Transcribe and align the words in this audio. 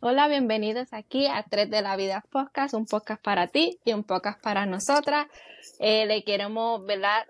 Hola, 0.00 0.28
bienvenidos 0.28 0.92
aquí 0.92 1.26
a 1.26 1.44
Tres 1.44 1.70
de 1.70 1.80
la 1.80 1.96
Vida 1.96 2.24
Podcast, 2.30 2.74
un 2.74 2.84
podcast 2.84 3.22
para 3.22 3.46
ti 3.46 3.78
y 3.84 3.92
un 3.94 4.04
podcast 4.04 4.42
para 4.42 4.66
nosotras. 4.66 5.26
Eh, 5.78 6.04
le 6.04 6.24
queremos 6.24 6.82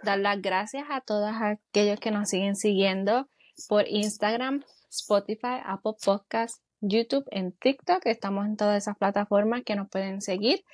dar 0.02 0.18
las 0.18 0.42
gracias 0.42 0.84
a 0.90 1.00
todos 1.00 1.30
aquellos 1.40 2.00
que 2.00 2.10
nos 2.10 2.30
siguen 2.30 2.56
siguiendo 2.56 3.28
por 3.68 3.86
Instagram, 3.86 4.64
Spotify, 4.90 5.60
Apple 5.64 5.92
Podcasts, 6.04 6.60
YouTube, 6.80 7.24
en 7.30 7.52
TikTok. 7.52 8.04
Estamos 8.06 8.46
en 8.46 8.56
todas 8.56 8.82
esas 8.82 8.96
plataformas 8.98 9.62
que 9.64 9.76
nos 9.76 9.88
pueden 9.88 10.20
seguir. 10.20 10.64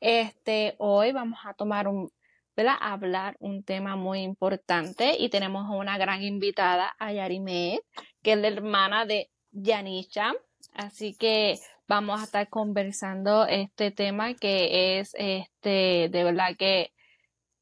Este, 0.00 0.74
hoy 0.78 1.12
vamos 1.12 1.38
a 1.44 1.54
tomar 1.54 1.88
un. 1.88 2.10
A 2.58 2.92
hablar 2.94 3.36
un 3.38 3.62
tema 3.64 3.96
muy 3.96 4.20
importante 4.20 5.14
y 5.18 5.28
tenemos 5.28 5.66
una 5.68 5.98
gran 5.98 6.22
invitada, 6.22 6.94
a 6.98 7.12
Yarimet, 7.12 7.82
que 8.22 8.32
es 8.32 8.38
la 8.38 8.48
hermana 8.48 9.04
de 9.04 9.30
Yanisha. 9.52 10.32
Así 10.76 11.14
que 11.14 11.58
vamos 11.88 12.20
a 12.20 12.24
estar 12.24 12.48
conversando 12.50 13.46
este 13.46 13.90
tema 13.90 14.34
que 14.34 14.98
es 15.00 15.14
este 15.14 16.10
de 16.10 16.24
verdad 16.24 16.54
que 16.58 16.92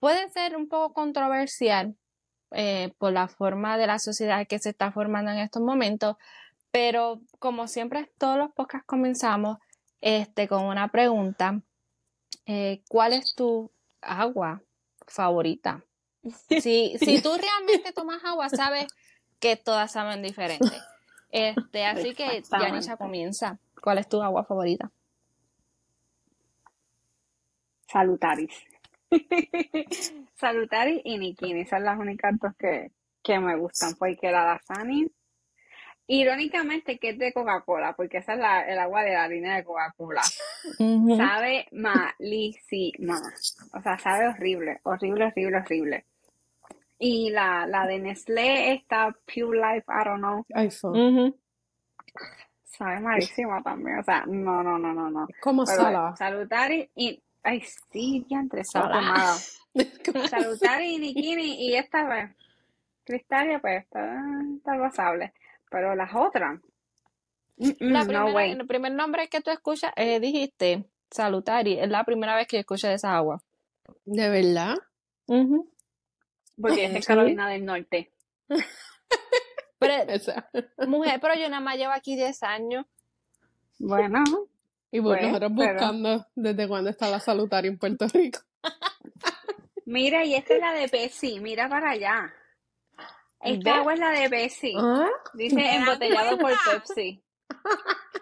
puede 0.01 0.29
ser 0.31 0.57
un 0.57 0.69
poco 0.69 0.93
controversial 0.93 1.97
eh, 2.51 2.93
por 2.99 3.13
la 3.13 3.29
forma 3.29 3.79
de 3.79 3.87
la 3.87 4.01
sociedad 4.01 4.49
que 4.49 4.59
se 4.59 4.71
está 4.71 4.91
formando 4.91 5.31
en 5.31 5.39
estos 5.39 5.63
momentos, 5.63 6.17
pero 6.73 7.21
como 7.39 7.69
siempre 7.69 8.11
todos 8.19 8.37
los 8.37 8.51
podcasts 8.53 8.87
comenzamos 8.87 9.59
este 10.01 10.49
con 10.49 10.65
una 10.65 10.89
pregunta. 10.89 11.63
Eh, 12.47 12.83
¿Cuál 12.89 13.13
es 13.13 13.35
tu 13.37 13.71
agua 14.01 14.63
favorita? 15.07 15.85
Si, 16.49 16.97
si 16.99 17.23
tú 17.23 17.31
realmente 17.39 17.93
tomas 17.93 18.25
agua, 18.25 18.49
sabes 18.49 18.87
que 19.39 19.57
todas 19.57 19.93
saben 19.93 20.23
diferente. 20.23 20.73
Este, 21.35 21.85
así 21.85 22.15
que 22.15 22.43
Yanisha 22.49 22.97
comienza. 22.97 23.59
¿Cuál 23.83 23.99
es 23.99 24.09
tu 24.09 24.23
agua 24.23 24.45
favorita? 24.45 24.91
Salutaris. 27.89 28.55
Salutaris 30.37 31.01
y 31.05 31.19
Nikini. 31.19 31.67
Son 31.67 31.85
las 31.85 31.99
únicas 31.99 32.39
dos 32.41 32.53
que, 32.57 32.93
que 33.23 33.39
me 33.41 33.57
gustan. 33.57 33.95
Porque 33.99 34.31
la 34.31 34.45
Dasani, 34.45 35.11
irónicamente, 36.07 36.99
que 36.99 37.11
es 37.11 37.19
de 37.19 37.33
Coca-Cola, 37.33 37.95
porque 37.95 38.19
esa 38.19 38.35
es 38.35 38.39
la, 38.39 38.63
el 38.63 38.79
agua 38.79 39.03
de 39.03 39.13
la 39.13 39.25
harina 39.25 39.57
de 39.57 39.65
Coca-Cola. 39.65 40.23
Sabe 41.17 41.67
malísima. 41.73 43.21
O 43.75 43.83
sea, 43.83 43.99
sabe 43.99 44.29
horrible, 44.29 44.79
horrible, 44.85 45.27
horrible, 45.27 45.59
horrible. 45.59 46.07
Y 47.07 47.29
la, 47.29 47.67
la 47.67 47.87
de 47.87 47.99
Nestlé, 47.99 48.73
esta 48.73 49.15
Pure 49.27 49.59
Life, 49.59 49.85
I 49.89 50.05
don't 50.07 50.21
know. 50.21 50.47
iPhone. 50.55 51.35
Sabe 52.65 52.99
malísima 53.01 53.63
también. 53.63 53.99
O 53.99 54.03
sea, 54.03 54.25
no, 54.27 54.63
no, 54.63 54.79
no, 54.79 54.95
no, 54.95 55.11
no. 55.11 55.27
Como 55.43 55.67
sala. 55.67 56.17
Salutari 56.17 56.89
y. 56.95 57.23
Ay, 57.43 57.61
sí, 57.93 58.25
ya 58.31 58.39
entre 58.39 58.65
Sala. 58.65 58.95
tomado. 58.95 59.37
Salutari 60.31 60.95
y 60.95 60.99
Nikini. 60.99 61.67
Y 61.69 61.77
esta 61.77 62.09
vez, 62.09 62.31
Cristalia, 63.05 63.59
pues 63.59 63.83
está, 63.85 64.19
está 64.57 64.79
pasable. 64.79 65.35
Pero 65.71 65.95
las 65.95 66.11
otras. 66.15 66.59
La 67.59 68.01
no 68.01 68.07
primera- 68.07 68.25
way. 68.35 68.51
el 68.53 68.67
primer 68.67 68.93
nombre 68.93 69.29
que 69.29 69.43
tú 69.43 69.51
escuchas, 69.51 69.93
eh, 69.97 70.21
dijiste 70.21 70.87
Salutari, 71.11 71.79
es 71.79 71.91
la 71.91 72.03
primera 72.05 72.35
vez 72.35 72.49
que 72.49 72.57
de 72.89 72.95
esa 72.95 73.15
agua. 73.15 73.43
¿De 74.07 74.31
verdad? 74.31 74.77
Porque 76.61 76.85
es 76.87 76.95
de. 76.95 77.03
Carolina 77.03 77.49
del 77.49 77.65
Norte. 77.65 78.13
Pero, 79.79 79.95
mujer, 80.89 81.21
pero 81.21 81.35
yo 81.35 81.49
nada 81.51 81.61
más 81.61 81.77
llevo 81.77 81.93
aquí 81.93 82.17
10 82.17 82.43
años. 82.45 82.87
Bueno, 83.79 84.23
Y 84.91 85.01
pues, 85.01 85.19
Pues, 85.19 85.29
nosotros 85.29 85.53
pero- 85.59 85.73
buscando 85.75 86.27
desde 86.35 86.69
cuándo 86.69 86.89
está 86.91 87.11
la 87.11 87.21
salutaria 87.21 87.69
en 87.71 87.79
Puerto 87.79 88.07
Rico. 88.09 88.41
mira, 89.85 90.25
y 90.25 90.35
esta 90.37 90.55
es 90.55 90.61
la 90.61 90.73
de 90.73 90.89
Pepsi. 90.89 91.39
Mira 91.41 91.69
para 91.69 91.91
allá. 91.91 92.33
Esta 93.41 93.77
agua 93.77 93.93
es 93.93 94.01
la 94.01 94.11
de 94.11 94.31
Pepsi. 94.31 94.73
¿Ah? 94.79 95.07
Dice 95.35 95.57
¿Te 95.57 95.63
das 95.65 95.75
embotellado 95.77 96.39
por? 96.39 96.53
Pepsi. 96.73 97.23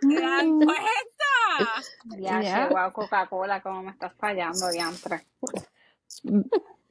¿Te 0.00 0.21
das 0.21 0.42
cuenta? 0.42 1.69
Ya, 2.19 2.69
wow, 2.71 2.92
Coca-Cola, 2.92 3.62
cómo 3.62 3.82
me 3.84 3.92
estás 3.92 4.12
fallando, 4.16 4.69
diantre. 4.71 5.26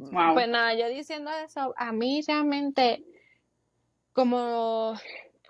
Wow. 0.10 0.34
Pues 0.34 0.48
nada, 0.48 0.74
yo 0.74 0.88
diciendo 0.90 1.30
eso, 1.46 1.74
a 1.78 1.92
mí 1.92 2.22
realmente, 2.28 3.04
como 4.14 4.94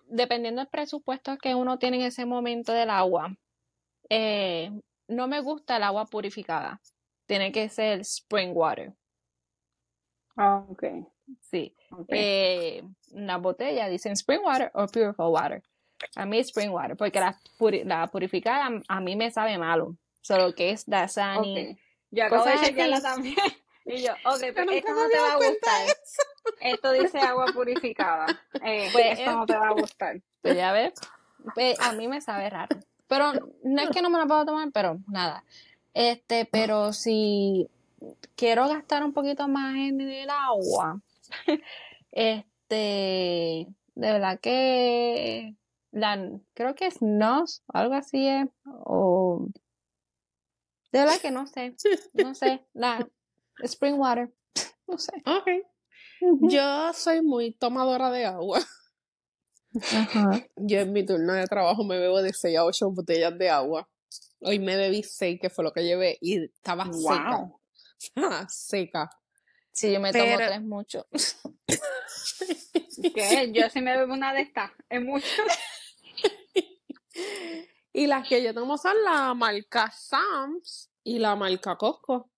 dependiendo 0.08 0.60
del 0.62 0.68
presupuesto 0.70 1.38
que 1.38 1.56
uno 1.56 1.80
tiene 1.80 1.98
en 1.98 2.04
ese 2.04 2.26
momento 2.26 2.74
del 2.74 2.90
agua, 2.90 3.36
eh, 4.10 4.72
no 5.08 5.28
me 5.28 5.40
gusta 5.40 5.78
el 5.78 5.84
agua 5.84 6.06
purificada. 6.06 6.82
Tiene 7.28 7.52
que 7.52 7.70
ser 7.70 8.02
spring 8.02 8.52
water. 8.54 8.94
Ah, 10.36 10.66
ok, 10.68 10.84
Sí. 11.42 11.74
ok. 11.92 12.06
Eh, 12.10 12.84
una 13.12 13.38
botella 13.38 13.88
dicen 13.88 14.14
spring 14.14 14.42
water 14.44 14.70
o 14.74 14.86
purified 14.88 15.26
water. 15.28 15.64
A 16.16 16.26
mí 16.26 16.40
spring 16.40 16.72
water, 16.72 16.98
porque 16.98 17.20
la, 17.20 17.38
puri- 17.58 17.84
la 17.86 18.08
purificada 18.08 18.70
a 18.88 19.00
mí 19.00 19.16
me 19.16 19.32
sabe 19.32 19.58
malo. 19.58 19.96
Solo 20.22 20.54
que 20.54 20.72
es 20.72 20.86
Dasani. 20.86 21.70
Ok. 21.72 21.78
Yo 22.12 22.26
acabo 22.26 22.46
de 22.46 22.58
chequearla 22.60 23.02
también. 23.02 23.36
Y 23.86 24.04
yo, 24.04 24.12
ok, 24.26 24.40
pero 24.40 24.66
nunca 24.66 24.78
esto 24.78 24.94
me 24.94 25.02
no 25.02 25.10
te 25.10 25.18
va 25.18 25.32
a 25.34 25.36
gustar. 25.36 25.88
Esto 26.60 26.92
dice 26.92 27.20
agua 27.20 27.46
purificada. 27.54 28.26
Eh, 28.64 28.90
Pues, 28.94 29.20
esto 29.20 29.32
no 29.32 29.46
te 29.46 29.58
va 29.58 29.68
a 29.68 29.74
gustar. 29.74 30.22
Pues 30.42 30.56
ya 30.56 30.72
ves, 30.72 30.94
pues, 31.54 31.80
a 31.80 31.94
mí 31.94 32.08
me 32.08 32.20
sabe 32.20 32.50
raro. 32.50 32.76
Pero 33.08 33.34
no 33.64 33.82
es 33.82 33.90
que 33.92 34.02
no 34.02 34.10
me 34.10 34.18
la 34.18 34.26
puedo 34.26 34.44
tomar, 34.46 34.72
pero 34.72 35.00
nada. 35.08 35.44
Este, 35.94 36.46
pero 36.46 36.94
si 36.94 37.70
quiero 38.36 38.68
gastar 38.68 39.04
un 39.04 39.14
poquito 39.14 39.48
más 39.48 39.76
en 39.76 40.02
el 40.02 40.30
agua, 40.30 41.00
este, 42.12 43.68
de 43.96 44.12
verdad 44.12 44.40
que 44.40 45.56
la, 45.92 46.32
creo 46.54 46.74
que 46.74 46.88
es 46.88 47.02
NOS, 47.02 47.64
algo 47.68 47.94
así 47.94 48.28
es, 48.28 48.48
o 48.66 49.48
de 50.92 51.00
verdad 51.00 51.22
que 51.22 51.32
no 51.32 51.48
sé, 51.48 51.76
no 52.14 52.34
sé, 52.34 52.66
la 52.74 53.08
Spring 53.60 54.00
Water, 54.00 54.32
no 54.88 54.98
sé. 54.98 55.12
Ok. 55.26 55.48
Yo 56.52 56.94
soy 56.94 57.22
muy 57.22 57.54
tomadora 57.54 58.12
de 58.12 58.26
agua. 58.26 58.60
Ajá. 59.94 60.46
Yo 60.58 60.80
en 60.80 60.92
mi 60.94 61.06
turno 61.06 61.34
de 61.34 61.48
trabajo 61.48 61.84
me 61.84 61.98
bebo 61.98 62.22
de 62.22 62.34
6 62.34 62.58
a 62.58 62.66
8 62.66 62.92
botellas 62.92 63.38
de 63.38 63.50
agua. 63.50 63.90
Hoy 64.42 64.60
me 64.60 64.76
bebí 64.76 65.04
6, 65.04 65.40
que 65.42 65.50
fue 65.50 65.64
lo 65.64 65.72
que 65.72 65.84
llevé, 65.84 66.18
y 66.22 66.46
estaba 66.46 66.86
Wow. 66.86 67.60
seca. 67.98 68.48
seca. 68.50 69.10
Sí, 69.72 69.92
yo 69.94 70.00
me 70.00 70.12
tomo 70.12 70.26
Pero- 70.26 70.38
tres 70.48 70.62
mucho. 70.62 71.08
¿Qué? 73.16 73.52
Yo 73.54 73.70
si 73.70 73.82
me 73.82 73.98
bebo 73.98 74.14
una 74.14 74.34
de 74.34 74.42
estas. 74.42 74.72
Es 74.90 75.02
mucho. 75.02 75.26
Y 77.94 78.08
las 78.08 78.26
que 78.28 78.42
yo 78.42 78.54
tomo 78.54 78.78
son 78.78 78.94
la 79.04 79.34
marca 79.34 79.92
Sam's 79.92 80.90
y 81.04 81.20
la 81.20 81.36
marca 81.36 81.76
Costco. 81.76 82.31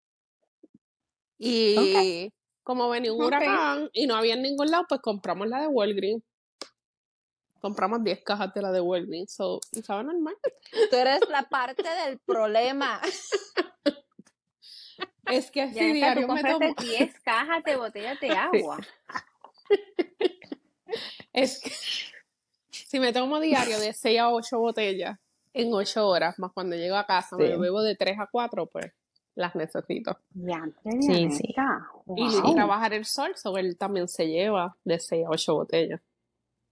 Y 1.38 2.32
como 2.64 2.90
venía 2.90 3.12
un 3.14 3.22
huracán 3.22 3.90
y 3.94 4.08
no 4.08 4.16
había 4.16 4.36
en 4.36 4.42
ningún 4.44 4.72
lado, 4.72 4.86
pues 4.88 5.02
compramos 5.02 5.48
la 5.48 5.62
de 5.62 5.68
Walgreens. 5.68 6.24
Compramos 7.60 8.04
10 8.04 8.24
cajas 8.24 8.54
de 8.54 8.62
la 8.62 8.72
de 8.72 8.82
Walgreens. 8.82 9.34
So, 9.34 9.60
y 9.72 9.82
sabe 9.82 10.04
normal. 10.04 10.36
Tú 10.90 10.96
eres 10.96 11.22
la 11.30 11.44
parte 11.44 11.84
del 12.06 12.20
problema. 12.20 13.00
Es 15.28 15.50
que 15.50 15.62
así 15.62 15.80
tú 15.80 15.86
diario 15.94 16.28
me 16.28 16.44
tomo. 16.44 16.74
10 16.78 17.20
cajas 17.22 17.64
de 17.64 17.76
botellas 17.78 18.20
de 18.20 18.30
agua. 18.38 18.78
Es 21.32 21.60
que 21.62 21.72
si 22.70 23.00
me 23.00 23.14
tomo 23.14 23.40
diario 23.40 23.80
de 23.80 23.94
6 23.94 24.20
a 24.20 24.30
8 24.30 24.60
botellas 24.60 25.18
en 25.54 25.74
8 25.74 26.08
horas, 26.08 26.38
más 26.40 26.52
cuando 26.54 26.76
llego 26.76 26.96
a 26.96 27.06
casa 27.06 27.38
me 27.38 27.48
Sí. 27.48 27.58
bebo 27.58 27.82
de 27.82 27.96
3 27.96 28.20
a 28.20 28.28
4, 28.32 28.68
pues 28.68 28.92
las 29.36 29.56
necesito. 29.56 30.18
Diantre, 30.32 30.92
Sí. 31.02 31.28
Y 32.16 32.42
Wow. 32.42 32.54
trabajar 32.56 32.94
el 32.94 33.06
sol, 33.06 33.32
so 33.36 33.58
él 33.58 33.78
también 33.78 34.08
se 34.08 34.28
lleva 34.28 34.76
de 34.84 35.00
6 35.00 35.26
a 35.26 35.30
8 35.30 35.54
botellas. 35.56 36.02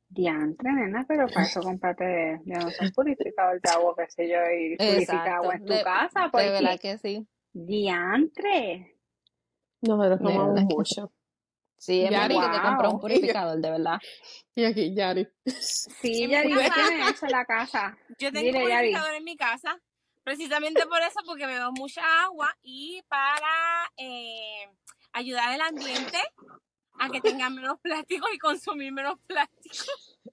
Diantre, 0.10 0.72
nena, 0.74 1.06
pero 1.08 1.26
para 1.28 1.46
eso 1.46 1.62
comprate, 1.62 2.42
yo 2.46 2.58
no 2.60 2.92
purificador 2.94 3.62
de 3.62 3.70
agua, 3.70 3.96
qué 3.98 4.10
sé 4.10 4.28
yo, 4.30 4.38
y 4.52 4.76
purifica 4.76 5.38
agua 5.38 5.56
en 5.56 5.66
tu 5.66 5.74
De- 5.74 5.84
casa, 5.84 6.24
De 6.24 6.30
porque 6.30 6.50
verdad 6.50 6.80
que 6.80 6.98
sí. 6.98 7.26
diantre. 7.54 8.98
Nosotros 9.82 10.20
tomamos 10.20 10.62
mucho. 10.66 11.12
Sí, 11.78 12.04
es 12.04 12.12
Yari, 12.12 12.36
Mari 12.36 12.52
que 12.52 12.58
te 12.58 12.62
compró 12.64 12.88
un 12.90 12.92
wow. 12.94 13.02
purificador, 13.02 13.58
de 13.60 13.72
verdad. 13.72 13.98
Y 14.54 14.66
aquí, 14.66 14.94
Yari. 14.94 15.28
Sí, 15.46 16.24
En 16.26 16.30
ya 16.30 16.44
mi 16.44 16.50
¿qué 16.54 16.60
casa- 16.68 16.74
tiene 16.76 17.10
eso 17.10 17.26
en 17.26 17.32
la 17.32 17.46
casa? 17.46 17.98
Yo 18.20 18.32
tengo 18.32 18.46
Dile, 18.48 18.64
un 18.64 18.70
Yari. 18.70 18.88
purificador 18.90 19.16
en 19.16 19.24
mi 19.24 19.36
casa, 19.38 19.80
precisamente 20.24 20.86
por 20.86 21.02
eso, 21.02 21.20
porque 21.26 21.46
bebo 21.46 21.72
mucha 21.72 22.02
agua 22.24 22.56
y 22.62 23.02
para 23.08 23.92
eh, 23.98 24.70
ayudar 25.14 25.52
al 25.52 25.62
ambiente 25.62 26.18
a 27.00 27.10
que 27.10 27.22
tenga 27.22 27.50
menos 27.50 27.80
plástico 27.82 28.28
y 28.34 28.38
consumir 28.38 28.92
menos 28.92 29.20
plástico. 29.28 29.76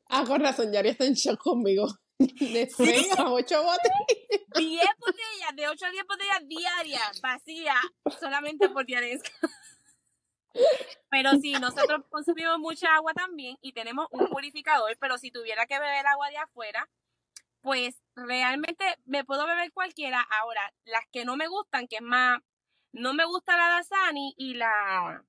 Ah, 0.08 0.24
con 0.26 0.40
razón, 0.40 0.72
Yari 0.72 0.90
está 0.90 1.04
en 1.04 1.14
shock 1.14 1.40
conmigo. 1.40 1.86
De 2.18 2.68
6 2.68 3.18
a 3.18 3.30
8 3.30 3.62
botellas. 3.62 4.28
10 4.56 4.84
botellas, 4.98 5.56
de 5.56 5.68
8 5.68 5.86
a 5.86 5.90
10 5.90 6.04
botellas 6.06 6.48
diarias, 6.48 7.20
vacías, 7.20 7.76
solamente 8.18 8.68
por 8.70 8.84
de 8.84 9.20
Pero 11.10 11.30
sí, 11.40 11.52
nosotros 11.52 12.04
consumimos 12.10 12.58
mucha 12.58 12.94
agua 12.96 13.12
también 13.14 13.56
y 13.62 13.72
tenemos 13.72 14.08
un 14.10 14.26
purificador, 14.28 14.96
pero 14.98 15.16
si 15.18 15.30
tuviera 15.30 15.66
que 15.66 15.78
beber 15.78 16.06
agua 16.06 16.28
de 16.30 16.38
afuera, 16.38 16.88
pues 17.60 18.02
realmente 18.14 18.84
me 19.04 19.24
puedo 19.24 19.46
beber 19.46 19.72
cualquiera. 19.72 20.26
Ahora, 20.40 20.72
las 20.84 21.04
que 21.12 21.24
no 21.24 21.36
me 21.36 21.48
gustan, 21.48 21.86
que 21.88 21.96
es 21.96 22.02
más, 22.02 22.40
no 22.92 23.14
me 23.14 23.24
gusta 23.24 23.56
la 23.56 23.68
Dasani 23.68 24.34
y 24.36 24.54
la, 24.54 25.24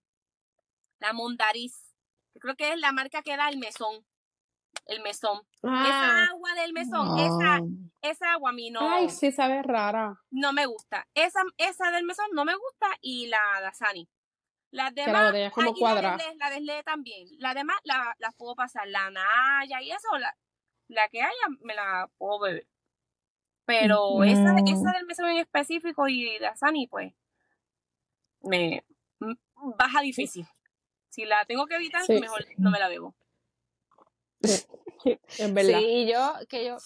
la 1.00 1.14
Mondariz. 1.14 1.96
Creo 2.40 2.56
que 2.56 2.74
es 2.74 2.80
la 2.80 2.92
marca 2.92 3.22
que 3.22 3.36
da 3.36 3.50
el 3.50 3.58
mesón 3.58 4.06
el 4.86 5.02
mesón. 5.02 5.40
esa 5.62 6.24
ah. 6.24 6.28
agua 6.32 6.54
del 6.56 6.74
mesón, 6.74 7.20
esa, 7.20 7.60
esa 8.02 8.34
agua 8.34 8.50
a 8.50 8.54
mí 8.54 8.72
no. 8.72 8.80
Ay, 8.82 9.10
sí, 9.10 9.32
sabe 9.32 9.62
rara. 9.64 10.20
No 10.32 10.54
me 10.54 10.66
gusta. 10.66 11.08
Esa, 11.14 11.42
esa 11.58 11.92
del 11.92 12.06
mesón 12.06 12.26
no 12.34 12.46
me 12.46 12.56
gusta 12.56 12.88
y 13.02 13.28
la 13.28 13.62
Dasani. 13.62 14.10
Las 14.72 14.94
demás, 14.94 15.34
la, 15.34 15.52
como 15.52 15.74
cuadra. 15.74 16.18
la 16.38 16.50
deslé 16.50 16.84
también. 16.84 17.28
Las 17.40 17.56
demás 17.56 17.78
las 17.84 18.16
la 18.20 18.32
puedo 18.32 18.56
pasar. 18.56 18.88
La 18.88 19.10
Naya 19.10 19.82
y 19.82 19.92
eso, 19.92 20.18
la, 20.20 20.36
la 20.90 21.08
que 21.10 21.22
haya, 21.22 21.48
me 21.62 21.74
la 21.74 22.10
puedo 22.18 22.40
beber. 22.40 22.68
Pero 23.66 24.24
esa, 24.24 24.56
esa 24.66 24.92
del 24.94 25.06
mesón 25.06 25.30
en 25.30 25.38
específico 25.38 26.08
y 26.08 26.40
la 26.40 26.56
Sani, 26.56 26.88
pues, 26.88 27.14
me 28.42 28.84
baja 29.78 30.02
difícil. 30.02 30.48
Si 31.10 31.26
la 31.26 31.46
tengo 31.46 31.66
que 31.68 31.76
evitar, 31.76 32.02
mejor 32.10 32.46
no 32.58 32.72
me 32.72 32.80
la 32.80 32.88
bebo. 32.88 33.16
Sí, 34.42 34.66
verdad. 35.54 35.80
Sí, 35.80 36.08
yo, 36.12 36.34
que 36.48 36.66
yo, 36.66 36.78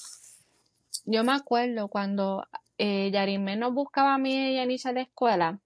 yo 1.06 1.24
me 1.24 1.34
acuerdo 1.34 1.88
cuando 1.88 2.46
eh, 2.78 3.12
Yarimé 3.12 3.56
nos 3.56 3.74
buscaba 3.74 4.16
a 4.16 4.18
mí 4.18 4.34
y 4.34 4.58
a 4.58 4.62
Yanisha 4.62 4.90
a 4.90 4.94
la 4.94 5.02
escuela, 5.02 5.60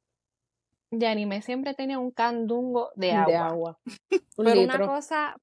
Yarimé 0.92 1.42
siempre 1.42 1.74
tenía 1.74 2.00
un 2.00 2.12
candungo 2.12 2.92
de 2.96 3.12
agua. 3.14 3.32
De 3.32 3.38
agua. 3.38 3.80
Pero 4.38 4.62
una 4.62 4.86
cosa, 4.86 5.36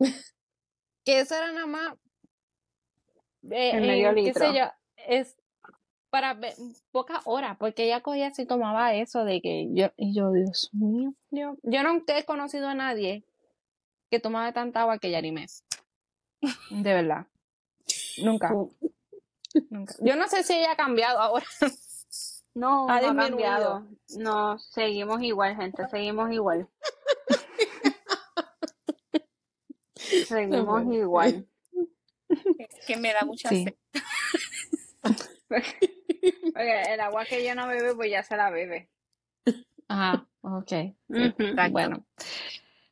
que 1.04 1.20
eso 1.20 1.34
era 1.34 1.52
nada 1.52 1.66
más, 1.66 1.94
eh, 3.50 3.80
medio 3.80 4.10
eh, 4.10 4.24
qué 4.24 4.34
sé 4.34 4.54
yo, 4.54 4.64
es 4.96 5.36
para 6.10 6.38
pocas 6.92 7.20
horas, 7.24 7.56
porque 7.58 7.86
ella 7.86 8.00
cogía 8.00 8.28
así 8.28 8.46
tomaba 8.46 8.94
eso 8.94 9.24
de 9.24 9.40
que 9.40 9.68
yo, 9.72 9.88
y 9.96 10.14
yo, 10.14 10.30
Dios 10.30 10.70
mío, 10.72 11.12
yo, 11.30 11.56
yo 11.62 11.82
no 11.82 12.02
he 12.06 12.24
conocido 12.24 12.68
a 12.68 12.74
nadie 12.74 13.24
que 14.10 14.20
tomaba 14.20 14.52
tanta 14.52 14.82
agua 14.82 14.98
que 14.98 15.10
Yarimé. 15.10 15.46
De 16.70 16.94
verdad. 16.94 17.26
Nunca. 18.22 18.54
Nunca. 19.70 19.94
Yo 20.00 20.14
no 20.14 20.28
sé 20.28 20.44
si 20.44 20.54
ella 20.54 20.72
ha 20.72 20.76
cambiado 20.76 21.18
ahora. 21.18 21.46
No, 22.56 22.88
ha, 22.88 23.00
no 23.00 23.20
ha 23.20 23.26
cambiado. 23.26 23.84
No, 24.16 24.60
seguimos 24.60 25.20
igual, 25.22 25.56
gente, 25.56 25.88
seguimos 25.88 26.30
igual. 26.30 26.68
seguimos 29.96 30.94
igual. 30.94 31.48
Es 32.58 32.86
que 32.86 32.96
me 32.96 33.12
da 33.12 33.24
mucha 33.24 33.48
sed. 33.48 33.74
el 36.56 37.00
agua 37.00 37.24
que 37.24 37.38
ella 37.38 37.54
no 37.54 37.66
bebe, 37.68 37.94
pues 37.94 38.10
ya 38.10 38.22
se 38.22 38.36
la 38.36 38.50
bebe. 38.50 38.88
Ajá, 39.88 40.26
ok. 40.42 40.72
Bueno. 41.70 42.06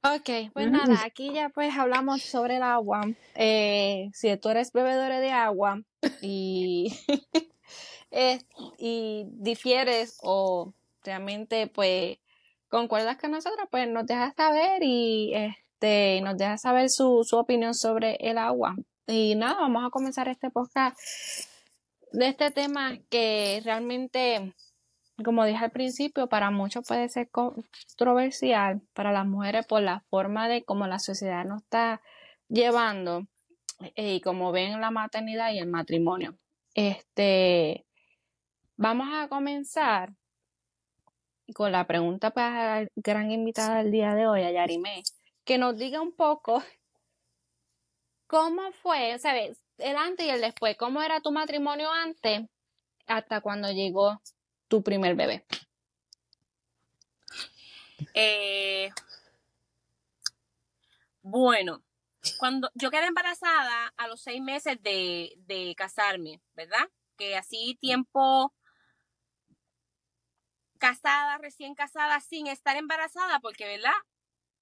Ok, 0.05 0.51
pues 0.53 0.69
nada, 0.69 1.05
aquí 1.05 1.33
ya 1.33 1.49
pues 1.51 1.77
hablamos 1.79 2.23
sobre 2.23 2.57
el 2.57 2.65
agua. 2.65 3.03
Eh, 3.37 4.11
si 4.13 4.37
tú 4.37 4.49
eres 4.49 4.73
bebedor 4.73 5.13
de 5.13 5.31
agua 5.31 5.81
y, 6.21 6.93
y 8.79 9.27
difieres 9.29 10.19
o 10.23 10.75
realmente 11.05 11.69
pues 11.69 12.19
concuerdas 12.69 13.17
con 13.17 13.31
nosotros, 13.31 13.69
pues 13.71 13.89
nos 13.89 14.05
dejas 14.07 14.35
saber 14.37 14.83
y 14.83 15.35
este 15.35 16.21
nos 16.23 16.37
dejas 16.37 16.63
saber 16.63 16.91
su, 16.91 17.23
su 17.23 17.37
opinión 17.37 17.73
sobre 17.73 18.17
el 18.17 18.39
agua. 18.39 18.75
Y 19.15 19.35
nada, 19.35 19.61
vamos 19.61 19.85
a 19.85 19.91
comenzar 19.91 20.27
este 20.29 20.51
podcast 20.51 20.99
de 22.13 22.29
este 22.29 22.51
tema 22.51 22.97
que 23.11 23.61
realmente 23.63 24.55
como 25.23 25.45
dije 25.45 25.63
al 25.63 25.71
principio, 25.71 26.31
para 26.31 26.51
muchos 26.51 26.89
puede 26.89 27.11
ser 27.11 27.29
controversial, 27.31 28.81
para 28.95 29.13
las 29.13 29.27
mujeres 29.27 29.67
por 29.67 29.83
la 29.83 30.01
forma 30.09 30.49
de 30.49 30.65
cómo 30.65 30.87
la 30.87 30.99
sociedad 30.99 31.45
nos 31.45 31.61
está 31.61 32.01
llevando 32.49 33.27
eh, 33.97 34.15
y 34.15 34.21
como 34.23 34.51
ven 34.51 34.81
la 34.81 34.91
maternidad 34.91 35.53
y 35.53 35.59
el 35.59 35.69
matrimonio. 35.69 36.39
Este, 36.73 37.85
vamos 38.79 39.09
a 39.13 39.29
comenzar 39.29 40.15
con 41.55 41.71
la 41.71 41.87
pregunta 41.87 42.31
para 42.31 42.81
la 42.81 42.89
gran 42.97 43.31
invitada 43.31 43.83
del 43.83 43.93
día 43.93 44.15
de 44.15 44.27
hoy, 44.27 44.43
a 44.43 44.67
que 45.45 45.59
nos 45.59 45.77
diga 45.77 46.01
un 46.01 46.17
poco 46.17 46.63
cómo 48.33 48.73
fue, 48.73 49.19
¿sabes? 49.19 49.63
El 49.77 49.95
antes 49.95 50.25
y 50.25 50.31
el 50.31 50.41
después, 50.41 50.75
cómo 50.79 51.03
era 51.03 51.21
tu 51.21 51.31
matrimonio 51.33 51.93
antes 51.93 52.41
hasta 53.07 53.43
cuando 53.43 53.71
llegó 53.71 54.23
tu 54.69 54.83
primer 54.83 55.15
bebé? 55.15 55.45
Eh, 58.15 58.91
bueno, 61.21 61.83
cuando 62.39 62.71
yo 62.75 62.91
quedé 62.91 63.05
embarazada 63.05 63.93
a 63.99 64.09
los 64.09 64.23
seis 64.23 64.41
meses 64.41 64.83
de, 64.83 65.35
de 65.37 65.75
casarme, 65.77 66.41
¿verdad? 66.55 66.89
Que 67.19 67.37
así 67.37 67.77
tiempo 67.83 68.55
casada, 70.79 71.37
recién 71.37 71.75
casada, 71.75 72.19
sin 72.21 72.47
estar 72.47 72.79
embarazada, 72.79 73.41
porque, 73.41 73.67
¿verdad? 73.67 73.93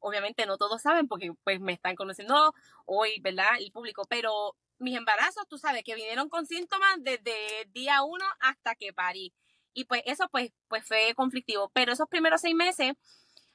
Obviamente 0.00 0.46
no 0.46 0.58
todos 0.58 0.82
saben 0.82 1.08
porque 1.08 1.32
pues 1.44 1.60
me 1.60 1.72
están 1.72 1.96
conociendo 1.96 2.54
hoy, 2.86 3.20
¿verdad? 3.20 3.48
El 3.58 3.70
público, 3.72 4.04
pero 4.08 4.56
mis 4.78 4.96
embarazos, 4.96 5.46
tú 5.48 5.58
sabes, 5.58 5.84
que 5.84 5.94
vinieron 5.94 6.28
con 6.28 6.46
síntomas 6.46 6.96
desde 6.98 7.34
día 7.72 8.02
uno 8.02 8.24
hasta 8.40 8.74
que 8.74 8.92
parí. 8.92 9.32
Y 9.72 9.84
pues 9.84 10.02
eso 10.06 10.28
pues, 10.30 10.52
pues 10.68 10.84
fue 10.86 11.14
conflictivo. 11.14 11.70
Pero 11.74 11.92
esos 11.92 12.08
primeros 12.08 12.40
seis 12.40 12.54
meses, 12.54 12.94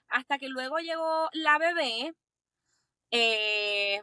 hasta 0.07 0.37
que 0.37 0.47
luego 0.47 0.77
llegó 0.77 1.29
la 1.33 1.57
bebé, 1.57 2.13
eh, 3.11 4.01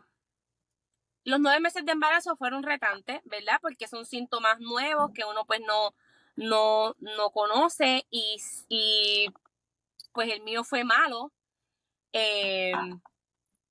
los 1.24 1.40
nueve 1.40 1.60
meses 1.60 1.84
de 1.84 1.92
embarazo 1.92 2.36
fueron 2.36 2.62
retantes, 2.62 3.20
¿verdad? 3.24 3.58
Porque 3.62 3.88
son 3.88 4.04
síntomas 4.04 4.58
nuevos 4.58 5.12
que 5.14 5.24
uno 5.24 5.44
pues 5.46 5.60
no, 5.60 5.94
no, 6.36 6.94
no 6.98 7.30
conoce 7.30 8.06
y, 8.10 8.36
y 8.68 9.28
pues 10.12 10.30
el 10.30 10.42
mío 10.42 10.64
fue 10.64 10.84
malo. 10.84 11.32
Eh, 12.12 12.72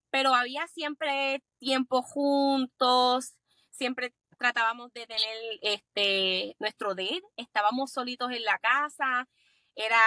pero 0.09 0.35
había 0.35 0.67
siempre 0.67 1.41
tiempo 1.57 2.01
juntos, 2.01 3.33
siempre 3.71 4.13
tratábamos 4.37 4.91
de 4.93 5.07
tener 5.07 5.37
este 5.61 6.55
nuestro 6.59 6.95
date, 6.95 7.21
estábamos 7.37 7.91
solitos 7.91 8.31
en 8.31 8.43
la 8.43 8.57
casa, 8.59 9.27
era 9.75 9.99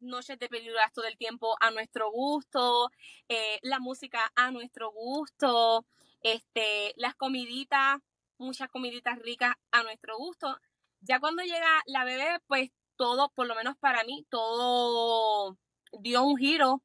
noches 0.00 0.38
de 0.38 0.48
películas 0.48 0.92
todo 0.92 1.06
el 1.06 1.16
tiempo 1.16 1.56
a 1.60 1.70
nuestro 1.70 2.10
gusto, 2.10 2.90
eh, 3.28 3.58
la 3.62 3.80
música 3.80 4.30
a 4.36 4.50
nuestro 4.50 4.92
gusto, 4.92 5.86
este, 6.22 6.92
las 6.96 7.14
comiditas, 7.14 7.98
muchas 8.38 8.68
comiditas 8.70 9.18
ricas 9.18 9.54
a 9.72 9.82
nuestro 9.82 10.16
gusto. 10.18 10.56
Ya 11.00 11.20
cuando 11.20 11.42
llega 11.42 11.82
la 11.86 12.04
bebé, 12.04 12.38
pues 12.46 12.70
todo, 12.96 13.30
por 13.30 13.46
lo 13.46 13.54
menos 13.54 13.76
para 13.78 14.04
mí, 14.04 14.26
todo 14.30 15.56
dio 16.00 16.22
un 16.22 16.36
giro 16.36 16.82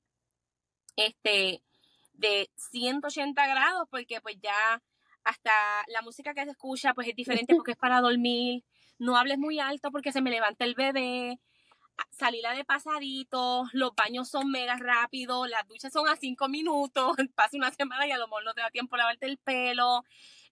este, 0.96 1.64
de 2.14 2.50
180 2.56 3.48
grados, 3.48 3.88
porque 3.90 4.22
pues 4.22 4.38
ya 4.42 4.82
hasta 5.24 5.52
la 5.88 6.02
música 6.02 6.34
que 6.34 6.44
se 6.44 6.52
escucha 6.52 6.94
pues 6.94 7.08
es 7.08 7.16
diferente 7.16 7.56
porque 7.58 7.72
es 7.72 7.78
para 7.78 8.02
dormir, 8.02 8.64
no 9.00 9.18
hables 9.18 9.38
muy 9.38 9.60
alto 9.60 9.92
porque 9.92 10.12
se 10.12 10.22
me 10.22 10.32
levanta 10.32 10.66
el 10.66 10.76
bebé, 10.76 11.40
salila 12.12 12.54
de 12.54 12.66
pasadito, 12.66 13.66
los 13.72 13.96
baños 13.96 14.30
son 14.30 14.50
mega 14.50 14.76
rápidos, 14.78 15.50
las 15.50 15.68
duchas 15.68 15.94
son 15.94 16.08
a 16.08 16.16
cinco 16.16 16.48
minutos, 16.50 17.16
pasa 17.36 17.58
una 17.58 17.72
semana 17.72 18.08
y 18.08 18.12
a 18.12 18.18
lo 18.18 18.28
mejor 18.28 18.44
no 18.44 18.54
te 18.54 18.62
da 18.62 18.70
tiempo 18.70 18.98
lavarte 18.98 19.26
el 19.26 19.38
pelo, 19.38 20.04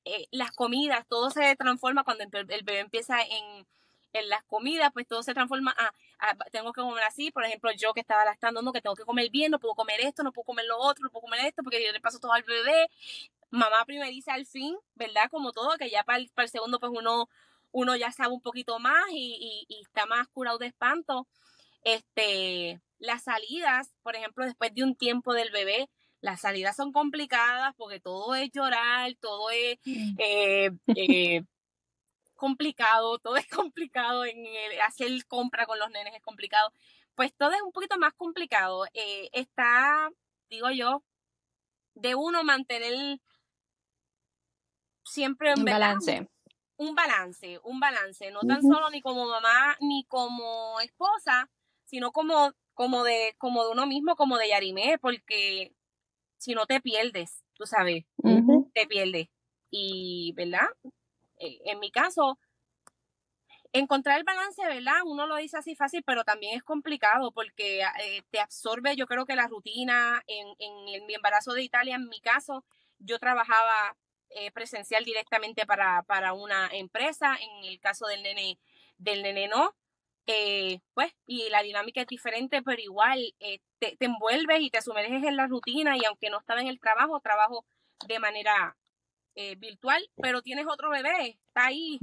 eh, 0.05 0.27
las 0.31 0.51
comidas, 0.51 1.07
todo 1.07 1.29
se 1.29 1.55
transforma 1.55 2.03
cuando 2.03 2.23
el 2.23 2.63
bebé 2.63 2.79
empieza 2.79 3.21
en, 3.21 3.65
en 4.13 4.29
las 4.29 4.43
comidas, 4.43 4.91
pues 4.93 5.07
todo 5.07 5.23
se 5.23 5.33
transforma 5.33 5.75
a, 5.77 5.93
tengo 6.51 6.73
que 6.73 6.81
comer 6.81 7.03
así, 7.03 7.31
por 7.31 7.45
ejemplo, 7.45 7.71
yo 7.71 7.93
que 7.93 8.01
estaba 8.01 8.25
lactando, 8.25 8.61
no, 8.61 8.73
que 8.73 8.81
tengo 8.81 8.95
que 8.95 9.05
comer 9.05 9.29
bien, 9.29 9.51
no 9.51 9.59
puedo 9.59 9.73
comer 9.75 10.01
esto, 10.01 10.23
no 10.23 10.31
puedo 10.31 10.45
comer 10.45 10.65
lo 10.65 10.77
otro, 10.77 11.03
no 11.03 11.09
puedo 11.09 11.21
comer 11.21 11.45
esto, 11.45 11.63
porque 11.63 11.83
yo 11.83 11.91
le 11.91 12.01
paso 12.01 12.19
todo 12.19 12.33
al 12.33 12.43
bebé, 12.43 12.87
mamá 13.49 13.83
primeriza 13.85 14.33
al 14.33 14.45
fin, 14.45 14.77
¿verdad? 14.95 15.29
Como 15.29 15.51
todo, 15.51 15.77
que 15.77 15.89
ya 15.89 16.03
para 16.03 16.19
el, 16.19 16.29
para 16.29 16.45
el 16.45 16.51
segundo 16.51 16.79
pues 16.79 16.91
uno, 16.95 17.29
uno 17.71 17.95
ya 17.95 18.11
sabe 18.11 18.33
un 18.33 18.41
poquito 18.41 18.79
más 18.79 19.05
y, 19.11 19.65
y, 19.67 19.81
está 19.81 20.05
más 20.05 20.27
curado 20.29 20.57
de 20.57 20.67
espanto. 20.67 21.27
Este, 21.83 22.81
las 22.99 23.23
salidas, 23.23 23.91
por 24.03 24.15
ejemplo, 24.15 24.45
después 24.45 24.73
de 24.73 24.83
un 24.83 24.95
tiempo 24.95 25.33
del 25.33 25.51
bebé, 25.51 25.89
las 26.21 26.41
salidas 26.41 26.75
son 26.75 26.91
complicadas 26.91 27.73
porque 27.75 27.99
todo 27.99 28.35
es 28.35 28.51
llorar, 28.51 29.13
todo 29.19 29.49
es 29.49 29.79
eh, 30.17 30.71
eh, 30.95 31.43
complicado, 32.41 33.19
todo 33.19 33.35
es 33.35 33.47
complicado, 33.63 34.25
en 34.25 34.43
hacer 34.87 35.11
compra 35.27 35.67
con 35.67 35.77
los 35.77 35.91
nenes 35.91 36.15
es 36.15 36.23
complicado, 36.23 36.73
pues 37.13 37.33
todo 37.35 37.51
es 37.51 37.61
un 37.61 37.71
poquito 37.71 37.99
más 37.99 38.13
complicado. 38.15 38.85
Eh, 38.93 39.29
está, 39.31 40.09
digo 40.49 40.71
yo, 40.71 41.03
de 41.93 42.15
uno 42.15 42.43
mantener 42.43 43.19
siempre 45.05 45.53
un 45.55 45.65
balance. 45.65 46.27
Un 46.77 46.95
balance, 46.95 47.59
un 47.63 47.79
balance, 47.79 48.31
no 48.31 48.39
tan 48.39 48.63
solo 48.63 48.89
ni 48.89 49.01
como 49.01 49.27
mamá 49.27 49.77
ni 49.81 50.03
como 50.05 50.79
esposa, 50.79 51.47
sino 51.85 52.11
como, 52.11 52.53
como, 52.73 53.03
de, 53.03 53.35
como 53.37 53.63
de 53.65 53.71
uno 53.71 53.85
mismo, 53.85 54.15
como 54.15 54.39
de 54.39 54.49
Yarimé, 54.49 54.97
porque 54.97 55.75
si 56.37 56.55
no 56.55 56.65
te 56.65 56.81
pierdes, 56.81 57.43
tú 57.53 57.67
sabes, 57.67 58.05
te 58.73 58.87
pierdes. 58.87 59.27
Y, 59.69 60.33
¿verdad? 60.35 60.69
Eh, 61.41 61.59
en 61.65 61.79
mi 61.79 61.91
caso, 61.91 62.39
encontrar 63.73 64.17
el 64.19 64.23
balance, 64.23 64.63
¿verdad? 64.65 65.01
Uno 65.05 65.27
lo 65.27 65.37
dice 65.37 65.57
así 65.57 65.75
fácil, 65.75 66.03
pero 66.03 66.23
también 66.23 66.55
es 66.55 66.63
complicado 66.63 67.31
porque 67.31 67.81
eh, 67.81 68.23
te 68.29 68.39
absorbe, 68.39 68.95
yo 68.95 69.07
creo 69.07 69.25
que 69.25 69.35
la 69.35 69.47
rutina. 69.47 70.23
En, 70.27 70.47
en, 70.59 71.05
mi 71.05 71.15
embarazo 71.15 71.53
de 71.53 71.63
Italia, 71.63 71.95
en 71.95 72.07
mi 72.09 72.21
caso, 72.21 72.63
yo 72.99 73.19
trabajaba 73.19 73.97
eh, 74.29 74.51
presencial 74.51 75.03
directamente 75.03 75.65
para, 75.65 76.03
para, 76.03 76.33
una 76.33 76.69
empresa. 76.71 77.37
En 77.39 77.65
el 77.65 77.79
caso 77.79 78.07
del 78.07 78.23
nene, 78.23 78.59
del 78.97 79.23
nene 79.23 79.47
no. 79.47 79.75
pues, 80.93 81.13
y 81.25 81.49
la 81.49 81.63
dinámica 81.63 82.01
es 82.01 82.07
diferente, 82.07 82.61
pero 82.61 82.81
igual 82.81 83.33
te, 83.79 83.97
te 83.97 84.05
envuelves 84.05 84.61
y 84.61 84.69
te 84.69 84.81
sumerges 84.81 85.23
en 85.23 85.37
la 85.37 85.47
rutina 85.47 85.97
y 85.97 86.05
aunque 86.05 86.29
no 86.29 86.39
estaba 86.39 86.61
en 86.61 86.67
el 86.67 86.79
trabajo, 86.79 87.19
trabajo 87.19 87.65
de 88.07 88.19
manera 88.19 88.77
eh, 89.35 89.55
virtual, 89.55 90.01
pero 90.21 90.41
tienes 90.41 90.65
otro 90.67 90.89
bebé, 90.89 91.39
está 91.47 91.67
ahí 91.67 91.99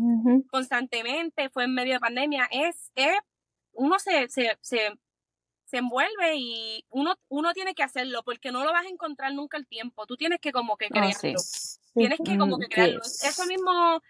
constantemente, 0.51 1.51
fue 1.51 1.65
en 1.65 1.75
medio 1.75 1.95
de 1.95 2.01
pandemia, 2.01 2.49
es, 2.51 2.91
es 2.95 3.19
uno 3.73 3.99
se, 3.99 4.29
se, 4.29 4.57
se, 4.61 4.99
se, 5.65 5.77
envuelve 5.77 6.37
y 6.37 6.85
uno, 6.89 7.17
uno 7.29 7.53
tiene 7.53 7.75
que 7.75 7.83
hacerlo 7.83 8.23
porque 8.25 8.51
no 8.51 8.65
lo 8.65 8.73
vas 8.73 8.87
a 8.87 8.89
encontrar 8.89 9.33
nunca 9.35 9.59
el 9.59 9.67
tiempo, 9.67 10.07
tú 10.07 10.17
tienes 10.17 10.41
que 10.41 10.53
como 10.53 10.77
que 10.77 10.89
crearlo, 10.89 11.41
tienes 11.95 12.19
que 12.25 12.39
como 12.39 12.59
que 12.59 12.69
crearlo, 12.69 13.03
eso 13.03 13.45
mismo 13.47 14.01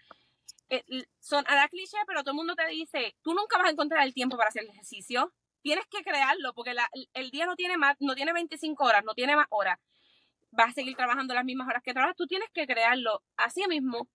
eh, 0.69 0.83
son, 1.19 1.43
a 1.47 1.55
la 1.55 1.67
cliché, 1.67 1.97
pero 2.07 2.21
todo 2.21 2.31
el 2.31 2.37
mundo 2.37 2.55
te 2.55 2.67
dice, 2.67 3.15
tú 3.21 3.33
nunca 3.33 3.57
vas 3.57 3.67
a 3.67 3.71
encontrar 3.71 4.05
el 4.05 4.13
tiempo 4.13 4.37
para 4.37 4.49
hacer 4.49 4.63
el 4.63 4.69
ejercicio, 4.69 5.33
tienes 5.61 5.85
que 5.87 6.03
crearlo 6.03 6.53
porque 6.53 6.73
la, 6.73 6.89
el 7.13 7.31
día 7.31 7.45
no 7.45 7.55
tiene 7.55 7.77
más, 7.77 7.97
no 7.99 8.15
tiene 8.15 8.31
25 8.31 8.83
horas, 8.83 9.03
no 9.03 9.13
tiene 9.13 9.35
más 9.35 9.47
horas 9.49 9.77
vas 10.51 10.69
a 10.69 10.73
seguir 10.73 10.95
trabajando 10.95 11.33
las 11.33 11.45
mismas 11.45 11.67
horas 11.67 11.83
que 11.83 11.93
trabajas, 11.93 12.15
tú 12.15 12.27
tienes 12.27 12.49
que 12.53 12.65
crearlo 12.65 13.23
así 13.37 13.65
mismo. 13.67 14.07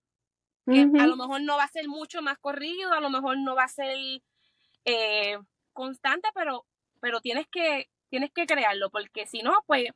Que 0.66 0.80
a 0.98 1.06
lo 1.06 1.16
mejor 1.16 1.42
no 1.42 1.58
va 1.58 1.64
a 1.64 1.68
ser 1.68 1.88
mucho 1.88 2.22
más 2.22 2.38
corrido, 2.38 2.90
a 2.92 3.00
lo 3.00 3.10
mejor 3.10 3.36
no 3.36 3.54
va 3.54 3.64
a 3.64 3.68
ser 3.68 3.98
eh, 4.86 5.38
constante, 5.74 6.28
pero, 6.34 6.64
pero 7.00 7.20
tienes 7.20 7.46
que, 7.48 7.90
tienes 8.08 8.32
que 8.32 8.46
crearlo, 8.46 8.88
porque 8.88 9.26
si 9.26 9.42
no, 9.42 9.52
pues 9.66 9.88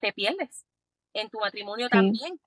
te 0.00 0.14
pierdes 0.14 0.64
en 1.12 1.28
tu 1.28 1.38
matrimonio 1.38 1.90
también. 1.90 2.40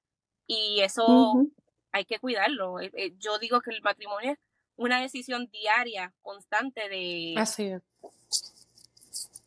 Y 0.48 0.82
eso 0.82 1.44
hay 1.92 2.06
que 2.06 2.18
cuidarlo. 2.18 2.80
Eh, 2.80 2.92
eh, 2.96 3.14
yo 3.20 3.38
digo 3.38 3.62
que 3.62 3.70
el 3.70 3.84
matrimonio 3.84 4.32
es 4.32 4.40
una 4.76 5.00
decisión 5.00 5.48
diaria, 5.52 6.16
constante 6.24 6.90
de, 6.90 7.36
Así 7.38 7.66
es 7.66 7.84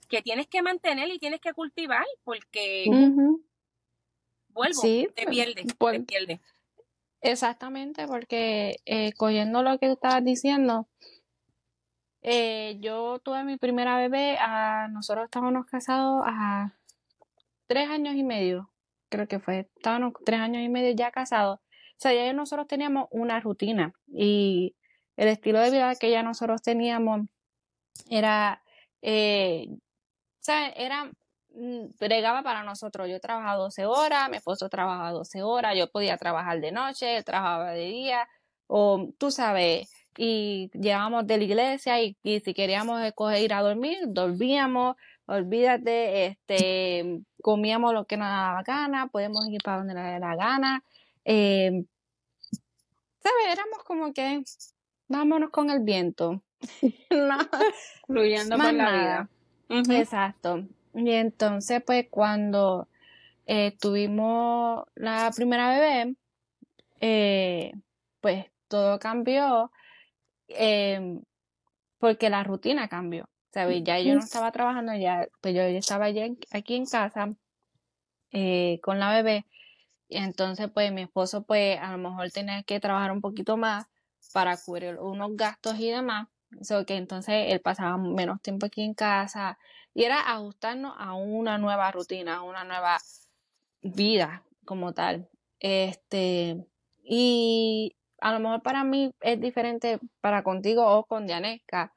que 0.07 0.23
tienes 0.23 0.47
que 0.47 0.63
mantener 0.63 1.09
y 1.09 1.19
tienes 1.19 1.41
que 1.41 1.53
cultivar 1.53 2.05
porque 2.25 2.87
vuelvo, 4.49 4.83
te 5.15 5.27
pierdes, 5.27 5.67
te 5.67 6.01
pierdes. 6.01 6.41
Exactamente, 7.21 8.07
porque 8.07 8.77
eh, 8.85 9.13
cogiendo 9.15 9.63
lo 9.63 9.79
que 9.79 9.87
tú 9.87 9.95
estabas 9.95 10.25
diciendo, 10.25 10.89
eh, 12.21 12.77
yo 12.81 13.19
tuve 13.19 13.45
mi 13.45 13.57
primera 13.57 13.97
bebé, 13.97 14.37
a, 14.39 14.89
nosotros 14.89 15.25
estábamos 15.25 15.67
casados 15.67 16.23
a 16.27 16.75
tres 17.67 17.89
años 17.89 18.15
y 18.15 18.23
medio, 18.23 18.71
creo 19.09 19.27
que 19.27 19.41
fue, 19.41 19.71
estábamos 19.77 20.13
tres 20.25 20.41
años 20.41 20.63
y 20.63 20.69
medio 20.69 20.95
ya 20.95 21.11
casados. 21.11 21.61
O 21.61 21.97
sea, 21.97 22.13
ya 22.13 22.33
nosotros 22.33 22.67
teníamos 22.67 23.09
una 23.11 23.41
rutina 23.41 23.95
y 24.07 24.75
el 25.17 25.29
estilo 25.29 25.61
de 25.61 25.71
vida 25.71 25.95
que 25.95 26.11
ya 26.11 26.23
nosotros 26.23 26.61
teníamos 26.61 27.23
era 28.11 28.63
eh, 29.03 29.69
era, 30.49 31.11
mm, 31.51 31.97
bregaba 31.99 32.43
para 32.43 32.63
nosotros. 32.63 33.09
Yo 33.09 33.21
trabajaba 33.21 33.57
12 33.57 33.87
horas, 33.87 34.29
mi 34.31 34.37
esposo 34.37 34.69
trabajaba 34.69 35.11
12 35.13 35.43
horas, 35.43 35.77
yo 35.77 35.91
podía 35.91 36.17
trabajar 36.17 36.61
de 36.61 36.73
noche, 36.73 37.17
él 37.17 37.25
trabajaba 37.25 37.73
de 37.73 37.87
día, 37.87 38.29
o 38.67 39.09
tú 39.19 39.31
sabes, 39.31 39.91
y 40.17 40.71
llegábamos 40.75 41.27
de 41.27 41.39
la 41.39 41.45
iglesia 41.45 42.03
y, 42.03 42.17
si 42.23 42.55
queríamos 42.55 43.03
escoger 43.03 43.43
ir 43.43 43.53
a 43.55 43.63
dormir, 43.63 43.99
dormíamos, 44.07 44.97
olvídate, 45.27 46.27
este, 46.27 47.21
comíamos 47.43 47.93
lo 47.93 48.07
que 48.07 48.17
nos 48.17 48.29
daba 48.29 48.63
gana, 48.63 49.09
podemos 49.09 49.47
ir 49.49 49.61
para 49.63 49.79
donde 49.79 49.95
nos 49.95 50.05
daba 50.05 50.19
la 50.19 50.37
gana. 50.37 50.85
Eh, 51.25 51.85
¿Sabes? 53.23 53.47
Éramos 53.53 53.83
como 53.85 54.13
que, 54.13 54.45
vámonos 55.09 55.51
con 55.51 55.71
el 55.71 55.81
viento. 55.81 56.43
no, 57.11 57.39
fluyendo 58.07 58.57
por 58.57 58.73
la 58.73 58.93
vida. 58.93 59.29
Exacto. 59.83 60.65
Y 60.95 61.11
entonces, 61.11 61.83
pues, 61.85 62.07
cuando 62.11 62.89
eh, 63.47 63.77
tuvimos 63.81 64.85
la 64.95 65.31
primera 65.35 65.71
bebé, 65.71 66.17
eh, 67.01 67.73
pues 68.21 68.47
todo 68.69 68.99
cambió 68.99 69.71
em, 70.49 71.23
porque 71.99 72.31
la 72.31 72.45
rutina 72.45 72.89
cambió. 72.89 73.29
¿Sabes? 73.53 73.85
Ya 73.85 74.01
yo 74.01 74.15
no 74.15 74.21
estaba 74.21 74.51
trabajando, 74.51 74.95
ya, 74.95 75.29
pues 75.41 75.55
yo 75.55 75.63
estaba 75.63 76.11
ya 76.11 76.27
aquí 76.51 76.75
en 76.75 76.87
casa 76.87 77.35
eh, 78.33 78.81
con 78.83 78.99
la 78.99 79.13
bebé. 79.13 79.47
Y 80.09 80.17
entonces, 80.17 80.69
pues, 80.73 80.93
mi 80.93 81.03
esposo, 81.03 81.45
pues, 81.45 81.79
a 81.79 81.93
lo 81.93 81.99
mejor 81.99 82.31
tenía 82.31 82.63
que 82.65 82.81
trabajar 82.81 83.13
un 83.13 83.21
poquito 83.21 83.57
más 83.57 83.87
para 84.33 84.57
cubrir 84.57 84.99
unos 84.99 85.37
gastos 85.37 85.79
y 85.79 85.91
demás. 85.91 86.29
So 86.63 86.85
que 86.87 86.97
entonces 86.97 87.47
él 87.49 87.61
pasaba 87.61 87.97
menos 87.99 88.41
tiempo 88.43 88.67
aquí 88.67 88.83
en 88.83 88.95
casa 88.95 89.59
y 89.95 90.05
era 90.05 90.21
ajustarnos 90.33 90.95
a 90.99 91.15
una 91.15 91.59
nueva 91.59 91.91
rutina, 91.91 92.37
a 92.37 92.43
una 92.43 92.65
nueva 92.65 92.99
vida 93.83 94.45
como 94.65 94.93
tal. 94.93 95.29
Este, 95.61 96.67
y 97.03 97.97
a 98.21 98.33
lo 98.33 98.41
mejor 98.41 98.63
para 98.63 98.85
mí 98.85 99.13
es 99.21 99.41
diferente 99.41 99.99
para 100.21 100.43
contigo 100.43 100.87
o 100.87 101.05
con 101.05 101.27
Dianesca, 101.27 101.93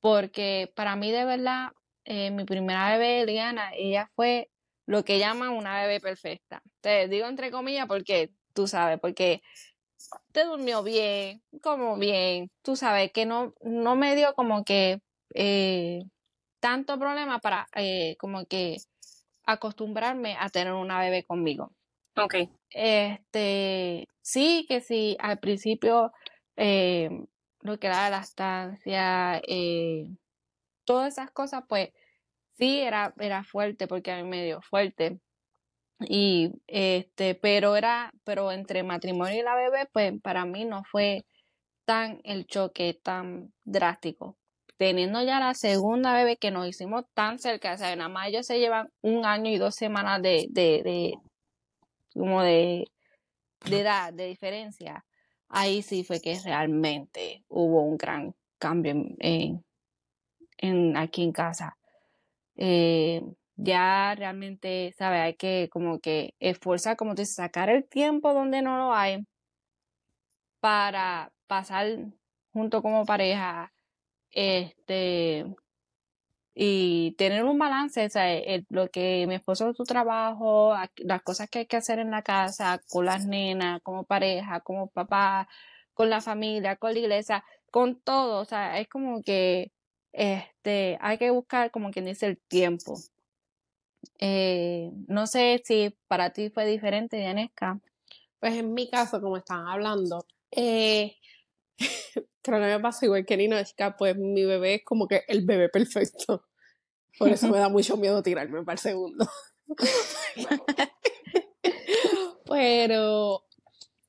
porque 0.00 0.72
para 0.74 0.96
mí 0.96 1.10
de 1.10 1.24
verdad, 1.24 1.72
eh, 2.04 2.30
mi 2.30 2.44
primera 2.44 2.90
bebé, 2.90 3.26
Liana, 3.26 3.70
ella 3.74 4.10
fue 4.14 4.50
lo 4.86 5.04
que 5.04 5.18
llaman 5.18 5.50
una 5.50 5.80
bebé 5.82 6.00
perfecta. 6.00 6.62
Te 6.80 7.08
digo 7.08 7.26
entre 7.26 7.50
comillas 7.50 7.86
porque 7.86 8.30
tú 8.54 8.68
sabes, 8.68 8.98
porque 9.00 9.42
te 10.32 10.44
durmió 10.44 10.82
bien, 10.82 11.42
como 11.62 11.96
bien, 11.96 12.50
tú 12.62 12.76
sabes 12.76 13.12
que 13.12 13.26
no, 13.26 13.54
no 13.62 13.96
me 13.96 14.14
dio 14.14 14.34
como 14.34 14.64
que 14.64 15.00
eh, 15.34 16.02
tanto 16.60 16.98
problema 16.98 17.38
para 17.38 17.66
eh, 17.74 18.16
como 18.18 18.46
que 18.46 18.76
acostumbrarme 19.44 20.36
a 20.38 20.48
tener 20.48 20.72
una 20.72 21.00
bebé 21.00 21.24
conmigo. 21.24 21.72
Ok. 22.16 22.34
Este, 22.70 24.08
sí, 24.22 24.66
que 24.68 24.80
sí, 24.80 25.16
al 25.20 25.38
principio 25.38 26.12
eh, 26.56 27.10
lo 27.60 27.78
que 27.78 27.86
era 27.86 28.10
la 28.10 28.20
estancia, 28.20 29.40
todas 30.84 31.12
esas 31.12 31.30
cosas, 31.30 31.64
pues 31.68 31.90
sí 32.56 32.80
era, 32.80 33.14
era 33.18 33.44
fuerte 33.44 33.86
porque 33.86 34.12
a 34.12 34.22
mí 34.22 34.28
me 34.28 34.44
dio 34.44 34.60
fuerte. 34.62 35.20
Y 36.00 36.52
este, 36.66 37.34
pero 37.34 37.76
era, 37.76 38.12
pero 38.24 38.52
entre 38.52 38.82
matrimonio 38.82 39.38
y 39.38 39.42
la 39.42 39.54
bebé, 39.56 39.88
pues 39.92 40.12
para 40.20 40.44
mí 40.44 40.64
no 40.64 40.84
fue 40.84 41.24
tan 41.86 42.20
el 42.24 42.46
choque 42.46 42.98
tan 43.02 43.52
drástico. 43.64 44.36
Teniendo 44.76 45.22
ya 45.22 45.40
la 45.40 45.54
segunda 45.54 46.12
bebé 46.12 46.36
que 46.36 46.50
nos 46.50 46.68
hicimos 46.68 47.04
tan 47.14 47.38
cerca, 47.38 47.72
o 47.72 47.78
sea, 47.78 47.96
nada 47.96 48.10
más 48.10 48.28
ellos 48.28 48.46
se 48.46 48.58
llevan 48.58 48.92
un 49.00 49.24
año 49.24 49.50
y 49.50 49.56
dos 49.56 49.74
semanas 49.74 50.20
de, 50.20 50.48
de, 50.50 50.82
de 50.82 51.14
como 52.12 52.42
de, 52.42 52.84
de 53.64 53.80
edad, 53.80 54.12
de 54.12 54.26
diferencia. 54.26 55.04
Ahí 55.48 55.80
sí 55.80 56.04
fue 56.04 56.20
que 56.20 56.38
realmente 56.44 57.44
hubo 57.48 57.82
un 57.82 57.96
gran 57.96 58.34
cambio 58.58 58.92
en, 59.18 59.64
en 60.58 60.96
aquí 60.96 61.22
en 61.22 61.32
casa. 61.32 61.78
Eh, 62.56 63.22
ya 63.56 64.14
realmente, 64.16 64.94
¿sabes? 64.98 65.20
Hay 65.20 65.34
que 65.36 65.68
como 65.72 66.00
que 66.00 66.34
esforzar, 66.40 66.96
como 66.96 67.14
tú 67.14 67.22
dices, 67.22 67.36
sacar 67.36 67.70
el 67.70 67.88
tiempo 67.88 68.32
donde 68.34 68.62
no 68.62 68.76
lo 68.78 68.94
hay 68.94 69.26
para 70.60 71.32
pasar 71.46 71.86
junto 72.52 72.82
como 72.82 73.04
pareja, 73.06 73.72
este, 74.30 75.46
y 76.54 77.12
tener 77.18 77.44
un 77.44 77.58
balance, 77.58 78.06
o 78.06 78.10
sea, 78.10 78.26
lo 78.70 78.88
que 78.90 79.26
mi 79.28 79.34
esposo 79.34 79.74
su 79.74 79.84
trabajo, 79.84 80.74
las 80.96 81.22
cosas 81.22 81.50
que 81.50 81.60
hay 81.60 81.66
que 81.66 81.76
hacer 81.76 81.98
en 81.98 82.10
la 82.10 82.22
casa, 82.22 82.80
con 82.88 83.04
las 83.04 83.26
nenas, 83.26 83.80
como 83.82 84.04
pareja, 84.04 84.60
como 84.60 84.88
papá, 84.88 85.48
con 85.94 86.10
la 86.10 86.20
familia, 86.22 86.76
con 86.76 86.94
la 86.94 87.00
iglesia, 87.00 87.44
con 87.70 88.00
todo, 88.00 88.40
o 88.40 88.44
sea, 88.46 88.78
es 88.80 88.88
como 88.88 89.22
que 89.22 89.72
este, 90.12 90.98
hay 91.00 91.18
que 91.18 91.30
buscar 91.30 91.70
como 91.70 91.90
quien 91.90 92.06
dice 92.06 92.26
el 92.26 92.38
tiempo. 92.48 92.96
Eh, 94.18 94.90
no 95.08 95.26
sé 95.26 95.62
si 95.64 95.96
para 96.08 96.32
ti 96.32 96.50
fue 96.50 96.66
diferente, 96.66 97.16
Dianesca. 97.16 97.80
Pues 98.40 98.54
en 98.54 98.74
mi 98.74 98.88
caso, 98.88 99.20
como 99.20 99.36
estaban 99.36 99.68
hablando, 99.68 100.26
eh, 100.50 101.16
creo 102.42 102.60
que 102.60 102.66
me 102.66 102.80
pasa 102.80 103.06
igual 103.06 103.26
que 103.26 103.36
Ninochka, 103.36 103.96
pues 103.96 104.16
mi 104.16 104.44
bebé 104.44 104.76
es 104.76 104.84
como 104.84 105.08
que 105.08 105.22
el 105.28 105.44
bebé 105.44 105.68
perfecto. 105.68 106.44
Por 107.18 107.30
eso 107.30 107.48
me 107.48 107.58
da 107.58 107.68
mucho 107.68 107.96
miedo 107.96 108.22
tirarme 108.22 108.62
para 108.62 108.74
el 108.74 108.78
segundo. 108.78 109.26
Pero 112.46 113.44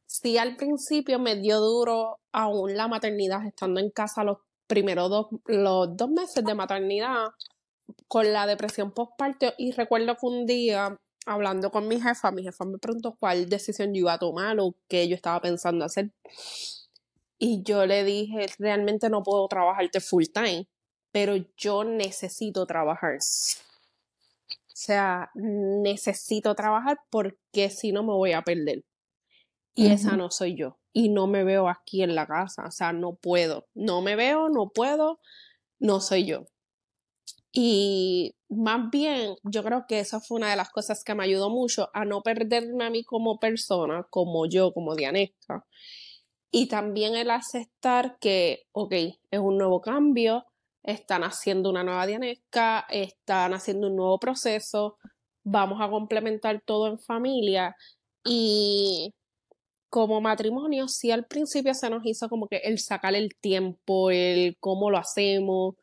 sí, 0.06 0.38
al 0.38 0.56
principio 0.56 1.20
me 1.20 1.36
dio 1.36 1.60
duro 1.60 2.20
aún 2.32 2.76
la 2.76 2.88
maternidad, 2.88 3.46
estando 3.46 3.80
en 3.80 3.92
casa 3.92 4.24
los 4.24 4.40
primeros 4.68 5.10
dos, 5.10 5.28
los 5.46 5.96
dos 5.96 6.10
meses 6.10 6.44
de 6.44 6.54
maternidad 6.54 7.30
con 8.08 8.32
la 8.34 8.48
depresión 8.48 8.92
postparto. 8.92 9.54
Y 9.58 9.72
recuerdo 9.72 10.16
que 10.16 10.26
un 10.26 10.46
día, 10.46 11.00
hablando 11.26 11.72
con 11.72 11.88
mi 11.88 12.00
jefa, 12.02 12.32
mi 12.32 12.44
jefa 12.44 12.66
me 12.66 12.78
preguntó 12.78 13.16
cuál 13.20 13.50
decisión 13.50 13.94
yo 13.94 14.00
iba 14.00 14.14
a 14.14 14.20
tomar 14.20 14.60
o 14.60 14.76
qué 14.88 15.08
yo 15.08 15.16
estaba 15.16 15.42
pensando 15.42 15.86
hacer. 15.86 16.12
Y 17.40 17.64
yo 17.64 17.86
le 17.86 18.04
dije, 18.04 18.48
realmente 18.58 19.10
no 19.10 19.24
puedo 19.24 19.48
trabajarte 19.48 20.00
full 20.00 20.26
time, 20.34 20.68
pero 21.12 21.36
yo 21.56 21.84
necesito 21.84 22.66
trabajar. 22.66 23.18
O 23.18 24.80
sea, 24.80 25.32
necesito 25.36 26.56
trabajar 26.56 27.00
porque 27.10 27.70
si 27.70 27.92
no 27.92 28.04
me 28.04 28.14
voy 28.14 28.34
a 28.34 28.42
perder. 28.42 28.84
Y 29.76 29.92
esa 29.92 30.18
no 30.18 30.32
soy 30.32 30.56
yo. 30.56 30.80
Y 30.92 31.10
no 31.10 31.28
me 31.28 31.44
veo 31.44 31.70
aquí 31.70 32.02
en 32.02 32.16
la 32.16 32.26
casa. 32.26 32.66
O 32.66 32.72
sea, 32.72 32.94
no 32.94 33.14
puedo. 33.14 33.68
No 33.76 34.02
me 34.02 34.16
veo, 34.16 34.50
no 34.50 34.70
puedo, 34.70 35.20
no 35.80 36.02
soy 36.02 36.26
yo. 36.26 36.48
Y 37.52 38.36
más 38.50 38.90
bien, 38.92 39.36
yo 39.44 39.64
creo 39.64 39.86
que 39.88 40.00
esa 40.00 40.20
fue 40.20 40.38
una 40.38 40.50
de 40.50 40.56
las 40.56 40.70
cosas 40.70 41.04
que 41.04 41.16
me 41.16 41.24
ayudó 41.24 41.50
mucho 41.50 41.90
a 41.94 42.06
no 42.06 42.22
perderme 42.22 42.86
a 42.86 42.90
mí 42.90 43.04
como 43.04 43.40
persona, 43.40 44.06
como 44.10 44.46
yo, 44.48 44.74
como 44.74 44.96
Dianesca. 44.96 45.66
Y 46.52 46.68
también 46.68 47.16
el 47.16 47.30
aceptar 47.32 48.18
que, 48.20 48.64
ok, 48.72 48.94
es 48.94 49.40
un 49.40 49.58
nuevo 49.58 49.82
cambio, 49.82 50.46
están 50.84 51.24
haciendo 51.24 51.70
una 51.70 51.84
nueva 51.84 52.08
dianesca, 52.08 52.86
están 52.90 53.54
haciendo 53.54 53.88
un 53.88 53.98
nuevo 53.98 54.20
proceso, 54.20 54.98
vamos 55.44 55.82
a 55.82 55.90
complementar 55.90 56.62
todo 56.66 56.88
en 56.88 57.00
familia 57.00 57.76
y 58.24 59.14
como 59.90 60.22
matrimonio, 60.22 60.88
sí 60.88 61.12
al 61.12 61.26
principio 61.26 61.74
se 61.74 61.90
nos 61.90 62.06
hizo 62.06 62.30
como 62.30 62.48
que 62.48 62.58
el 62.58 62.80
sacar 62.80 63.16
el 63.16 63.36
tiempo, 63.36 64.12
el 64.12 64.58
cómo 64.60 64.90
lo 64.90 64.98
hacemos, 64.98 65.76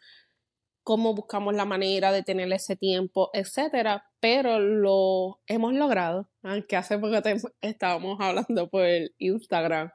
cómo 0.85 1.15
buscamos 1.15 1.55
la 1.55 1.65
manera 1.65 2.13
de 2.13 2.23
tener 2.23 2.53
ese 2.53 2.77
tiempo, 2.77 3.31
etcétera, 3.33 4.11
pero 4.21 4.61
lo 4.61 5.41
hemos 5.47 5.73
logrado, 5.73 6.31
aunque 6.43 6.77
hace 6.77 6.99
poco 6.99 7.23
tiempo 7.23 7.49
estábamos 7.61 8.19
hablando 8.21 8.69
por 8.69 8.87
Instagram 9.19 9.91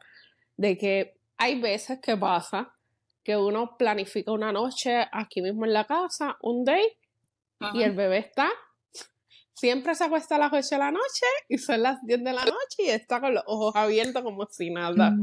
de 0.57 0.77
que 0.77 1.13
hay 1.37 1.61
veces 1.61 1.99
que 2.01 2.17
pasa 2.17 2.75
que 3.23 3.37
uno 3.37 3.77
planifica 3.77 4.31
una 4.31 4.51
noche 4.51 5.07
aquí 5.11 5.41
mismo 5.41 5.65
en 5.65 5.73
la 5.73 5.85
casa, 5.85 6.37
un 6.41 6.65
day, 6.65 6.83
y 7.73 7.83
el 7.83 7.91
bebé 7.91 8.17
está. 8.17 8.49
Siempre 9.53 9.93
se 9.93 10.05
acuesta 10.05 10.35
a 10.35 10.39
las 10.39 10.53
8 10.53 10.67
de 10.71 10.77
la 10.77 10.91
noche 10.91 11.25
y 11.49 11.57
son 11.57 11.83
las 11.83 12.01
10 12.05 12.23
de 12.23 12.33
la 12.33 12.45
noche 12.45 12.77
y 12.79 12.89
está 12.89 13.19
con 13.19 13.33
los 13.33 13.43
ojos 13.45 13.75
abiertos 13.75 14.23
como 14.23 14.47
si 14.49 14.69
nada. 14.69 15.13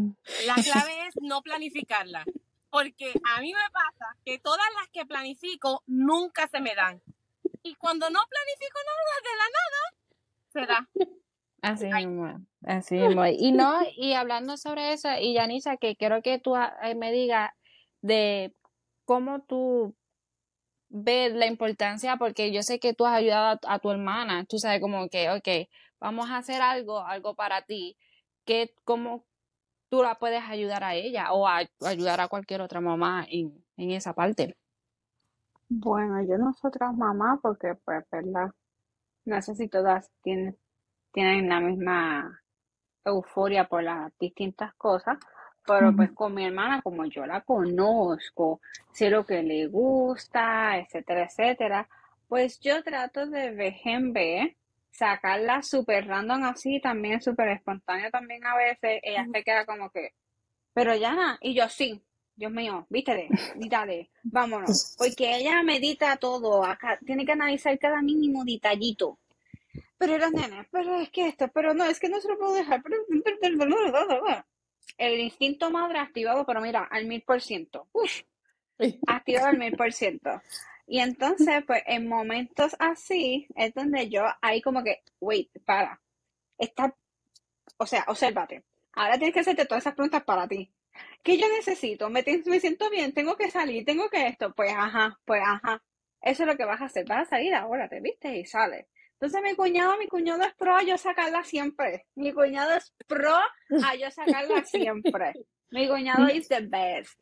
La 0.46 0.54
clave 0.54 1.08
es 1.08 1.14
no 1.23 1.40
planificarla. 1.40 2.25
Porque 2.70 3.12
a 3.25 3.40
mí 3.40 3.52
me 3.52 3.70
pasa 3.73 4.16
que 4.25 4.38
todas 4.38 4.66
las 4.80 4.88
que 4.90 5.06
planifico 5.06 5.82
nunca 5.86 6.49
se 6.49 6.60
me 6.60 6.75
dan. 6.75 7.00
Y 7.62 7.75
cuando 7.76 8.10
no 8.10 8.21
planifico 8.28 8.78
nada, 8.86 9.17
de 9.23 10.67
la 10.67 10.67
nada, 10.67 10.88
se 10.93 11.06
da. 11.06 11.17
Así 11.62 11.86
mismo, 11.86 12.47
así 12.64 12.95
mismo. 12.95 13.26
Y 13.26 13.52
no, 13.52 13.80
y 13.97 14.12
hablando 14.12 14.56
sobre 14.56 14.93
eso, 14.93 15.08
y 15.21 15.34
Yanisa, 15.34 15.76
que 15.76 15.97
quiero 15.97 16.23
que 16.23 16.38
tú 16.38 16.54
ah, 16.54 16.76
eh, 16.82 16.95
me 16.95 17.10
digas 17.10 17.50
de 18.02 18.54
cómo 19.04 19.43
tú 19.43 19.97
ves 20.88 21.34
la 21.34 21.47
importancia, 21.47 22.17
porque 22.17 22.52
yo 22.52 22.62
sé 22.62 22.78
que 22.78 22.95
tú 22.95 23.06
has 23.06 23.17
ayudado 23.17 23.58
a, 23.67 23.78
tu 23.78 23.91
hermana, 23.91 24.45
tú 24.45 24.58
sabes 24.58 24.80
como 24.80 25.08
que, 25.08 25.30
ok, 25.30 25.69
vamos 25.99 26.30
a 26.30 26.38
hacer 26.38 26.62
algo, 26.62 27.00
algo 27.00 27.34
para 27.34 27.62
ti, 27.62 27.97
que 28.45 28.75
cómo 28.84 29.25
tú 29.88 30.02
la 30.02 30.16
puedes 30.16 30.42
ayudar 30.44 30.84
a 30.84 30.94
ella 30.94 31.32
o 31.32 31.46
a, 31.46 31.62
ayudar 31.84 32.20
a 32.20 32.28
cualquier 32.28 32.60
otra 32.60 32.80
mamá 32.80 33.26
en, 33.28 33.64
en 33.76 33.90
esa 33.90 34.12
parte. 34.12 34.56
Bueno, 35.68 36.22
yo 36.22 36.38
no 36.38 36.52
soy 36.52 36.68
otra 36.68 36.92
mamá 36.92 37.38
porque, 37.42 37.75
pues, 37.84 38.04
verdad, 38.10 38.52
no 39.25 39.42
sé 39.42 39.54
si 39.54 39.68
todas 39.68 40.10
tienen, 40.22 40.56
tienen 41.12 41.49
la 41.49 41.60
misma 41.60 42.40
euforia 43.04 43.68
por 43.68 43.82
las 43.82 44.12
distintas 44.18 44.75
cosas, 44.75 45.18
pero 45.66 45.94
pues 45.94 46.12
con 46.12 46.34
mi 46.34 46.44
hermana, 46.44 46.80
como 46.80 47.04
yo 47.06 47.26
la 47.26 47.40
conozco, 47.40 48.60
sé 48.92 49.10
lo 49.10 49.26
que 49.26 49.42
le 49.42 49.66
gusta, 49.66 50.78
etcétera, 50.78 51.25
etcétera, 51.25 51.88
pues 52.28 52.60
yo 52.60 52.82
trato 52.84 53.26
de 53.26 53.50
vez 53.50 53.75
en 53.84 54.12
sacarla 54.97 55.63
súper 55.63 56.06
random 56.06 56.45
así, 56.45 56.80
también 56.80 57.21
súper 57.21 57.49
espontánea 57.49 58.11
también 58.11 58.45
a 58.47 58.56
veces, 58.56 59.00
ella 59.02 59.26
se 59.32 59.43
queda 59.43 59.67
como 59.67 59.91
que, 59.91 60.15
pero 60.73 60.95
ya, 60.95 61.39
y 61.41 61.54
yo 61.54 61.69
sí, 61.69 62.02
Dios 62.35 62.52
mío, 62.52 62.87
vístele, 62.89 63.28
dítale, 63.56 64.11
vámonos, 64.23 64.95
porque 64.99 65.37
ella 65.37 65.63
medita 65.63 66.17
todo, 66.17 66.65
acá 66.65 66.99
tiene 67.04 67.25
que 67.25 67.32
analizar 67.32 67.78
cada 67.78 68.02
mínimo 68.02 68.45
detallito. 68.45 69.19
Pero 69.99 70.15
era 70.15 70.28
nene, 70.30 70.69
pero 70.71 71.00
es 71.00 71.09
que 71.11 71.28
esto, 71.28 71.49
pero 71.49 71.73
no, 71.73 71.85
es 71.85 71.99
que 71.99 72.11
no 72.11 72.21
se 72.21 72.28
lo 72.28 72.39
puedo 72.39 72.52
dejar, 72.52 72.82
pero, 72.82 72.97
el 74.99 75.21
instinto 75.21 75.71
madre 75.71 75.99
activado, 75.99 76.45
pero 76.45 76.61
mira, 76.61 76.85
al 76.85 77.06
mil 77.06 77.23
por 77.23 77.41
ciento. 77.41 77.89
Activado 79.06 79.47
al 79.47 79.59
mil 79.59 79.75
por 79.76 79.93
ciento. 79.93 80.43
Y 80.86 81.00
entonces, 81.00 81.64
pues 81.66 81.82
en 81.86 82.08
momentos 82.08 82.76
así 82.78 83.46
es 83.56 83.75
donde 83.75 84.08
yo 84.08 84.25
ahí 84.40 84.62
como 84.62 84.82
que, 84.84 85.02
wait, 85.20 85.50
para. 85.64 86.00
Está, 86.58 86.94
o 87.76 87.86
sea, 87.86 88.04
obsérvate. 88.08 88.64
Ahora 88.92 89.18
tienes 89.18 89.34
que 89.34 89.40
hacerte 89.40 89.66
todas 89.66 89.82
esas 89.82 89.94
preguntas 89.94 90.25
para 90.25 90.49
ti. 90.49 90.72
¿Qué 91.22 91.36
yo 91.36 91.46
necesito? 91.49 92.08
¿Me, 92.08 92.25
me 92.46 92.60
siento 92.60 92.88
bien? 92.88 93.12
¿Tengo 93.12 93.36
que 93.36 93.50
salir? 93.50 93.84
¿Tengo 93.84 94.08
que 94.08 94.28
esto? 94.28 94.54
Pues 94.54 94.72
ajá, 94.72 95.18
pues 95.25 95.42
ajá. 95.44 95.82
Eso 96.22 96.42
es 96.44 96.46
lo 96.49 96.56
que 96.56 96.64
vas 96.64 96.80
a 96.80 96.86
hacer. 96.86 97.06
Vas 97.06 97.26
a 97.26 97.30
salir 97.30 97.54
ahora, 97.54 97.88
te 97.88 98.00
viste 98.00 98.36
y 98.36 98.44
sales. 98.46 98.86
Entonces 99.12 99.42
mi 99.42 99.54
cuñado, 99.54 99.96
mi 99.99 100.08
cuñado 100.08 100.42
es 100.44 100.54
pro 100.54 100.76
a 100.76 100.82
yo 100.82 100.96
sacarla 100.99 101.42
siempre. 101.42 102.06
Mi 102.14 102.32
cuñado 102.32 102.75
es 102.75 102.92
pro 103.06 103.34
a 103.34 103.94
yo 103.96 104.10
sacarla 104.10 104.64
siempre. 104.64 105.32
Mi 105.70 105.88
cuñado 105.88 106.28
is 106.30 106.49
the 106.49 106.60
best. 106.60 107.18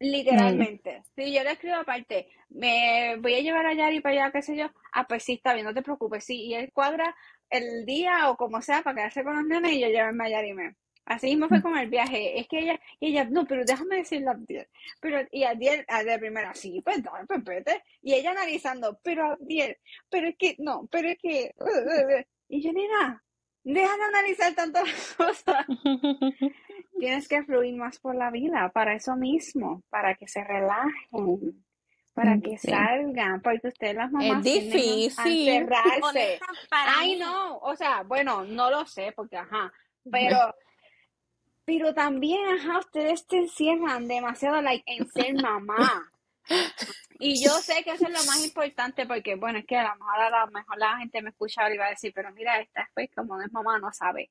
Literalmente. 0.00 1.02
Si 1.14 1.32
yo 1.32 1.44
le 1.44 1.52
escribo 1.52 1.76
aparte, 1.76 2.28
me 2.48 3.16
voy 3.20 3.34
a 3.34 3.40
llevar 3.40 3.66
a 3.66 3.74
Yari 3.74 4.00
para 4.00 4.14
allá, 4.14 4.32
qué 4.32 4.40
sé 4.40 4.56
yo, 4.56 4.70
ah, 4.92 5.06
pues 5.06 5.22
sí, 5.22 5.34
está 5.34 5.52
bien, 5.52 5.66
no 5.66 5.74
te 5.74 5.82
preocupes, 5.82 6.24
sí, 6.24 6.42
y 6.46 6.54
él 6.54 6.72
cuadra 6.72 7.14
el 7.50 7.84
día 7.84 8.30
o 8.30 8.36
como 8.36 8.62
sea 8.62 8.82
para 8.82 8.96
quedarse 8.96 9.22
con 9.22 9.36
los 9.36 9.44
nenes 9.44 9.72
y 9.72 9.80
yo 9.80 9.88
llevarme 9.88 10.24
a 10.24 10.30
Yari 10.30 10.54
me. 10.54 10.74
Así 11.04 11.26
mismo 11.26 11.48
fue 11.48 11.60
con 11.60 11.76
el 11.76 11.90
viaje. 11.90 12.38
Es 12.38 12.46
que 12.46 12.60
ella, 12.60 12.80
y 13.00 13.08
ella, 13.08 13.24
no, 13.24 13.44
pero 13.44 13.64
déjame 13.64 13.96
decirlo 13.96 14.30
a 14.30 14.34
Abdiel. 14.34 14.68
Pero, 15.00 15.26
y 15.32 15.42
Abdiel, 15.44 15.84
de 16.04 16.18
primera, 16.18 16.54
sí, 16.54 16.80
pues 16.84 17.02
no, 17.02 17.10
pues 17.26 17.42
vete. 17.42 17.82
Y 18.00 18.14
ella 18.14 18.30
analizando, 18.30 18.98
pero 19.02 19.32
Abdiel, 19.32 19.76
pero 20.08 20.28
es 20.28 20.36
que, 20.38 20.54
no, 20.58 20.88
pero 20.90 21.08
es 21.10 21.18
que, 21.18 21.52
uh, 21.58 21.64
uh, 21.64 22.20
uh". 22.20 22.24
y 22.48 22.62
yo, 22.62 22.70
nada, 22.72 23.22
deja 23.64 23.96
de 23.96 24.02
analizar 24.04 24.54
tantas 24.54 24.84
cosas. 25.16 25.66
Tienes 26.98 27.28
que 27.28 27.42
fluir 27.42 27.76
más 27.76 27.98
por 27.98 28.14
la 28.14 28.30
vida, 28.30 28.70
para 28.72 28.94
eso 28.94 29.16
mismo, 29.16 29.82
para 29.90 30.14
que 30.14 30.28
se 30.28 30.44
relajen 30.44 31.64
para 32.12 32.38
que 32.38 32.58
salgan, 32.58 33.40
porque 33.40 33.68
ustedes 33.68 33.94
las 33.94 34.10
mamás 34.10 34.44
es 34.44 34.64
difícil 34.64 35.48
encerrarse. 35.48 36.40
Ay, 36.70 37.16
no, 37.16 37.58
o 37.58 37.74
sea, 37.76 38.02
bueno, 38.02 38.44
no 38.44 38.70
lo 38.70 38.84
sé, 38.84 39.12
porque 39.16 39.36
ajá, 39.36 39.72
pero 40.10 40.54
pero 41.64 41.94
también, 41.94 42.40
ajá, 42.48 42.80
ustedes 42.80 43.26
te 43.26 43.36
encierran 43.38 44.08
demasiado 44.08 44.60
like, 44.60 44.82
en 44.86 45.08
ser 45.08 45.34
mamá. 45.34 46.10
Y 47.20 47.44
yo 47.44 47.50
sé 47.58 47.84
que 47.84 47.92
eso 47.92 48.06
es 48.06 48.10
lo 48.10 48.24
más 48.24 48.44
importante 48.44 49.06
porque, 49.06 49.36
bueno, 49.36 49.60
es 49.60 49.66
que 49.66 49.76
a 49.76 49.84
lo 49.84 49.94
mejor, 49.94 50.20
a 50.20 50.46
lo 50.46 50.50
mejor 50.50 50.78
la 50.78 50.96
gente 50.98 51.22
me 51.22 51.30
escucha 51.30 51.72
y 51.72 51.78
va 51.78 51.86
a 51.86 51.90
decir, 51.90 52.12
pero 52.12 52.32
mira, 52.32 52.58
esta 52.60 52.90
pues 52.92 53.08
como 53.14 53.36
no 53.36 53.44
es 53.44 53.52
mamá, 53.52 53.78
no 53.78 53.92
sabe. 53.92 54.30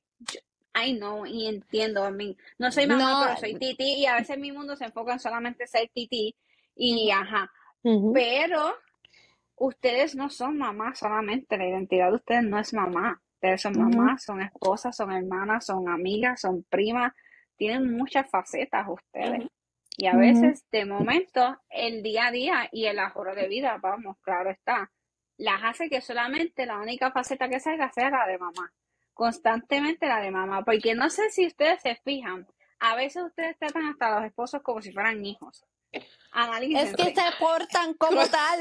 No, 0.98 1.26
y 1.26 1.46
entiendo, 1.46 2.04
a 2.04 2.10
mí, 2.10 2.36
no 2.58 2.70
soy 2.72 2.86
mamá, 2.86 3.24
pero 3.26 3.40
soy 3.40 3.54
titi 3.58 4.00
y 4.00 4.06
a 4.06 4.16
veces 4.16 4.38
mi 4.38 4.52
mundo 4.52 4.76
se 4.76 4.86
enfoca 4.86 5.12
en 5.12 5.20
solamente 5.20 5.66
ser 5.66 5.88
titi 5.92 6.34
y, 6.74 7.10
ajá, 7.10 7.50
pero 8.14 8.74
ustedes 9.56 10.14
no 10.14 10.30
son 10.30 10.58
mamá 10.58 10.94
solamente, 10.94 11.56
la 11.56 11.68
identidad 11.68 12.08
de 12.08 12.16
ustedes 12.16 12.44
no 12.44 12.58
es 12.58 12.72
mamá. 12.72 13.20
Ustedes 13.42 13.62
son 13.62 13.78
mamás, 13.78 14.22
son 14.22 14.42
esposas, 14.42 14.94
son 14.94 15.12
hermanas, 15.12 15.64
son 15.64 15.88
amigas, 15.88 16.42
son 16.42 16.62
primas, 16.64 17.14
tienen 17.56 17.96
muchas 17.96 18.28
facetas 18.28 18.86
ustedes. 18.86 19.48
Y 19.96 20.06
a 20.08 20.14
veces, 20.14 20.64
de 20.70 20.84
momento, 20.84 21.58
el 21.70 22.02
día 22.02 22.26
a 22.26 22.30
día 22.30 22.68
y 22.70 22.84
el 22.84 22.98
ahorro 22.98 23.34
de 23.34 23.48
vida, 23.48 23.78
vamos, 23.80 24.18
claro 24.20 24.50
está, 24.50 24.90
las 25.38 25.64
hace 25.64 25.88
que 25.88 26.02
solamente 26.02 26.66
la 26.66 26.78
única 26.78 27.10
faceta 27.12 27.48
que 27.48 27.60
salga 27.60 27.90
sea 27.90 28.10
la 28.10 28.26
de 28.26 28.36
mamá. 28.36 28.72
Constantemente 29.14 30.06
la 30.06 30.20
de 30.20 30.30
mamá. 30.30 30.64
Porque 30.64 30.94
no 30.94 31.10
sé 31.10 31.30
si 31.30 31.46
ustedes 31.46 31.82
se 31.82 31.96
fijan, 31.96 32.46
a 32.78 32.94
veces 32.94 33.22
ustedes 33.22 33.58
tratan 33.58 33.86
hasta 33.86 34.08
a 34.08 34.20
los 34.20 34.24
esposos 34.26 34.62
como 34.62 34.80
si 34.80 34.92
fueran 34.92 35.24
hijos. 35.24 35.64
Es 35.92 36.96
que 36.96 37.14
se 37.14 37.36
portan 37.38 37.94
como 37.94 38.26
tal. 38.28 38.60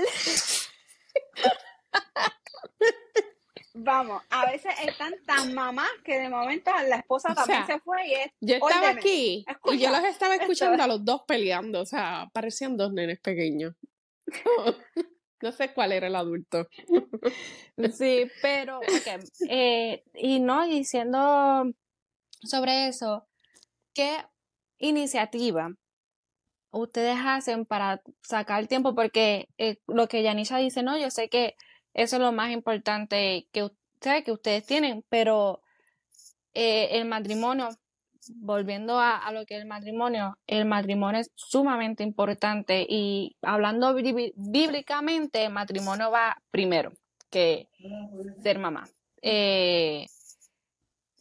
Vamos, 3.74 4.24
a 4.30 4.46
veces 4.52 4.74
están 4.84 5.14
tan 5.26 5.54
mamás 5.54 5.90
que 6.04 6.20
de 6.20 6.28
momento 6.28 6.72
la 6.88 6.98
esposa 6.98 7.34
también 7.34 7.66
se 7.66 7.80
fue 7.80 8.08
y 8.08 8.14
es. 8.14 8.32
Yo 8.42 8.56
estaba 8.56 8.90
aquí 8.90 9.46
y 9.72 9.78
yo 9.78 9.90
los 9.90 10.04
estaba 10.04 10.36
escuchando 10.36 10.84
a 10.84 10.88
los 10.88 11.06
dos 11.06 11.22
peleando, 11.28 11.82
o 11.82 11.86
sea, 11.86 12.30
parecían 12.34 12.76
dos 12.76 12.92
nenes 12.92 13.20
pequeños. 13.20 13.76
no 15.41 15.52
sé 15.52 15.73
cuál 15.73 15.91
era 15.91 16.08
el 16.08 16.15
adulto. 16.15 16.67
sí, 17.93 18.30
pero, 18.41 18.80
eh, 19.49 20.04
y 20.13 20.39
no, 20.39 20.65
diciendo 20.67 21.65
sobre 22.41 22.88
eso, 22.88 23.28
¿qué 23.93 24.25
iniciativa 24.78 25.71
ustedes 26.71 27.17
hacen 27.23 27.65
para 27.65 28.02
sacar 28.21 28.67
tiempo? 28.67 28.95
Porque 28.95 29.47
eh, 29.58 29.78
lo 29.88 30.08
que 30.08 30.23
Yanisha 30.23 30.58
dice, 30.58 30.84
no, 30.84 30.97
yo 30.97 31.10
sé 31.10 31.30
que 31.30 31.56
eso 31.93 32.17
es 32.17 32.21
lo 32.21 32.32
más 32.32 32.52
importante 32.52 33.47
que, 33.52 33.69
que 34.23 34.32
ustedes 34.32 34.65
tienen, 34.65 35.04
pero 35.10 35.62
eh, 36.54 36.89
el 36.99 37.06
matrimonio, 37.06 37.69
volviendo 38.30 39.00
a, 39.00 39.32
lo 39.32 39.46
que 39.46 39.56
es 39.56 39.62
el 39.62 39.68
matrimonio, 39.68 40.38
el 40.48 40.65
matrimonio 40.65 41.22
es 41.22 41.32
sumamente 41.36 42.04
importante 42.04 42.86
y 42.88 43.36
hablando 43.42 43.94
bíblicamente, 43.94 45.46
el 45.46 45.52
matrimonio 45.52 46.12
va 46.12 46.38
primero 46.52 46.92
que 47.30 47.68
ser 48.42 48.60
mamá. 48.60 48.88
Eh, 49.22 50.06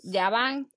ya 0.02 0.30
van, 0.30 0.68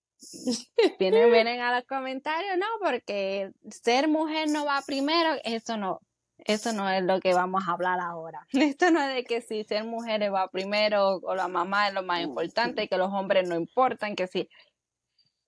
vienen, 0.99 1.31
vienen 1.31 1.61
a 1.61 1.75
los 1.75 1.85
comentarios, 1.85 2.57
no, 2.57 2.65
porque 2.83 3.51
ser 3.69 4.07
mujer 4.07 4.49
no 4.49 4.65
va 4.65 4.81
primero, 4.85 5.35
eso 5.43 5.77
no, 5.77 5.99
eso 6.45 6.73
no 6.73 6.89
es 6.89 7.03
lo 7.03 7.19
que 7.19 7.33
vamos 7.33 7.63
a 7.67 7.73
hablar 7.73 7.99
ahora. 7.99 8.47
Esto 8.51 8.91
no 8.91 9.01
es 9.01 9.15
de 9.15 9.23
que 9.23 9.41
si 9.41 9.63
ser 9.63 9.83
mujeres 9.83 10.31
va 10.31 10.49
primero 10.49 11.17
o 11.17 11.35
la 11.35 11.47
mamá 11.47 11.87
es 11.87 11.93
lo 11.93 12.03
más 12.03 12.21
importante, 12.21 12.87
que 12.87 12.97
los 12.97 13.11
hombres 13.11 13.47
no 13.47 13.55
importan, 13.55 14.15
que 14.15 14.27
si. 14.27 14.49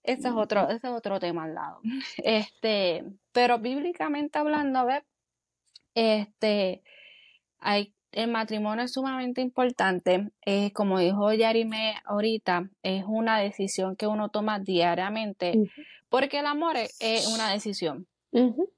Ese 0.04 0.28
es 0.28 0.34
otro, 0.34 0.70
ese 0.70 0.88
es 0.88 0.94
otro 0.94 1.20
tema 1.20 1.46
al 1.46 1.56
lado. 1.56 1.80
Este, 2.24 3.04
pero 3.32 3.60
bíblicamente 3.60 4.38
hablando, 4.38 4.86
ver, 4.86 5.06
este, 5.96 6.84
hay, 7.60 7.94
el 8.12 8.30
matrimonio 8.30 8.84
es 8.84 8.94
sumamente 8.94 9.42
importante. 9.42 10.32
Eh, 10.46 10.72
como 10.74 11.00
dijo 11.00 11.34
Yarime 11.34 11.96
ahorita, 12.06 12.70
es 12.84 13.06
una 13.08 13.40
decisión 13.40 13.96
que 13.96 14.08
uno 14.08 14.30
toma 14.30 14.60
diariamente, 14.60 15.54
porque 16.10 16.40
el 16.40 16.46
amor 16.46 16.76
es, 16.78 17.28
una 17.28 17.52
decisión 17.52 18.08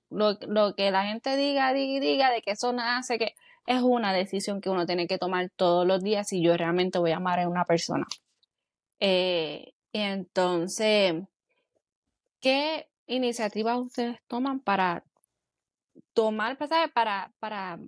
lo, 0.09 0.75
que 0.75 0.91
la 0.91 1.05
gente 1.05 1.35
diga, 1.37 1.73
diga, 1.73 1.99
diga, 1.99 2.31
de 2.31 2.41
que 2.41 2.51
eso 2.51 2.73
nace, 2.73 3.17
que 3.17 3.35
es 3.65 3.81
una 3.81 4.13
decisión 4.13 4.61
que 4.61 4.69
uno 4.69 4.85
tiene 4.85 5.07
que 5.07 5.17
tomar 5.17 5.49
todos 5.55 5.85
los 5.85 6.03
días 6.03 6.27
si 6.27 6.41
yo 6.41 6.55
realmente 6.55 6.99
voy 6.99 7.11
a 7.11 7.17
amar 7.17 7.39
a 7.39 7.49
una 7.49 7.65
persona. 7.65 8.05
Eh, 8.99 9.73
entonces, 10.01 11.13
¿qué 12.41 12.89
iniciativas 13.07 13.77
ustedes 13.77 14.17
toman 14.27 14.59
para 14.59 15.03
tomar, 16.13 16.57
pues, 16.57 16.69
para, 16.93 17.31
para, 17.39 17.79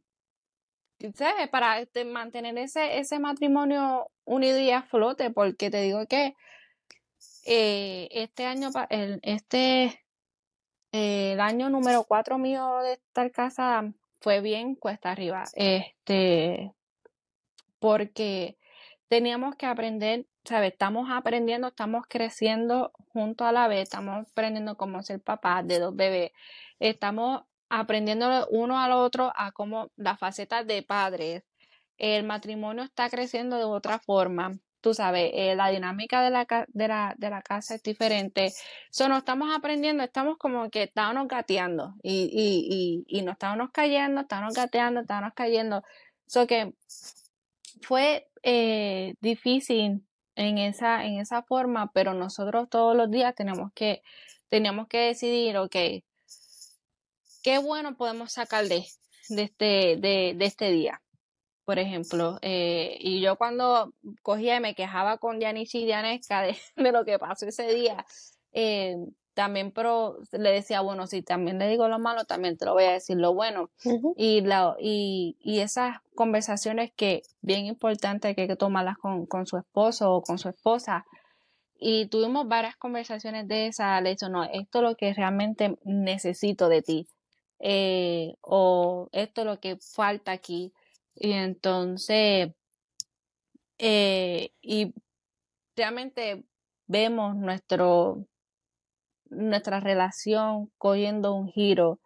para 1.51 1.79
este, 1.79 2.05
mantener 2.05 2.57
ese, 2.57 2.99
ese 2.99 3.19
matrimonio 3.19 4.09
unido 4.25 4.57
y 4.59 4.71
a 4.71 4.83
flote? 4.83 5.31
Porque 5.31 5.69
te 5.69 5.81
digo 5.81 6.05
que 6.07 6.35
eh, 7.45 8.07
este 8.11 8.45
año, 8.45 8.69
el, 8.89 9.19
este 9.23 10.03
año 11.39 11.69
número 11.69 12.05
cuatro 12.05 12.37
mío 12.37 12.79
de 12.79 12.93
estar 12.93 13.31
casa 13.31 13.93
fue 14.19 14.41
bien 14.41 14.75
cuesta 14.75 15.11
arriba. 15.11 15.43
Este, 15.53 16.73
porque 17.79 18.57
teníamos 19.07 19.55
que 19.55 19.65
aprender, 19.65 20.25
¿sabes? 20.43 20.73
Estamos 20.73 21.09
aprendiendo, 21.11 21.67
estamos 21.69 22.05
creciendo 22.07 22.91
junto 23.13 23.45
a 23.45 23.51
la 23.51 23.67
vez, 23.67 23.83
estamos 23.83 24.27
aprendiendo 24.29 24.77
cómo 24.77 25.01
ser 25.03 25.21
papás 25.21 25.67
de 25.67 25.79
dos 25.79 25.95
bebés, 25.95 26.31
estamos 26.79 27.43
aprendiendo 27.69 28.47
uno 28.51 28.79
al 28.79 28.91
otro 28.93 29.31
a 29.35 29.51
cómo 29.51 29.91
las 29.95 30.19
facetas 30.19 30.65
de 30.67 30.83
padres. 30.83 31.43
El 31.97 32.25
matrimonio 32.25 32.83
está 32.83 33.09
creciendo 33.09 33.57
de 33.57 33.63
otra 33.63 33.99
forma 33.99 34.59
tú 34.81 34.93
sabes, 34.93 35.31
eh, 35.33 35.55
la 35.55 35.69
dinámica 35.69 36.21
de 36.21 36.29
la, 36.29 36.47
de, 36.67 36.87
la, 36.87 37.13
de 37.17 37.29
la 37.29 37.41
casa 37.41 37.75
es 37.75 37.83
diferente. 37.83 38.53
So, 38.89 39.09
nos 39.09 39.19
estamos 39.19 39.53
aprendiendo, 39.53 40.03
estamos 40.03 40.37
como 40.37 40.69
que 40.69 40.83
estábamos 40.83 41.27
gateando 41.27 41.95
y, 42.03 42.29
y, 42.31 43.03
y, 43.09 43.19
y 43.19 43.21
nos 43.23 43.33
estábamos 43.33 43.71
cayendo, 43.71 44.21
estábamos 44.21 44.53
gateando, 44.53 45.01
estábamos 45.01 45.33
cayendo. 45.35 45.83
So 46.25 46.47
que 46.47 46.73
fue 47.81 48.29
eh, 48.49 49.15
difícil 49.19 50.07
en 50.35 50.57
esa, 50.57 51.05
en 51.05 51.19
esa 51.19 51.43
forma, 51.43 51.91
pero 51.91 52.13
nosotros 52.13 52.69
todos 52.69 52.95
los 52.95 53.11
días 53.11 53.35
tenemos 53.35 53.73
que, 53.73 54.01
teníamos 54.47 54.87
que 54.87 54.99
decidir, 54.99 55.57
ok, 55.57 55.75
qué 57.43 57.57
bueno 57.61 57.97
podemos 57.97 58.31
sacar 58.31 58.65
de, 58.69 58.85
de, 59.27 59.43
este, 59.43 59.97
de, 59.97 60.33
de 60.37 60.45
este 60.45 60.71
día 60.71 61.01
por 61.65 61.79
ejemplo. 61.79 62.39
Eh, 62.41 62.97
y 63.01 63.19
yo 63.19 63.35
cuando 63.35 63.93
cogía 64.21 64.55
y 64.55 64.61
me 64.61 64.73
quejaba 64.73 65.17
con 65.17 65.41
Yanis 65.41 65.75
y 65.75 65.83
Dianesca 65.83 66.41
de, 66.41 66.55
de, 66.77 66.91
lo 66.93 67.03
que 67.03 67.19
pasó 67.19 67.45
ese 67.45 67.67
día, 67.73 68.05
eh, 68.53 68.95
también 69.37 69.71
pero 69.71 70.17
le 70.31 70.51
decía, 70.51 70.81
bueno, 70.81 71.05
si 71.05 71.21
también 71.21 71.59
le 71.59 71.69
digo 71.69 71.87
lo 71.87 71.99
malo, 71.99 72.25
también 72.25 72.57
te 72.57 72.65
lo 72.65 72.73
voy 72.73 72.85
a 72.85 72.93
decir 72.93 73.17
lo 73.17 73.35
bueno. 73.35 73.69
y, 74.15 74.41
la, 74.41 74.75
y, 74.79 75.37
y 75.39 75.59
esas 75.59 75.99
conversaciones 76.15 76.91
que 76.95 77.21
bien 77.41 77.67
importante 77.67 78.33
que 78.33 78.41
hay 78.41 78.47
que 78.47 78.55
tomarlas 78.55 78.97
con, 78.97 79.27
con 79.27 79.45
su 79.45 79.57
esposo 79.57 80.11
o 80.11 80.23
con 80.23 80.39
su 80.39 80.49
esposa. 80.49 81.05
Y 81.79 82.07
tuvimos 82.07 82.47
varias 82.47 82.75
conversaciones 82.77 83.47
de 83.47 83.67
esa, 83.67 84.01
le 84.01 84.09
dicho, 84.09 84.27
no, 84.27 84.43
esto 84.43 84.79
es 84.79 84.83
lo 84.83 84.95
que 84.95 85.13
realmente 85.13 85.77
necesito 85.83 86.67
de 86.67 86.81
ti. 86.81 87.07
Eh, 87.59 88.33
o 88.41 89.07
esto 89.11 89.41
es 89.41 89.47
lo 89.47 89.59
que 89.59 89.77
falta 89.77 90.31
aquí 90.31 90.73
y 91.15 91.33
entonces, 91.33 92.49
eh, 93.77 94.51
y 94.61 94.93
realmente 95.75 96.43
vemos 96.87 97.35
nuestro, 97.35 98.25
nuestra 99.29 99.79
relación 99.79 100.71
cogiendo 100.77 101.33
un 101.33 101.49
giro, 101.49 101.99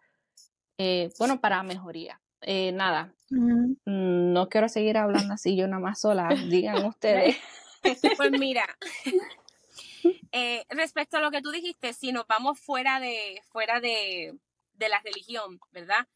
eh, 0.78 1.10
bueno, 1.18 1.40
para 1.40 1.62
mejoría. 1.62 2.20
Eh, 2.40 2.72
nada, 2.72 3.14
mm, 3.30 3.74
no 3.84 4.48
quiero 4.48 4.68
seguir 4.68 4.98
hablando 4.98 5.34
así 5.34 5.56
yo 5.56 5.68
nada 5.68 5.80
más 5.80 6.00
sola, 6.00 6.28
digan 6.48 6.84
ustedes. 6.84 7.36
Pues 8.16 8.30
mira, 8.30 8.64
respecto 10.68 11.16
a 11.16 11.20
lo 11.20 11.32
que 11.32 11.42
tú 11.42 11.50
dijiste, 11.50 11.92
si 11.92 12.12
nos 12.12 12.28
vamos 12.28 12.60
fuera 12.60 13.00
de, 13.00 13.42
fuera 13.50 13.80
de, 13.80 14.38
de 14.74 14.88
la 14.88 15.00
religión, 15.00 15.58
¿verdad? 15.72 16.06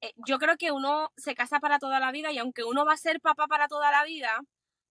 Eh, 0.00 0.14
yo 0.26 0.38
creo 0.38 0.56
que 0.56 0.72
uno 0.72 1.12
se 1.16 1.34
casa 1.34 1.60
para 1.60 1.78
toda 1.78 2.00
la 2.00 2.10
vida 2.10 2.32
y 2.32 2.38
aunque 2.38 2.64
uno 2.64 2.84
va 2.84 2.94
a 2.94 2.98
ser 2.98 3.20
papá 3.20 3.46
para 3.46 3.68
toda 3.68 3.90
la 3.90 4.04
vida, 4.04 4.40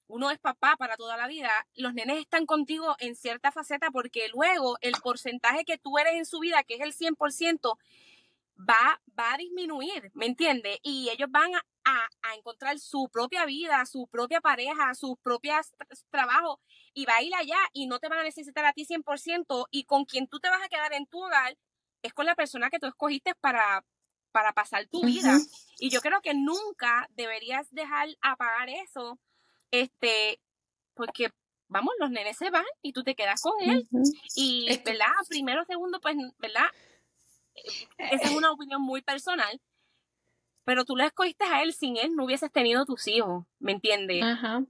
uno 0.10 0.32
es 0.32 0.39
papá 0.39 0.76
para 0.78 0.98
toda 0.98 1.15
la 1.15 1.28
vida, 1.28 1.52
los 1.76 1.93
nenes 1.93 2.17
están 2.17 2.45
contigo 2.45 2.95
en 3.00 3.15
cierta 3.15 3.52
faceta 3.52 3.91
porque 3.91 4.28
luego 4.30 4.78
el 4.82 4.93
porcentaje 5.04 5.63
que 5.65 5.78
tú 5.78 5.98
eres 5.98 6.13
en 6.15 6.26
su 6.26 6.39
vida, 6.39 6.63
que 6.63 6.76
es 6.76 6.82
el 6.82 6.93
100%, 6.93 7.78
va, 8.58 9.02
va 9.17 9.34
a 9.34 9.38
disminuir, 9.38 10.12
¿me 10.15 10.26
entiendes? 10.26 10.80
Y 10.84 11.10
ellos 11.10 11.30
van 11.32 11.54
a, 11.56 11.63
a, 12.24 12.36
encontrar 12.36 12.80
su 12.80 13.08
propia 13.12 13.45
vida, 13.45 13.86
su 13.86 14.08
propia 14.08 14.41
pareja, 14.41 14.93
sus 14.95 15.17
propios 15.19 15.74
trabajos 16.10 16.60
y 16.93 17.06
va 17.06 17.17
a 17.17 17.22
ir 17.22 17.34
allá 17.36 17.60
y 17.74 17.88
no 17.88 18.00
te 18.00 18.10
van 18.10 18.19
a 18.19 18.24
necesitar 18.24 18.65
a 18.65 18.74
ti 18.74 18.86
100% 18.86 19.67
y 19.72 19.84
con 19.86 20.06
quien 20.06 20.28
tú 20.28 20.39
te 20.39 20.50
vas 20.50 20.62
a 20.63 20.69
quedar 20.69 20.93
en 20.93 21.06
tu 21.06 21.24
hogar 21.24 21.58
es 22.02 22.13
con 22.13 22.26
la 22.26 22.36
persona 22.36 22.69
que 22.69 22.80
tú 22.80 22.88
escogiste 22.88 23.36
para, 23.36 23.86
para 24.32 24.54
pasar 24.54 24.88
tu 24.88 25.04
vida. 25.04 25.38
Y 25.80 25.89
yo 25.89 26.02
creo 26.02 26.22
que 26.22 26.34
nunca 26.34 27.08
deberías 27.12 27.69
dejar 27.72 28.10
apagar 28.22 28.69
eso, 28.69 29.19
este, 29.71 30.39
porque, 30.95 31.29
vamos, 31.67 31.93
los 31.99 32.12
nenes 32.12 32.38
se 32.38 32.49
van 32.49 32.65
y 32.82 32.93
tú 32.93 33.03
te 33.03 33.15
quedas 33.15 33.41
con 33.41 33.53
él. 33.62 33.88
Y, 34.36 34.67
¿verdad? 34.84 35.08
Primero, 35.27 35.63
segundo, 35.65 35.99
pues, 35.99 36.15
¿verdad? 36.39 36.67
Esa 37.97 38.25
es 38.25 38.32
una 38.32 38.51
opinión 38.51 38.82
muy 38.82 39.01
personal. 39.01 39.60
Pero 40.65 40.86
tú 40.86 40.95
lo 40.95 41.03
escogiste 41.03 41.45
a 41.45 41.63
él, 41.63 41.73
sin 41.73 41.97
él 41.97 42.15
no 42.15 42.25
hubieses 42.25 42.51
tenido 42.51 42.86
tus 42.86 43.08
hijos, 43.08 43.45
¿me 43.60 43.71
entiendes? 43.71 44.23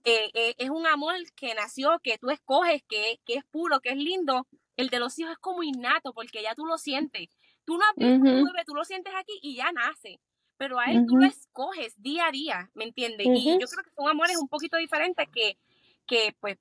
Eh, 0.05 0.29
eh, 0.33 0.55
es 0.57 0.69
un 0.69 0.87
amor 0.87 1.15
que 1.35 1.53
nació, 1.55 1.99
que 2.01 2.17
tú 2.17 2.29
escoges, 2.29 2.83
que, 2.87 3.19
que 3.25 3.33
es 3.35 3.43
puro, 3.51 3.81
que 3.81 3.89
es 3.89 3.97
lindo, 3.97 4.47
El 4.77 4.89
de 4.89 4.99
los 4.99 5.19
hijos 5.19 5.33
es 5.33 5.37
como 5.39 5.61
innato 5.61 6.13
porque 6.13 6.41
ya 6.41 6.55
tú 6.55 6.65
lo 6.65 6.77
sientes. 6.77 7.27
Tú 7.65 7.77
no 7.77 7.83
has 7.83 7.95
visto 7.97 8.13
un 8.13 8.43
bebé, 8.45 8.63
tú 8.65 8.73
lo 8.75 8.85
sientes 8.85 9.13
aquí 9.13 9.37
y 9.41 9.57
ya 9.57 9.71
nace. 9.73 10.21
Pero 10.59 10.77
a 10.77 10.87
él 10.87 11.05
tú 11.07 11.15
lo 11.15 11.25
escoges 11.25 11.93
día 12.01 12.27
a 12.27 12.31
día, 12.31 12.69
¿me 12.73 12.83
entiendes? 12.83 13.25
Y 13.27 13.45
yo 13.45 13.65
creo 13.65 13.83
que 13.83 13.91
son 13.95 14.09
amores 14.09 14.37
un 14.37 14.49
poquito 14.49 14.75
diferentes 14.75 15.25
que, 15.33 15.57
que 16.05 16.35
pues 16.41 16.57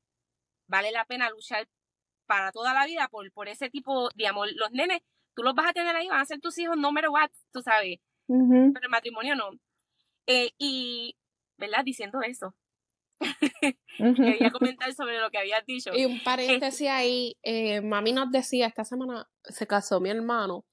vale 0.69 0.93
la 0.93 1.05
pena 1.05 1.29
luchar 1.31 1.69
para 2.25 2.53
toda 2.53 2.73
la 2.73 2.87
vida 2.87 3.09
por, 3.09 3.29
por 3.33 3.49
ese 3.49 3.71
tipo 3.71 4.09
de 4.15 4.29
amor. 4.29 4.51
Los 4.55 4.71
nenes, 4.71 5.01
tú 5.35 5.43
los 5.43 5.53
vas 5.53 5.71
a 5.71 5.73
tener 5.73 5.97
ahí, 5.97 6.07
van 6.07 6.21
a 6.21 6.25
ser 6.27 6.39
tus 6.39 6.57
hijos 6.59 6.77
no 6.77 6.93
matter 6.93 7.11
what, 7.11 7.31
tú 7.53 7.61
sabes. 7.61 7.99
Pero 8.29 8.81
el 8.81 8.89
matrimonio 8.89 9.35
no. 9.35 9.51
Eh, 10.29 10.53
y, 10.59 11.17
¿verdad? 11.57 11.83
Diciendo 11.85 12.21
eso. 12.23 12.55
Quería 13.99 14.51
comentar 14.53 14.95
sobre 14.95 15.19
lo 15.19 15.29
que 15.31 15.39
habías 15.39 15.67
dicho. 15.67 15.91
Y 15.93 16.05
un 16.05 16.23
paréntesis 16.23 16.83
este 16.83 16.89
ahí, 16.89 17.37
eh, 17.43 17.81
mami 17.81 18.13
nos 18.13 18.31
decía, 18.31 18.69
esta 18.69 18.85
semana 18.85 19.29
se 19.43 19.67
casó 19.67 19.99
mi 19.99 20.11
hermano 20.11 20.65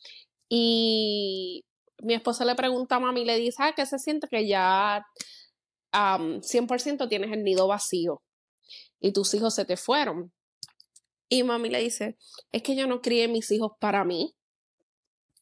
y 0.47 1.65
mi 2.01 2.13
esposa 2.13 2.45
le 2.45 2.55
pregunta 2.55 2.95
a 2.95 2.99
mami, 2.99 3.25
le 3.25 3.37
dice, 3.37 3.57
ah, 3.63 3.73
¿qué 3.75 3.85
se 3.85 3.99
siente 3.99 4.27
que 4.27 4.47
ya 4.47 5.05
100% 5.91 7.07
tienes 7.07 7.31
el 7.31 7.43
nido 7.43 7.67
vacío 7.67 8.21
y 8.99 9.13
tus 9.13 9.33
hijos 9.33 9.55
se 9.55 9.65
te 9.65 9.77
fueron? 9.77 10.31
Y 11.29 11.43
mami 11.43 11.69
le 11.69 11.79
dice, 11.79 12.17
es 12.51 12.61
que 12.61 12.75
yo 12.75 12.87
no 12.87 13.01
crié 13.01 13.27
mis 13.27 13.49
hijos 13.51 13.71
para 13.79 14.03
mí, 14.03 14.35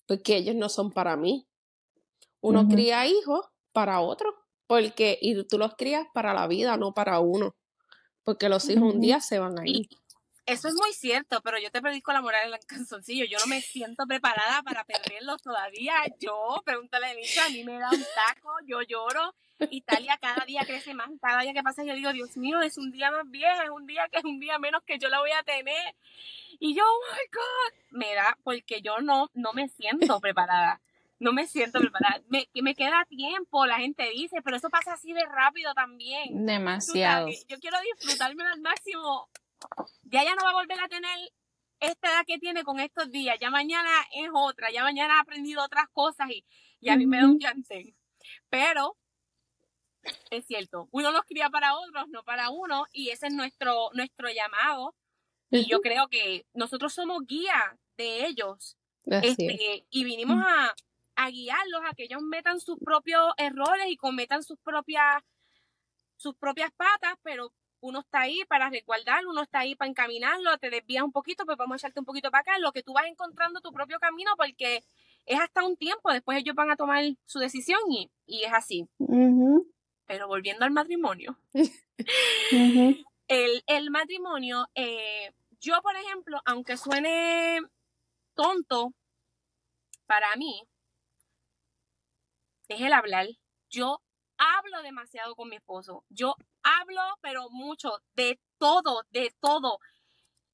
porque 0.07 0.37
ellos 0.37 0.55
no 0.55 0.69
son 0.69 0.91
para 0.91 1.17
mí. 1.17 1.47
Uno 2.41 2.67
cría 2.67 3.05
hijos 3.07 3.45
para 3.71 4.01
otro, 4.01 4.33
porque 4.67 5.17
y 5.21 5.41
tú 5.45 5.57
los 5.57 5.75
crías 5.75 6.05
para 6.13 6.33
la 6.33 6.47
vida, 6.47 6.77
no 6.77 6.93
para 6.93 7.19
uno, 7.19 7.55
porque 8.23 8.49
los 8.49 8.69
hijos 8.69 8.93
un 8.93 9.01
día 9.01 9.19
se 9.21 9.39
van 9.39 9.59
a 9.59 9.63
ir. 9.65 9.87
Eso 10.45 10.67
es 10.67 10.73
muy 10.73 10.91
cierto, 10.91 11.41
pero 11.41 11.58
yo 11.58 11.71
te 11.71 11.82
predico 11.82 12.12
la 12.12 12.21
moral 12.21 12.47
en 12.47 12.53
el 12.53 12.65
canzoncillo. 12.65 13.25
Yo 13.25 13.38
no 13.39 13.47
me 13.47 13.62
siento 13.62 14.06
preparada 14.06 14.62
para 14.62 14.84
perderlos 14.84 15.41
todavía. 15.41 15.93
Yo, 16.19 16.62
pregúntale 16.65 17.12
a 17.12 17.15
Misha, 17.15 17.45
a 17.45 17.49
mí 17.49 17.63
me 17.63 17.79
da 17.79 17.89
un 17.89 18.03
taco, 18.15 18.51
yo 18.67 18.82
lloro. 18.82 19.34
Italia 19.69 20.17
cada 20.21 20.45
día 20.45 20.65
crece 20.65 20.93
más. 20.93 21.10
Cada 21.21 21.43
día 21.43 21.53
que 21.53 21.63
pasa 21.63 21.86
yo 21.86 21.95
digo, 21.95 22.12
Dios 22.12 22.36
mío, 22.36 22.62
es 22.62 22.77
un 22.77 22.91
día 22.91 23.10
más 23.10 23.29
viejo, 23.29 23.62
es 23.62 23.69
un 23.69 23.88
día 23.88 24.10
que 24.12 24.17
es 24.17 24.25
un 24.25 24.39
día 24.39 24.60
menos 24.60 24.84
que 24.84 24.99
yo 24.99 25.08
la 25.08 25.19
voy 25.19 25.32
a 25.32 25.43
tener. 25.43 25.95
Y 26.60 26.75
yo, 26.75 26.84
oh 26.84 27.13
my 27.13 27.27
God, 27.32 27.97
me 27.97 28.13
da, 28.13 28.38
porque 28.43 28.82
yo 28.82 28.99
no, 28.99 29.29
no 29.34 29.53
me 29.53 29.69
siento 29.69 30.19
preparada. 30.19 30.82
No 31.19 31.32
me 31.32 31.47
siento 31.47 31.79
preparada. 31.79 32.21
Me, 32.27 32.49
me 32.62 32.75
queda 32.75 33.06
tiempo, 33.06 33.65
la 33.65 33.77
gente 33.77 34.10
dice, 34.10 34.41
pero 34.43 34.58
eso 34.58 34.69
pasa 34.69 34.93
así 34.93 35.13
de 35.13 35.25
rápido 35.25 35.73
también. 35.73 36.45
Demasiado. 36.45 37.29
Yo 37.47 37.60
quiero 37.60 37.77
disfrutarme 37.95 38.43
al 38.43 38.60
máximo 38.60 39.29
ya 40.04 40.23
ya 40.23 40.36
no 40.36 40.43
va 40.43 40.52
a 40.52 40.54
volver 40.54 40.80
a 40.80 40.88
tener 40.88 41.17
esta 41.80 42.10
edad 42.10 42.26
que 42.26 42.39
tiene 42.39 42.63
con 42.63 42.80
estos 42.80 43.12
días, 43.12 43.38
ya 43.39 43.49
mañana 43.49 43.89
es 44.13 44.30
otra, 44.34 44.71
ya 44.71 44.84
mañana 44.84 45.17
ha 45.17 45.21
aprendido 45.21 45.63
otras 45.63 45.89
cosas 45.91 46.30
y, 46.30 46.45
y 46.80 46.89
a 46.89 46.95
mí 46.95 47.06
me 47.06 47.17
da 47.17 47.26
un 47.26 47.39
llante. 47.39 47.95
Pero 48.49 48.97
es 50.30 50.45
cierto, 50.45 50.88
uno 50.91 51.12
los 51.12 51.23
cría 51.23 51.49
para 51.49 51.76
otros, 51.76 52.08
no 52.10 52.23
para 52.23 52.49
uno, 52.49 52.86
y 52.91 53.10
ese 53.10 53.28
es 53.28 53.34
nuestro, 53.34 53.89
nuestro 53.93 54.30
llamado. 54.30 54.95
Y 55.49 55.65
yo 55.65 55.82
creo 55.82 56.08
que 56.08 56.47
nosotros 56.54 56.93
somos 56.93 57.28
guía 57.28 57.78
de 57.97 58.26
ellos. 58.26 58.78
Este, 59.06 59.86
y 59.89 60.04
vinimos 60.04 60.41
a, 60.43 60.73
a 61.15 61.30
guiarlos 61.30 61.82
a 61.86 61.93
que 61.93 62.06
ellos 62.06 62.21
metan 62.21 62.60
sus 62.60 62.80
propios 62.80 63.34
errores 63.38 63.86
y 63.88 63.97
cometan 63.97 64.43
sus 64.43 64.58
propias 64.60 65.21
sus 66.15 66.36
propias 66.36 66.71
patas, 66.71 67.15
pero 67.21 67.54
uno 67.83 67.99
está 67.99 68.21
ahí 68.21 68.39
para 68.47 68.69
resguardarlo, 68.69 69.31
uno 69.31 69.41
está 69.43 69.59
ahí 69.59 69.75
para 69.75 69.89
encaminarlo, 69.89 70.57
te 70.57 70.69
desvías 70.69 71.03
un 71.03 71.11
poquito, 71.11 71.45
pues 71.45 71.57
vamos 71.57 71.75
a 71.75 71.77
echarte 71.77 71.99
un 71.99 72.05
poquito 72.05 72.31
para 72.31 72.41
acá, 72.41 72.57
lo 72.57 72.71
que 72.71 72.81
tú 72.81 72.93
vas 72.93 73.05
encontrando 73.07 73.59
tu 73.59 73.73
propio 73.73 73.99
camino 73.99 74.31
porque 74.37 74.85
es 75.25 75.39
hasta 75.39 75.65
un 75.65 75.75
tiempo, 75.75 76.09
después 76.11 76.37
ellos 76.37 76.55
van 76.55 76.71
a 76.71 76.77
tomar 76.77 77.03
su 77.25 77.39
decisión 77.39 77.81
y, 77.89 78.09
es 78.25 78.53
así. 78.53 78.87
Pero 80.05 80.27
volviendo 80.27 80.63
al 80.63 80.71
matrimonio, 80.71 81.37
el, 83.27 83.89
matrimonio, 83.91 84.69
eh, 84.75 85.33
yo 85.59 85.81
por 85.81 85.97
ejemplo, 85.97 86.41
aunque 86.45 86.77
suene 86.77 87.59
tonto, 88.33 88.93
para 90.05 90.33
mí, 90.37 90.63
es 92.69 92.79
el 92.79 92.93
hablar. 92.93 93.27
Yo 93.69 94.01
hablo 94.43 94.82
demasiado 94.82 95.36
con 95.36 95.49
mi 95.49 95.56
esposo. 95.56 96.03
Yo 96.10 96.36
hablo, 96.63 97.01
pero 97.21 97.49
mucho, 97.49 98.01
de 98.15 98.39
todo, 98.58 99.03
de 99.12 99.34
todo. 99.39 99.79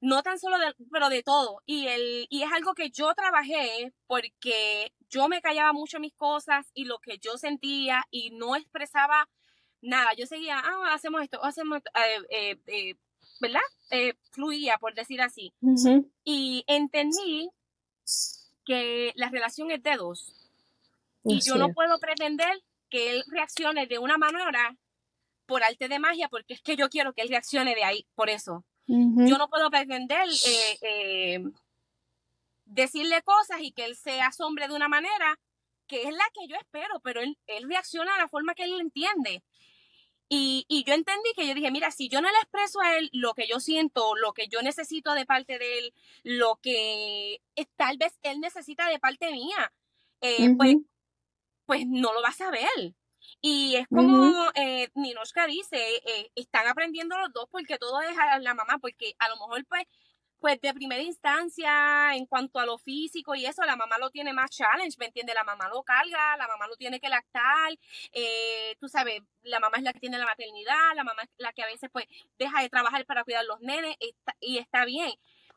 No 0.01 0.23
tan 0.23 0.39
solo 0.39 0.57
de, 0.57 0.73
pero 0.91 1.09
de 1.09 1.23
todo. 1.23 1.61
Y, 1.65 1.87
el, 1.87 2.27
y 2.29 2.43
es 2.43 2.51
algo 2.51 2.73
que 2.73 2.89
yo 2.89 3.13
trabajé 3.13 3.93
porque 4.07 4.93
yo 5.09 5.27
me 5.27 5.41
callaba 5.41 5.73
mucho 5.73 5.99
mis 5.99 6.13
cosas 6.13 6.67
y 6.73 6.85
lo 6.85 6.99
que 6.99 7.17
yo 7.17 7.37
sentía 7.37 8.05
y 8.09 8.31
no 8.31 8.55
expresaba 8.55 9.27
nada. 9.81 10.13
Yo 10.13 10.25
seguía, 10.25 10.59
ah, 10.59 10.93
hacemos 10.93 11.21
esto, 11.21 11.43
hacemos, 11.43 11.79
eh, 11.95 12.25
eh, 12.29 12.61
eh, 12.67 12.95
¿verdad? 13.41 13.61
fluía, 14.31 14.77
por 14.77 14.93
decir 14.93 15.21
así. 15.21 15.53
Y 16.23 16.63
entendí 16.67 17.49
que 18.65 19.11
la 19.15 19.29
relación 19.29 19.71
es 19.71 19.81
de 19.81 19.95
dos. 19.95 20.35
Y 21.23 21.41
yo 21.41 21.55
no 21.55 21.73
puedo 21.73 21.99
pretender 21.99 22.63
que 22.89 23.11
él 23.11 23.23
reaccione 23.27 23.87
de 23.87 23.99
una 23.99 24.17
manera 24.17 24.75
por 25.45 25.63
arte 25.63 25.87
de 25.87 25.99
magia, 25.99 26.29
porque 26.29 26.53
es 26.53 26.61
que 26.61 26.75
yo 26.75 26.89
quiero 26.89 27.13
que 27.13 27.21
él 27.21 27.29
reaccione 27.29 27.75
de 27.75 27.83
ahí, 27.83 28.05
por 28.15 28.29
eso. 28.29 28.65
Yo 28.85 29.37
no 29.37 29.49
puedo 29.49 29.69
pretender 29.69 30.27
eh, 30.27 30.77
eh, 30.81 31.43
decirle 32.65 33.21
cosas 33.21 33.59
y 33.61 33.71
que 33.71 33.85
él 33.85 33.95
se 33.95 34.19
asombre 34.19 34.67
de 34.67 34.73
una 34.73 34.87
manera 34.87 35.39
que 35.85 36.03
es 36.03 36.13
la 36.13 36.23
que 36.33 36.47
yo 36.47 36.55
espero, 36.55 36.99
pero 37.03 37.21
él, 37.21 37.37
reacciona 37.67 38.15
a 38.15 38.17
la 38.17 38.27
forma 38.27 38.55
que 38.55 38.63
él 38.63 38.79
entiende. 38.79 39.43
Y, 40.27 40.65
y, 40.67 40.83
yo 40.83 40.93
entendí 40.93 41.29
que 41.35 41.47
yo 41.47 41.55
dije, 41.55 41.71
mira, 41.71 41.91
si 41.91 42.09
yo 42.09 42.21
no 42.21 42.29
le 42.29 42.37
expreso 42.37 42.81
a 42.81 42.97
él 42.97 43.09
lo 43.13 43.33
que 43.33 43.47
yo 43.47 43.59
siento, 43.59 44.15
lo 44.15 44.33
que 44.33 44.47
yo 44.47 44.61
necesito 44.61 45.13
de 45.13 45.25
parte 45.25 45.57
de 45.57 45.79
él, 45.79 45.93
lo 46.23 46.59
que 46.61 47.41
tal 47.75 47.97
vez 47.97 48.19
él 48.21 48.39
necesita 48.39 48.87
de 48.89 48.99
parte 48.99 49.31
mía, 49.31 49.71
eh, 50.21 50.53
pues 50.55 50.77
pues 51.69 51.85
no 51.85 52.11
lo 52.13 52.23
vas 52.23 52.41
a 52.41 52.49
ver. 52.49 52.95
Y 53.41 53.75
es 53.75 53.87
como 53.89 54.49
eh, 54.55 54.89
Ninoshka 54.95 55.45
dice, 55.45 55.77
eh, 55.97 56.31
están 56.33 56.67
aprendiendo 56.67 57.15
los 57.19 57.31
dos 57.31 57.45
porque 57.51 57.77
todo 57.77 58.01
es 58.01 58.17
a 58.17 58.39
la 58.39 58.55
mamá, 58.55 58.79
porque 58.81 59.13
a 59.19 59.29
lo 59.29 59.35
mejor 59.35 59.63
pues, 59.67 59.83
pues 60.39 60.59
de 60.61 60.73
primera 60.73 61.03
instancia, 61.03 62.15
en 62.15 62.25
cuanto 62.25 62.57
a 62.57 62.65
lo 62.65 62.79
físico 62.79 63.35
y 63.35 63.45
eso, 63.45 63.61
la 63.65 63.75
mamá 63.75 63.99
lo 63.99 64.09
tiene 64.09 64.33
más 64.33 64.49
challenge, 64.49 64.95
¿me 64.97 65.05
entiendes? 65.05 65.35
La 65.35 65.43
mamá 65.43 65.69
lo 65.69 65.83
carga, 65.83 66.35
la 66.37 66.47
mamá 66.47 66.65
lo 66.65 66.75
tiene 66.75 66.99
que 66.99 67.07
lactar, 67.07 67.77
eh, 68.13 68.75
tú 68.79 68.87
sabes, 68.87 69.21
la 69.43 69.59
mamá 69.59 69.77
es 69.77 69.83
la 69.83 69.93
que 69.93 69.99
tiene 69.99 70.17
la 70.17 70.25
maternidad, 70.25 70.95
la 70.95 71.03
mamá 71.03 71.21
es 71.21 71.29
la 71.37 71.53
que 71.53 71.61
a 71.61 71.67
veces 71.67 71.91
pues 71.93 72.07
deja 72.39 72.63
de 72.63 72.69
trabajar 72.69 73.05
para 73.05 73.23
cuidar 73.23 73.45
los 73.45 73.59
nenes 73.61 73.95
y 74.39 74.57
está 74.57 74.85
bien. 74.85 75.11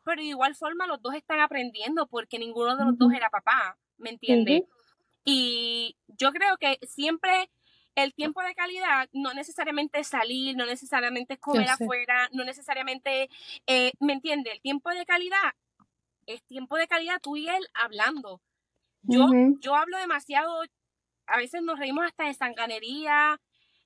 Pero 0.04 0.20
de 0.20 0.28
igual 0.28 0.54
forma 0.56 0.86
los 0.86 1.00
dos 1.00 1.14
están 1.14 1.40
aprendiendo 1.40 2.06
porque 2.06 2.38
ninguno 2.38 2.76
de 2.76 2.84
los 2.84 2.98
dos 2.98 3.14
era 3.14 3.30
papá, 3.30 3.78
¿me 3.96 4.10
entiendes? 4.10 4.64
Y 5.24 5.96
yo 6.06 6.32
creo 6.32 6.56
que 6.58 6.78
siempre 6.86 7.50
el 7.94 8.14
tiempo 8.14 8.42
de 8.42 8.54
calidad 8.54 9.08
no 9.12 9.34
necesariamente 9.34 10.00
es 10.00 10.08
salir, 10.08 10.56
no 10.56 10.66
necesariamente 10.66 11.34
es 11.34 11.40
comer 11.40 11.68
afuera, 11.68 12.28
no 12.32 12.44
necesariamente, 12.44 13.28
eh, 13.66 13.92
¿me 14.00 14.14
entiende? 14.14 14.50
El 14.50 14.60
tiempo 14.60 14.90
de 14.90 15.04
calidad 15.04 15.52
es 16.26 16.42
tiempo 16.44 16.76
de 16.76 16.86
calidad 16.86 17.20
tú 17.20 17.36
y 17.36 17.48
él 17.48 17.66
hablando. 17.74 18.40
Yo, 19.02 19.26
yo 19.60 19.74
hablo 19.74 19.98
demasiado, 19.98 20.62
a 21.26 21.36
veces 21.36 21.62
nos 21.62 21.78
reímos 21.78 22.04
hasta 22.06 22.26
de 22.26 22.34
sanganería, 22.34 23.40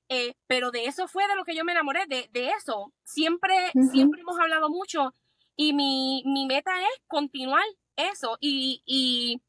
eh, 0.09 0.35
pero 0.47 0.71
de 0.71 0.85
eso 0.85 1.07
fue 1.07 1.27
de 1.27 1.35
lo 1.35 1.43
que 1.43 1.55
yo 1.55 1.65
me 1.65 1.73
enamoré, 1.73 2.05
de, 2.07 2.29
de 2.31 2.49
eso. 2.49 2.93
Siempre, 3.03 3.55
siempre 3.91 4.21
hemos 4.21 4.39
hablado 4.39 4.69
mucho 4.69 5.13
y 5.55 5.73
mi, 5.73 6.23
mi 6.25 6.45
meta 6.45 6.79
es 6.79 7.01
continuar 7.07 7.65
eso 7.95 8.37
y, 8.39 8.83
y 8.85 9.41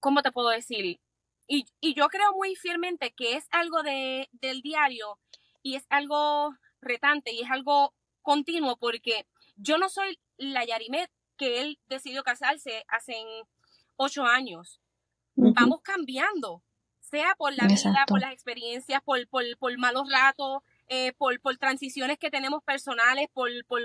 ¿cómo 0.00 0.22
te 0.22 0.32
puedo 0.32 0.48
decir? 0.48 1.00
Y, 1.46 1.66
yo 1.94 2.08
creo 2.08 2.32
muy 2.34 2.54
fielmente 2.54 3.12
que 3.12 3.36
es 3.36 3.46
algo 3.50 3.82
de, 3.82 4.28
del 4.32 4.62
diario 4.62 5.18
y 5.62 5.74
es 5.74 5.86
algo 5.90 6.54
retante 6.80 7.32
y 7.32 7.42
es 7.42 7.50
algo 7.50 7.94
continuo 8.22 8.76
porque 8.76 9.26
yo 9.56 9.76
no 9.78 9.88
soy 9.88 10.18
la 10.36 10.64
Yarimet 10.64 11.10
que 11.36 11.60
él 11.60 11.78
decidió 11.88 12.22
casarse 12.22 12.84
hace 12.88 13.14
ocho 13.96 14.24
años. 14.24 14.80
Vamos 15.34 15.80
cambiando, 15.82 16.62
sea 17.00 17.34
por 17.36 17.52
la 17.54 17.66
vida, 17.66 18.04
por 18.06 18.20
las 18.20 18.32
experiencias, 18.32 19.02
por, 19.02 19.26
por, 19.28 19.44
por 19.58 19.76
malos 19.78 20.08
ratos, 20.10 20.62
eh, 20.86 21.12
por, 21.14 21.40
por 21.40 21.56
transiciones 21.56 22.18
que 22.18 22.30
tenemos 22.30 22.62
personales, 22.62 23.28
por, 23.32 23.50
por, 23.66 23.82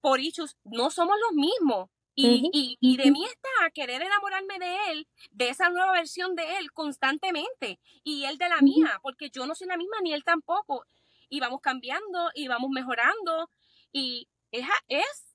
por 0.00 0.20
issues. 0.20 0.56
No 0.64 0.90
somos 0.90 1.16
los 1.20 1.32
mismos. 1.32 1.90
Y, 2.14 2.76
y, 2.80 2.96
de 2.98 3.10
mí 3.10 3.24
está 3.24 3.48
a 3.64 3.70
querer 3.70 4.02
enamorarme 4.02 4.58
de 4.58 4.76
él, 4.90 5.08
de 5.30 5.48
esa 5.48 5.70
nueva 5.70 5.92
versión 5.92 6.34
de 6.34 6.58
él 6.58 6.70
constantemente, 6.72 7.80
y 8.04 8.24
él 8.24 8.36
de 8.36 8.50
la 8.50 8.60
mía, 8.60 9.00
porque 9.02 9.30
yo 9.30 9.46
no 9.46 9.54
soy 9.54 9.66
la 9.66 9.78
misma 9.78 9.96
ni 10.02 10.12
él 10.12 10.22
tampoco. 10.22 10.84
Y 11.30 11.40
vamos 11.40 11.60
cambiando 11.62 12.30
y 12.34 12.48
vamos 12.48 12.70
mejorando, 12.70 13.48
y 13.92 14.28
es, 14.50 14.66
es 14.88 15.32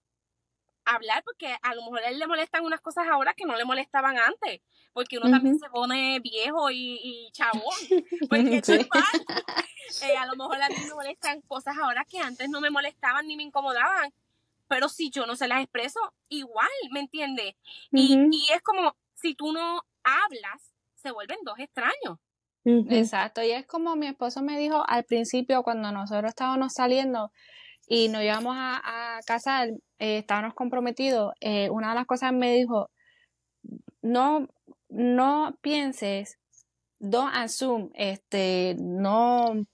hablar 0.88 1.24
porque 1.24 1.56
a 1.62 1.76
lo 1.76 1.84
mejor 1.84 2.00
a 2.00 2.10
él 2.10 2.20
le 2.20 2.28
molestan 2.28 2.64
unas 2.64 2.82
cosas 2.82 3.08
ahora 3.08 3.34
que 3.34 3.46
no 3.46 3.56
le 3.56 3.66
molestaban 3.66 4.18
antes, 4.18 4.62
porque 4.94 5.18
uno 5.18 5.30
también 5.30 5.60
se 5.60 5.70
pone 5.70 6.20
viejo 6.20 6.72
y, 6.72 7.00
y 7.02 7.32
chabón, 7.32 7.62
porque 8.30 8.62
eh, 10.02 10.18
a 10.18 10.26
lo 10.26 10.36
mejor 10.36 10.62
a 10.62 10.70
mí 10.70 10.76
me 10.88 10.94
molestan 10.94 11.42
cosas 11.42 11.76
ahora 11.78 12.06
que 12.06 12.20
antes 12.20 12.50
no 12.50 12.62
me 12.62 12.70
molestaban 12.70 13.28
ni 13.28 13.36
me 13.36 13.44
incomodaban, 13.44 14.14
pero 14.68 14.90
si 14.90 15.10
yo 15.10 15.26
no 15.26 15.36
se 15.36 15.48
las 15.48 15.62
expreso, 15.64 16.00
igual, 16.30 16.70
¿me 16.92 17.00
entiendes? 17.02 17.56
y, 17.92 18.18
y 18.32 18.52
es 18.54 18.62
como, 18.62 18.96
si 19.14 19.36
tú 19.36 19.52
no 19.52 19.82
hablas, 20.04 20.74
se 20.96 21.12
vuelven 21.12 21.40
dos 21.44 21.60
extraños. 21.60 22.20
Exacto, 22.66 23.42
y 23.42 23.52
es 23.52 23.66
como 23.66 23.96
mi 23.96 24.08
esposo 24.08 24.42
me 24.42 24.60
dijo 24.60 24.84
al 24.90 25.06
principio 25.06 25.64
cuando 25.64 25.90
nosotros 25.94 26.30
estábamos 26.30 26.74
saliendo, 26.74 27.32
y 27.88 28.10
nos 28.10 28.22
íbamos 28.22 28.54
a, 28.58 29.20
casar, 29.26 29.70
eh, 30.00 30.18
estábamos 30.20 30.54
comprometidos, 30.54 31.34
eh, 31.40 31.70
una 31.70 31.90
de 31.90 31.96
las 31.96 32.06
cosas 32.06 32.34
me 32.34 32.54
dijo, 32.54 32.92
no, 34.02 34.48
no 34.90 35.58
pienses, 35.62 36.38
don't 37.00 37.34
assume, 37.34 37.90
este, 37.94 38.76
no, 38.80 39.66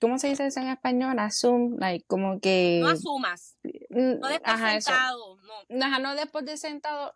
¿cómo 0.00 0.18
se 0.18 0.28
dice 0.28 0.46
eso 0.46 0.60
en 0.60 0.68
español? 0.68 1.18
Assume, 1.18 1.76
like, 1.78 2.04
como 2.06 2.40
que... 2.40 2.78
No 2.80 2.88
asumas. 2.88 3.56
No 3.90 4.28
des 4.28 4.40
por 4.40 4.58
sentado. 4.58 5.36
No. 5.68 5.86
Ajá, 5.86 5.98
no 5.98 6.14
des 6.14 6.26
por 6.26 6.48
sentado 6.56 7.14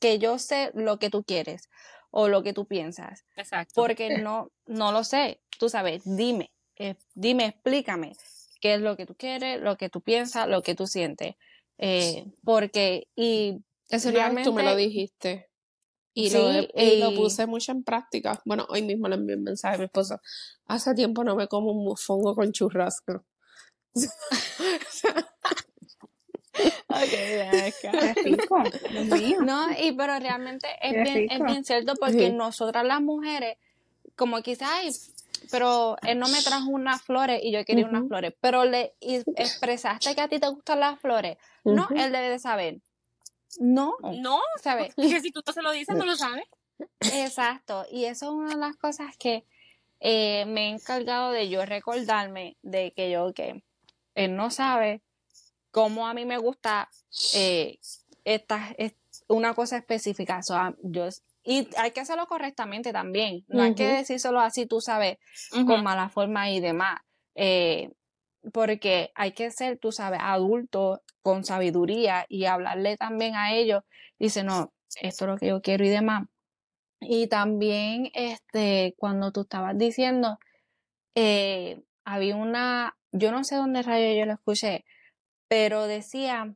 que 0.00 0.18
yo 0.18 0.38
sé 0.38 0.70
lo 0.74 0.98
que 0.98 1.10
tú 1.10 1.22
quieres 1.24 1.68
o 2.10 2.28
lo 2.28 2.42
que 2.42 2.52
tú 2.52 2.66
piensas. 2.66 3.24
Exacto. 3.36 3.74
Porque 3.74 4.18
no, 4.18 4.50
no 4.66 4.92
lo 4.92 5.04
sé. 5.04 5.40
Tú 5.58 5.68
sabes, 5.68 6.02
dime, 6.04 6.52
eh, 6.76 6.96
dime, 7.14 7.46
explícame 7.46 8.16
qué 8.60 8.74
es 8.74 8.80
lo 8.80 8.96
que 8.96 9.06
tú 9.06 9.14
quieres, 9.14 9.60
lo 9.60 9.76
que 9.76 9.88
tú 9.88 10.00
piensas, 10.00 10.48
lo 10.48 10.62
que 10.62 10.74
tú 10.74 10.86
sientes. 10.86 11.36
Eh, 11.78 12.26
porque, 12.44 13.08
y 13.14 13.58
Eso 13.88 14.10
realmente... 14.10 14.48
Tú 14.48 14.54
me 14.54 14.62
lo 14.62 14.76
dijiste. 14.76 15.48
Y, 16.14 16.30
lo, 16.98 17.14
puse 17.14 17.46
mucho 17.46 17.72
en 17.72 17.84
práctica. 17.84 18.38
Bueno, 18.44 18.66
hoy 18.68 18.82
mismo 18.82 19.08
le 19.08 19.14
envié 19.14 19.36
un 19.36 19.44
mensaje 19.44 19.76
a 19.76 19.78
mi 19.78 19.84
esposa. 19.84 20.20
Hace 20.66 20.94
tiempo 20.94 21.24
no 21.24 21.36
me 21.36 21.48
como 21.48 21.72
un 21.72 21.84
mofongo 21.84 22.34
con 22.34 22.52
churrasco. 22.52 23.24
no, 29.40 29.68
y 29.78 29.92
pero 29.92 30.18
realmente 30.18 30.66
es 30.80 30.92
bien, 30.92 31.30
es 31.30 31.44
bien 31.44 31.64
cierto 31.64 31.94
porque 31.98 32.30
nosotras 32.30 32.84
las 32.84 33.00
mujeres, 33.00 33.56
como 34.16 34.42
quizás, 34.42 35.12
pero 35.50 35.96
él 36.02 36.18
no 36.18 36.28
me 36.28 36.42
trajo 36.42 36.68
unas 36.68 37.02
flores 37.02 37.40
y 37.42 37.52
yo 37.52 37.64
quería 37.64 37.86
unas 37.86 38.06
flores, 38.06 38.34
pero 38.40 38.64
le 38.64 38.94
expresaste 39.00 40.14
que 40.14 40.20
a 40.20 40.28
ti 40.28 40.38
te 40.38 40.48
gustan 40.48 40.80
las 40.80 41.00
flores. 41.00 41.38
No, 41.64 41.88
él 41.90 42.12
debe 42.12 42.28
de 42.28 42.38
saber. 42.38 42.80
No. 43.58 43.96
No, 44.00 44.40
¿sabes? 44.62 44.94
Que 44.94 45.20
si 45.20 45.30
tú 45.30 45.42
no 45.46 45.52
se 45.52 45.62
lo 45.62 45.72
dices, 45.72 45.94
no 45.96 46.04
lo 46.04 46.16
sabes. 46.16 46.44
Exacto, 47.00 47.84
y 47.90 48.06
eso 48.06 48.26
es 48.26 48.32
una 48.32 48.48
de 48.50 48.56
las 48.56 48.76
cosas 48.76 49.16
que 49.16 49.44
eh, 50.00 50.44
me 50.46 50.66
he 50.66 50.70
encargado 50.70 51.30
de 51.30 51.48
yo 51.48 51.64
recordarme 51.64 52.56
de 52.62 52.90
que 52.90 53.10
yo, 53.10 53.32
que 53.32 53.62
él 54.14 54.36
no 54.36 54.50
sabe 54.50 55.02
cómo 55.70 56.06
a 56.06 56.14
mí 56.14 56.24
me 56.24 56.38
gusta 56.38 56.90
eh, 57.34 57.78
esta, 58.24 58.74
una 59.28 59.54
cosa 59.54 59.76
específica. 59.76 60.40
yo 60.82 61.08
y 61.44 61.68
hay 61.76 61.90
que 61.90 62.00
hacerlo 62.00 62.26
correctamente 62.26 62.92
también. 62.92 63.44
No 63.48 63.62
hay 63.62 63.74
que 63.74 63.86
decir 63.86 64.20
solo 64.20 64.40
así, 64.40 64.66
tú 64.66 64.80
sabes, 64.80 65.18
con 65.50 65.82
mala 65.82 66.08
forma 66.08 66.50
y 66.50 66.60
demás. 66.60 67.00
Eh, 67.34 67.90
porque 68.52 69.12
hay 69.14 69.32
que 69.32 69.50
ser, 69.50 69.78
tú 69.78 69.92
sabes, 69.92 70.20
adulto 70.22 71.02
con 71.22 71.44
sabiduría 71.44 72.26
y 72.28 72.46
hablarle 72.46 72.96
también 72.96 73.36
a 73.36 73.54
ellos. 73.54 73.84
Dice, 74.18 74.42
no, 74.44 74.72
esto 75.00 75.24
es 75.24 75.30
lo 75.30 75.36
que 75.36 75.48
yo 75.48 75.62
quiero 75.62 75.84
y 75.84 75.88
demás. 75.88 76.26
Y 77.00 77.28
también, 77.28 78.10
este, 78.14 78.94
cuando 78.96 79.32
tú 79.32 79.42
estabas 79.42 79.76
diciendo, 79.76 80.38
eh, 81.14 81.82
había 82.04 82.36
una, 82.36 82.96
yo 83.12 83.32
no 83.32 83.44
sé 83.44 83.56
dónde 83.56 83.82
rayo 83.82 84.18
yo 84.18 84.26
lo 84.26 84.34
escuché, 84.34 84.84
pero 85.48 85.86
decía, 85.86 86.54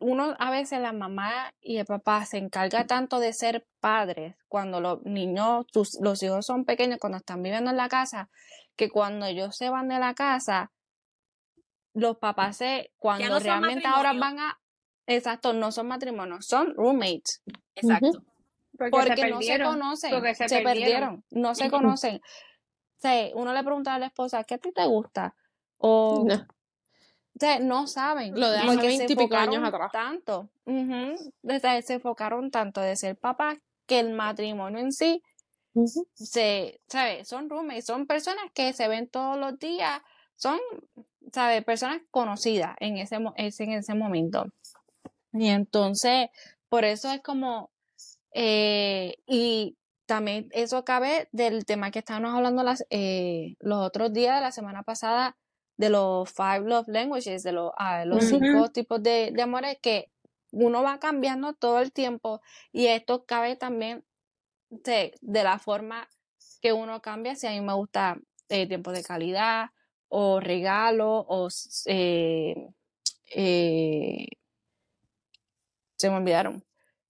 uno 0.00 0.36
a 0.38 0.50
veces 0.50 0.80
la 0.80 0.92
mamá 0.92 1.52
y 1.60 1.78
el 1.78 1.86
papá 1.86 2.24
se 2.24 2.38
encarga 2.38 2.86
tanto 2.86 3.18
de 3.18 3.32
ser 3.32 3.66
padres 3.80 4.36
cuando 4.46 4.80
los 4.80 5.02
niños, 5.02 5.66
los 6.00 6.22
hijos 6.22 6.46
son 6.46 6.64
pequeños, 6.64 6.98
cuando 7.00 7.18
están 7.18 7.42
viviendo 7.42 7.70
en 7.70 7.76
la 7.76 7.88
casa, 7.88 8.30
que 8.76 8.88
cuando 8.90 9.26
ellos 9.26 9.56
se 9.56 9.70
van 9.70 9.88
de 9.88 9.98
la 9.98 10.14
casa, 10.14 10.70
los 11.98 12.18
papás 12.18 12.56
se, 12.56 12.92
cuando 12.98 13.38
realmente 13.38 13.86
ahora 13.86 14.12
van 14.12 14.38
a, 14.38 14.58
exacto, 15.06 15.52
no 15.52 15.72
son 15.72 15.88
matrimonios, 15.88 16.46
son 16.46 16.74
roommates. 16.74 17.42
Exacto. 17.74 18.22
Porque, 18.76 19.28
no 19.28 19.42
se 19.42 19.60
conocen, 19.60 20.34
se, 20.48 20.60
perdieron. 20.60 21.24
no 21.30 21.54
se 21.54 21.68
conocen. 21.68 22.20
O 23.02 23.08
uno 23.40 23.52
le 23.52 23.64
pregunta 23.64 23.94
a 23.94 23.98
la 23.98 24.06
esposa, 24.06 24.44
¿qué 24.44 24.54
a 24.54 24.58
ti 24.58 24.70
te 24.72 24.86
gusta? 24.86 25.34
O 25.78 26.24
o 27.40 27.60
no 27.60 27.86
saben. 27.86 28.38
Lo 28.38 28.50
de 28.50 28.58
hace 28.58 28.76
20 28.76 29.12
y 29.12 29.34
años 29.34 29.64
atrás. 29.64 29.90
Tanto. 29.92 30.50
se 30.64 31.94
enfocaron 31.94 32.50
tanto 32.50 32.80
de 32.80 32.96
ser 32.96 33.16
papás 33.16 33.58
que 33.86 34.00
el 34.00 34.12
matrimonio 34.12 34.78
en 34.78 34.92
sí 34.92 35.22
se, 36.14 36.80
¿sabes? 36.88 37.28
Son 37.28 37.48
roommates, 37.48 37.86
son 37.86 38.06
personas 38.06 38.44
que 38.52 38.72
se 38.72 38.88
ven 38.88 39.08
todos 39.08 39.38
los 39.38 39.58
días, 39.58 40.02
son, 40.36 40.58
¿sabes? 41.32 41.64
Personas 41.64 42.00
conocidas 42.10 42.76
en 42.80 42.96
ese, 42.98 43.16
en 43.16 43.72
ese 43.72 43.94
momento. 43.94 44.46
Y 45.32 45.48
entonces, 45.48 46.28
por 46.68 46.84
eso 46.84 47.10
es 47.10 47.22
como, 47.22 47.70
eh, 48.32 49.16
y 49.26 49.76
también 50.06 50.48
eso 50.52 50.84
cabe 50.84 51.28
del 51.32 51.64
tema 51.66 51.90
que 51.90 51.98
estábamos 51.98 52.34
hablando 52.34 52.62
las, 52.62 52.84
eh, 52.90 53.56
los 53.60 53.78
otros 53.78 54.12
días 54.12 54.36
de 54.36 54.40
la 54.40 54.52
semana 54.52 54.82
pasada 54.82 55.36
de 55.76 55.90
los 55.90 56.30
five 56.30 56.62
love 56.62 56.88
languages, 56.88 57.42
de 57.42 57.52
los, 57.52 57.72
ah, 57.76 58.04
los 58.04 58.24
cinco 58.24 58.70
tipos 58.70 59.02
de, 59.02 59.30
de 59.32 59.42
amores 59.42 59.78
que 59.80 60.10
uno 60.50 60.82
va 60.82 60.98
cambiando 60.98 61.52
todo 61.52 61.80
el 61.80 61.92
tiempo 61.92 62.40
y 62.72 62.86
esto 62.86 63.24
cabe 63.26 63.54
también 63.54 64.04
de, 64.70 65.14
de 65.20 65.44
la 65.44 65.58
forma 65.58 66.08
que 66.60 66.72
uno 66.72 67.00
cambia, 67.00 67.36
si 67.36 67.46
a 67.46 67.50
mí 67.50 67.60
me 67.60 67.74
gusta 67.74 68.18
eh, 68.48 68.66
tiempo 68.66 68.92
de 68.92 69.02
calidad 69.02 69.70
o 70.08 70.40
regalo 70.40 71.24
o 71.28 71.48
eh, 71.86 72.68
eh, 73.34 74.26
se 75.96 76.10
me 76.10 76.16
olvidaron. 76.16 76.64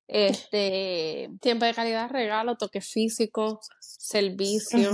Este 0.07 1.31
tiempo 1.41 1.67
de 1.67 1.75
calidad, 1.75 2.11
regalo, 2.11 2.57
toque 2.57 2.81
físico, 2.81 3.61
servicio. 3.81 4.93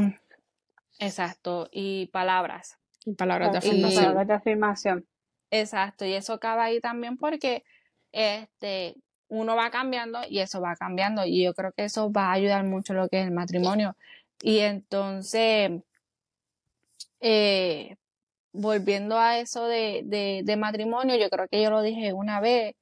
Exacto, 0.99 1.69
y 1.71 2.07
palabras. 2.07 2.79
Palabras 3.17 3.53
de 3.53 3.59
afirmación. 3.59 4.03
palabras 4.03 4.27
de 4.27 4.35
afirmación. 4.35 5.09
Exacto, 5.51 6.05
y 6.05 6.15
eso 6.15 6.41
cabe 6.41 6.63
ahí 6.63 6.81
también 6.81 7.17
porque 7.17 7.65
este 8.11 8.97
uno 9.29 9.57
va 9.57 9.71
cambiando 9.71 10.21
y 10.29 10.41
eso 10.41 10.61
va 10.61 10.77
cambiando 10.77 11.25
y 11.25 11.45
yo 11.45 11.55
creo 11.55 11.73
que 11.73 11.85
eso 11.85 12.13
va 12.13 12.27
a 12.27 12.33
ayudar 12.33 12.65
mucho 12.65 12.95
lo 12.95 13.09
que 13.09 13.21
es 13.21 13.27
el 13.27 13.33
matrimonio. 13.33 13.97
Y 14.43 14.59
entonces, 14.61 15.71
eh, 17.27 17.97
volviendo 18.53 19.19
a 19.19 19.39
eso 19.39 19.67
de, 19.67 20.03
de, 20.45 20.57
matrimonio, 20.57 21.17
yo 21.17 21.31
creo 21.31 21.49
que 21.49 21.63
yo 21.63 21.71
lo 21.71 21.81
dije 21.81 22.13
una 22.13 22.39
vez, 22.41 22.75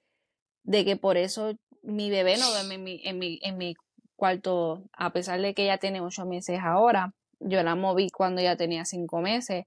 de 0.65 0.85
que 0.85 0.97
por 0.97 1.17
eso 1.17 1.53
mi 1.83 2.11
bebé 2.11 2.37
no 2.39 2.51
duerme 2.51 2.75
en 2.75 2.85
mi, 2.85 3.01
en 3.05 3.19
mi, 3.19 3.39
en 3.43 3.57
mi 3.57 3.75
cuarto, 4.17 4.83
a 4.93 5.13
pesar 5.13 5.41
de 5.41 5.55
que 5.55 5.65
ella 5.65 5.79
tiene 5.79 6.01
ocho 6.01 6.27
meses 6.27 6.59
ahora. 6.61 7.15
Yo 7.41 7.63
la 7.63 7.77
moví 7.77 8.11
cuando 8.11 8.41
ella 8.41 8.57
tenía 8.57 8.85
cinco 8.85 9.21
meses 9.21 9.65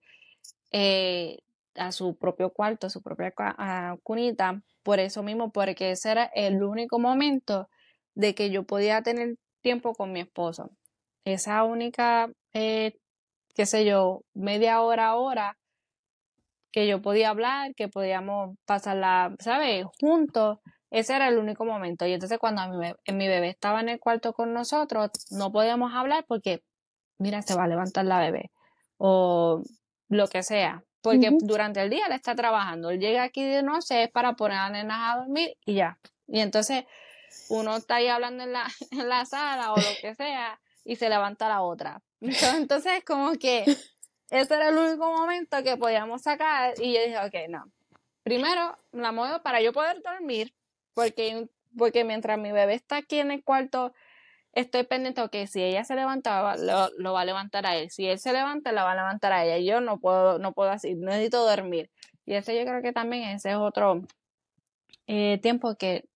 eh, 0.72 1.40
a 1.76 1.94
su 1.94 2.18
propio 2.18 2.52
cuarto, 2.52 2.88
a 2.88 2.90
su 2.90 3.02
propia 3.02 3.34
cunita, 4.04 4.62
por 4.84 5.00
eso 5.00 5.24
mismo, 5.24 5.52
porque 5.52 5.92
ese 5.92 6.12
era 6.12 6.26
el 6.36 6.64
único 6.64 7.00
momento 7.00 7.70
de 8.14 8.36
que 8.36 8.50
yo 8.50 8.64
podía 8.64 9.02
tener 9.04 9.38
tiempo 9.62 9.94
con 9.94 10.12
mi 10.12 10.20
esposo. 10.22 10.72
Esa 11.26 11.64
única, 11.64 12.30
eh, 12.54 12.98
qué 13.56 13.66
sé 13.66 13.86
yo, 13.86 14.22
media 14.34 14.82
hora, 14.82 15.16
hora 15.16 15.58
que 16.72 16.88
yo 16.88 17.02
podía 17.02 17.30
hablar, 17.30 17.74
que 17.74 17.88
podíamos 17.88 18.58
pasarla, 18.66 19.34
¿sabes? 19.40 19.86
Juntos. 20.00 20.60
Ese 20.92 21.16
era 21.16 21.30
el 21.30 21.38
único 21.38 21.66
momento. 21.66 22.06
Y 22.06 22.14
entonces 22.14 22.38
cuando 22.38 22.68
mi 22.78 22.92
mi 23.14 23.28
bebé 23.28 23.50
estaba 23.50 23.80
en 23.80 23.90
el 23.90 24.00
cuarto 24.00 24.34
con 24.34 24.54
nosotros, 24.54 25.10
no 25.32 25.52
podíamos 25.52 25.94
hablar 25.94 26.26
porque, 26.28 26.64
mira, 27.18 27.42
se 27.42 27.56
va 27.56 27.64
a 27.64 27.68
levantar 27.68 28.06
la 28.06 28.20
bebé. 28.20 28.52
O 28.98 29.64
lo 30.10 30.28
que 30.28 30.44
sea, 30.44 30.84
porque 31.02 31.32
durante 31.40 31.82
el 31.82 31.90
día 31.90 32.08
él 32.08 32.14
está 32.14 32.36
trabajando. 32.36 32.90
Él 32.90 33.00
llega 33.00 33.24
aquí 33.24 33.44
de 33.44 33.64
noche 33.64 34.04
es 34.04 34.12
para 34.12 34.34
poner 34.34 34.58
a 34.58 34.70
nenas 34.70 34.98
a 35.02 35.20
dormir 35.20 35.56
y 35.66 35.76
ya. 35.76 35.98
Y 36.28 36.40
entonces 36.40 36.86
uno 37.50 37.78
está 37.78 37.96
ahí 37.96 38.08
hablando 38.08 38.44
en 38.44 38.54
la, 38.54 38.66
en 38.92 39.08
la 39.08 39.26
sala 39.26 39.72
o 39.74 39.78
lo 39.78 39.84
que 40.02 40.16
sea 40.16 40.60
y 40.84 40.96
se 40.96 41.10
levanta 41.10 41.48
la 41.50 41.62
otra. 41.62 42.02
Entonces, 42.58 43.04
como 43.06 43.34
que 43.34 43.64
ese 44.30 44.56
era 44.56 44.70
el 44.70 44.78
único 44.78 45.12
momento 45.12 45.64
que 45.64 45.78
podíamos 45.78 46.24
sacar 46.24 46.74
y 46.80 46.94
yo 46.94 47.02
dije, 47.02 47.18
ok, 47.18 47.50
no. 47.50 47.72
Primero 48.24 48.78
la 48.92 49.12
muevo 49.12 49.42
para 49.44 49.62
yo 49.62 49.72
poder 49.72 50.02
dormir 50.02 50.54
porque, 50.94 51.48
porque 51.78 52.04
mientras 52.04 52.40
mi 52.40 52.52
bebé 52.52 52.74
está 52.74 52.98
aquí 52.98 53.20
en 53.20 53.32
el 53.32 53.44
cuarto, 53.44 53.94
estoy 54.54 54.84
pendiente 54.84 55.22
que 55.30 55.46
si 55.48 55.62
ella 55.62 55.84
se 55.84 55.96
levanta, 55.96 56.56
lo, 56.58 56.90
lo, 56.98 57.14
va 57.14 57.22
a 57.22 57.26
levantar 57.26 57.68
a 57.68 57.76
él. 57.76 57.92
Si 57.92 58.08
él 58.08 58.18
se 58.18 58.34
levanta, 58.34 58.72
la 58.72 58.84
va 58.84 58.94
a 58.94 58.96
levantar 58.96 59.32
a 59.34 59.46
ella. 59.46 59.58
Yo 59.60 59.82
no 59.82 60.00
puedo, 60.00 60.40
no 60.40 60.54
puedo 60.54 60.72
así, 60.72 60.96
necesito 60.96 61.46
dormir. 61.46 61.92
Y 62.26 62.34
ese 62.34 62.58
yo 62.58 62.66
creo 62.66 62.82
que 62.82 62.94
también 62.94 63.30
ese 63.30 63.52
es 63.52 63.58
otro 63.58 64.02
eh, 65.08 65.40
tiempo 65.42 65.76
que 65.76 66.10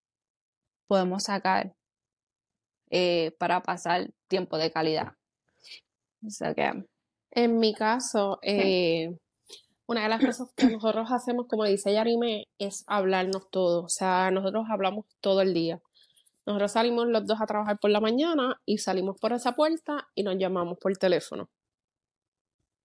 podemos 0.87 1.23
sacar 1.23 1.75
eh, 2.89 3.35
para 3.37 3.61
pasar 3.61 4.09
tiempo 4.27 4.57
de 4.57 4.71
calidad. 4.71 5.18
O 6.25 6.29
sea 6.29 6.53
que, 6.53 6.71
en 7.31 7.59
mi 7.59 7.73
caso, 7.73 8.39
eh, 8.41 9.17
una 9.87 10.03
de 10.03 10.09
las 10.09 10.23
cosas 10.23 10.49
que 10.55 10.67
nosotros 10.67 11.11
hacemos, 11.11 11.47
como 11.47 11.63
dice 11.65 11.93
Yarime, 11.93 12.47
es 12.57 12.83
hablarnos 12.87 13.49
todo. 13.49 13.83
O 13.83 13.89
sea, 13.89 14.31
nosotros 14.31 14.65
hablamos 14.69 15.05
todo 15.21 15.41
el 15.41 15.53
día. 15.53 15.81
Nosotros 16.45 16.71
salimos 16.71 17.07
los 17.07 17.25
dos 17.25 17.41
a 17.41 17.45
trabajar 17.45 17.79
por 17.79 17.91
la 17.91 17.99
mañana 17.99 18.59
y 18.65 18.79
salimos 18.79 19.17
por 19.19 19.33
esa 19.33 19.53
puerta 19.53 20.07
y 20.15 20.23
nos 20.23 20.37
llamamos 20.37 20.77
por 20.79 20.95
teléfono. 20.97 21.49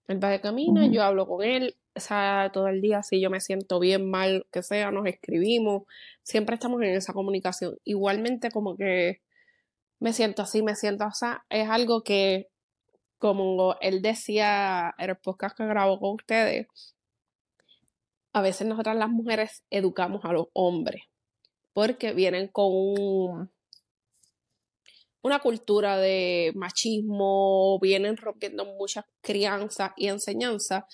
Él 0.07 0.22
va 0.22 0.28
de 0.28 0.41
camino, 0.41 0.85
yo 0.87 1.03
hablo 1.03 1.26
con 1.26 1.43
él, 1.43 1.76
o 1.97 2.01
sea, 2.01 2.51
todo 2.53 2.68
el 2.68 2.82
día, 2.82 3.03
si 3.03 3.20
yo 3.20 3.30
me 3.30 3.41
siento 3.41 3.80
bien, 3.80 4.11
mal, 4.11 4.47
que 4.53 4.62
sea, 4.62 4.91
nos 4.91 5.07
escribimos, 5.07 5.85
siempre 6.22 6.57
estamos 6.57 6.82
en 6.82 6.91
esa 6.91 7.14
comunicación. 7.14 7.78
Igualmente 7.85 8.51
como 8.51 8.76
que 8.76 9.22
me 10.01 10.12
siento 10.12 10.43
así, 10.43 10.62
me 10.62 10.74
siento, 10.76 11.07
o 11.07 11.12
sea, 11.12 11.47
es 11.49 11.68
algo 11.70 12.03
que, 12.03 12.49
como 13.25 13.75
él 13.81 14.03
decía 14.03 14.95
en 14.99 15.09
el 15.09 15.16
podcast 15.16 15.57
que 15.57 15.64
grabó 15.64 15.99
con 15.99 16.16
ustedes, 16.16 16.66
a 18.35 18.43
veces 18.43 18.66
nosotras 18.66 18.99
las 18.99 19.09
mujeres 19.09 19.64
educamos 19.70 20.27
a 20.27 20.35
los 20.35 20.49
hombres 20.53 21.05
porque 21.72 22.12
vienen 22.12 22.49
con 22.49 22.66
un, 22.70 23.51
una 25.22 25.39
cultura 25.39 25.97
de 25.97 26.53
machismo, 26.55 27.79
vienen 27.81 28.18
rompiendo 28.18 28.66
muchas 28.66 29.07
crianzas 29.22 29.93
y 29.97 30.09
enseñanzas. 30.09 30.85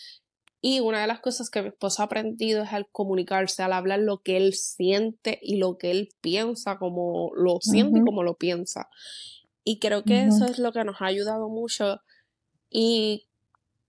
Y 0.61 0.79
una 0.79 1.01
de 1.01 1.09
las 1.09 1.19
cosas 1.19 1.51
que 1.51 1.63
mi 1.63 1.69
esposo 1.71 2.03
ha 2.03 2.05
aprendido 2.05 2.63
es 2.63 2.73
al 2.73 2.89
comunicarse, 2.93 3.65
al 3.65 3.73
hablar 3.73 3.99
lo 3.99 4.19
que 4.19 4.37
él 4.37 4.55
siente 4.55 5.41
y 5.43 5.57
lo 5.57 5.79
que 5.79 5.91
él 5.91 6.11
piensa, 6.21 6.79
como 6.79 7.33
lo 7.35 7.59
siente 7.61 7.99
y 7.99 8.05
como 8.05 8.23
lo 8.23 8.37
piensa. 8.37 8.89
Y 9.65 9.81
creo 9.81 10.05
que 10.05 10.23
eso 10.23 10.45
es 10.45 10.61
lo 10.61 10.71
que 10.71 10.85
nos 10.85 11.03
ha 11.03 11.07
ayudado 11.07 11.49
mucho 11.49 12.01
y 12.71 13.27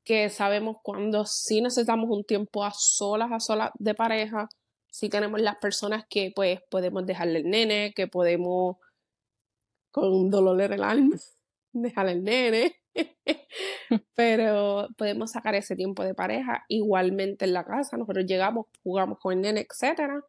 que 0.03 0.29
sabemos 0.29 0.77
cuando 0.83 1.25
sí 1.25 1.61
necesitamos 1.61 2.09
un 2.09 2.23
tiempo 2.23 2.65
a 2.65 2.71
solas, 2.71 3.31
a 3.31 3.39
solas 3.39 3.71
de 3.77 3.93
pareja, 3.93 4.49
sí 4.89 5.09
tenemos 5.09 5.39
las 5.41 5.57
personas 5.57 6.05
que 6.09 6.31
pues 6.35 6.59
podemos 6.69 7.05
dejarle 7.05 7.39
el 7.39 7.49
nene, 7.49 7.93
que 7.95 8.07
podemos 8.07 8.77
con 9.91 10.11
un 10.11 10.29
dolor 10.29 10.61
en 10.61 10.73
el 10.73 10.83
alma, 10.83 11.15
dejar 11.71 12.09
el 12.09 12.23
nene. 12.23 12.77
Pero 14.15 14.87
podemos 14.97 15.31
sacar 15.31 15.55
ese 15.55 15.75
tiempo 15.75 16.03
de 16.03 16.13
pareja 16.13 16.65
igualmente 16.67 17.45
en 17.45 17.53
la 17.53 17.63
casa. 17.63 17.97
Nosotros 17.97 18.25
llegamos, 18.25 18.67
jugamos 18.83 19.19
con 19.19 19.33
el 19.33 19.41
nene, 19.41 19.67
etcétera. 19.69 20.23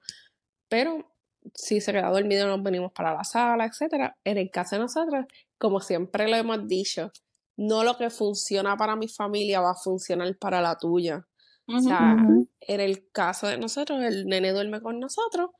Pero 0.68 1.12
si 1.54 1.80
se 1.80 1.92
queda 1.92 2.10
dormido, 2.10 2.46
nos 2.46 2.62
venimos 2.62 2.92
para 2.92 3.14
la 3.14 3.24
sala, 3.24 3.66
etcétera. 3.66 4.16
En 4.24 4.38
el 4.38 4.50
caso 4.50 4.76
de 4.76 4.82
nosotros, 4.82 5.26
como 5.58 5.80
siempre 5.80 6.28
lo 6.28 6.36
hemos 6.36 6.66
dicho, 6.68 7.10
no 7.56 7.84
lo 7.84 7.96
que 7.96 8.10
funciona 8.10 8.76
para 8.76 8.96
mi 8.96 9.08
familia 9.08 9.60
va 9.60 9.72
a 9.72 9.76
funcionar 9.76 10.36
para 10.38 10.60
la 10.60 10.76
tuya. 10.76 11.26
o 11.66 11.80
sea, 11.80 12.16
en 12.60 12.80
el 12.80 13.10
caso 13.12 13.46
de 13.46 13.56
nosotros, 13.58 14.02
el 14.02 14.26
nene 14.26 14.52
duerme 14.52 14.80
con 14.80 14.98
nosotros 14.98 15.50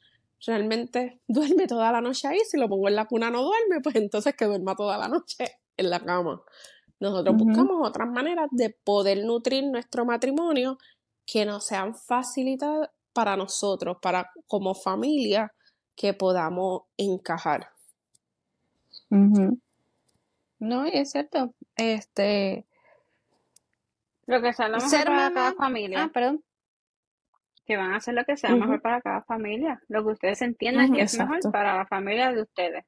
realmente 0.44 1.20
duerme 1.28 1.66
toda 1.66 1.92
la 1.92 2.00
noche 2.00 2.28
ahí, 2.28 2.38
si 2.48 2.58
lo 2.58 2.68
pongo 2.68 2.88
en 2.88 2.96
la 2.96 3.06
cuna 3.06 3.30
no 3.30 3.42
duerme, 3.42 3.80
pues 3.82 3.96
entonces 3.96 4.34
que 4.34 4.44
duerma 4.44 4.74
toda 4.74 4.98
la 4.98 5.08
noche 5.08 5.44
en 5.76 5.90
la 5.90 6.00
cama. 6.00 6.42
Nosotros 7.00 7.36
buscamos 7.36 7.88
otras 7.88 8.08
maneras 8.08 8.48
de 8.52 8.70
poder 8.70 9.24
nutrir 9.24 9.64
nuestro 9.64 10.04
matrimonio 10.04 10.78
que 11.26 11.44
nos 11.44 11.66
sean 11.66 11.96
facilitadas 11.96 12.90
para 13.12 13.36
nosotros, 13.36 13.96
para 14.00 14.30
como 14.46 14.74
familia, 14.74 15.52
que 15.96 16.14
podamos 16.14 16.82
encajar. 16.96 17.70
No, 20.62 20.84
es 20.84 21.10
cierto. 21.10 21.54
Este. 21.76 22.66
Lo 24.26 24.40
que 24.40 24.52
sea 24.52 24.68
lo 24.68 24.78
mejor 24.78 25.04
para 25.04 25.32
cada 25.32 25.52
familia. 25.54 26.04
Ah, 26.04 26.10
perdón 26.12 26.42
que 27.64 27.76
van 27.76 27.92
a 27.92 27.96
hacer 27.96 28.14
lo 28.14 28.24
que 28.24 28.36
sea 28.36 28.54
mejor 28.54 28.82
para 28.82 29.00
cada 29.00 29.22
familia, 29.22 29.80
lo 29.88 30.04
que 30.04 30.12
ustedes 30.12 30.42
entiendan 30.42 30.92
que 30.92 31.02
es 31.02 31.16
mejor 31.16 31.40
para 31.52 31.76
la 31.76 31.86
familia 31.86 32.32
de 32.32 32.42
ustedes. 32.42 32.84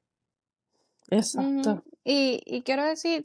Exacto. 1.09 1.83
y, 2.03 2.41
y 2.45 2.61
quiero 2.63 2.83
decir, 2.83 3.23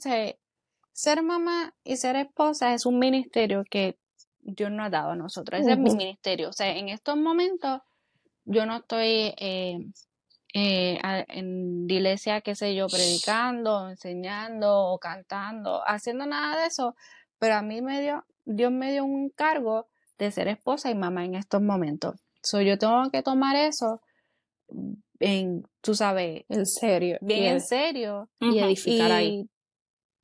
ser 0.93 1.23
mamá 1.23 1.75
y 1.83 1.97
ser 1.97 2.17
esposa 2.17 2.73
es 2.73 2.87
un 2.87 2.99
ministerio 2.99 3.65
que 3.69 3.99
Dios 4.43 4.71
nos 4.71 4.87
ha 4.87 4.91
dado 4.91 5.11
a 5.11 5.17
nosotros, 5.17 5.61
ese 5.61 5.73
es 5.73 5.79
mi 5.79 5.95
ministerio. 5.95 6.51
O 6.51 6.53
sea, 6.53 6.77
en 6.77 6.89
estos 6.89 7.17
momentos 7.17 7.81
yo 8.45 8.65
no 8.65 8.77
estoy 8.77 9.35
eh, 9.37 9.79
eh, 10.53 10.99
en 11.29 11.89
iglesia, 11.89 12.41
qué 12.41 12.55
sé 12.55 12.75
yo, 12.75 12.89
predicando, 12.89 13.89
enseñando 13.89 14.87
o 14.87 14.99
cantando, 14.99 15.83
haciendo 15.87 16.27
nada 16.27 16.61
de 16.61 16.67
eso, 16.67 16.97
pero 17.39 17.55
a 17.55 17.63
mí 17.63 17.83
me 17.83 18.01
dio, 18.01 18.25
Dios 18.45 18.73
me 18.73 18.93
dio 18.93 19.05
un 19.05 19.31
cargo 19.31 19.89
de 20.19 20.31
ser 20.31 20.49
esposa 20.49 20.91
y 20.91 20.95
mamá 20.95 21.25
en 21.25 21.35
estos 21.35 21.63
momentos. 21.63 22.17
So, 22.43 22.61
yo 22.61 22.79
tengo 22.79 23.11
que 23.11 23.23
tomar 23.23 23.57
eso 23.57 24.01
en, 25.19 25.63
tú 25.81 25.95
sabes, 25.95 26.45
en 26.49 26.67
serio. 26.67 27.19
Bien 27.21 27.45
en 27.45 27.61
serio. 27.61 28.29
Y 28.41 28.59
edificar 28.59 29.13
ahí. 29.13 29.49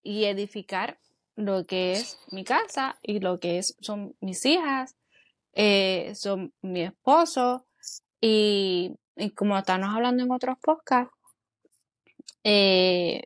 Y 0.02 0.24
edificar 0.24 0.98
lo 1.34 1.66
que 1.66 1.92
es 1.92 2.18
mi 2.30 2.44
casa 2.44 2.98
y 3.02 3.20
lo 3.20 3.38
que 3.38 3.58
es, 3.58 3.76
son 3.80 4.16
mis 4.20 4.44
hijas, 4.46 4.96
eh, 5.52 6.12
son 6.14 6.54
mi 6.62 6.82
esposo 6.82 7.66
y, 8.20 8.96
como 9.34 9.56
estamos 9.56 9.94
hablando 9.94 10.22
en 10.22 10.30
otros 10.30 10.58
podcasts, 10.58 11.12
eh, 12.44 13.22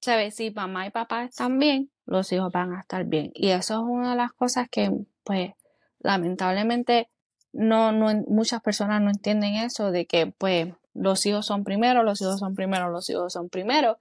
¿sabes? 0.00 0.36
Si 0.36 0.50
mamá 0.50 0.86
y 0.86 0.90
papá 0.90 1.24
están 1.24 1.58
bien, 1.58 1.90
los 2.06 2.30
hijos 2.32 2.52
van 2.52 2.74
a 2.74 2.80
estar 2.80 3.04
bien. 3.04 3.30
Y 3.34 3.50
eso 3.50 3.74
es 3.74 3.80
una 3.80 4.10
de 4.10 4.16
las 4.16 4.32
cosas 4.32 4.68
que, 4.68 4.92
pues, 5.24 5.52
lamentablemente, 6.00 7.08
no, 7.52 7.92
no, 7.92 8.12
muchas 8.28 8.60
personas 8.60 9.00
no 9.00 9.10
entienden 9.10 9.54
eso 9.56 9.90
de 9.90 10.06
que, 10.06 10.26
pues, 10.26 10.74
los 10.92 11.24
hijos 11.26 11.46
son 11.46 11.64
primero, 11.64 12.02
los 12.02 12.20
hijos 12.20 12.38
son 12.38 12.54
primero, 12.54 12.90
los 12.90 13.08
hijos 13.10 13.32
son 13.32 13.48
primero. 13.48 13.98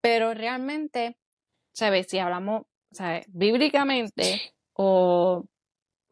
Pero 0.00 0.34
realmente, 0.34 1.16
¿sabes? 1.72 2.08
Si 2.08 2.18
hablamos, 2.18 2.64
¿sabes? 2.90 3.26
Bíblicamente 3.28 4.52
o 4.72 5.44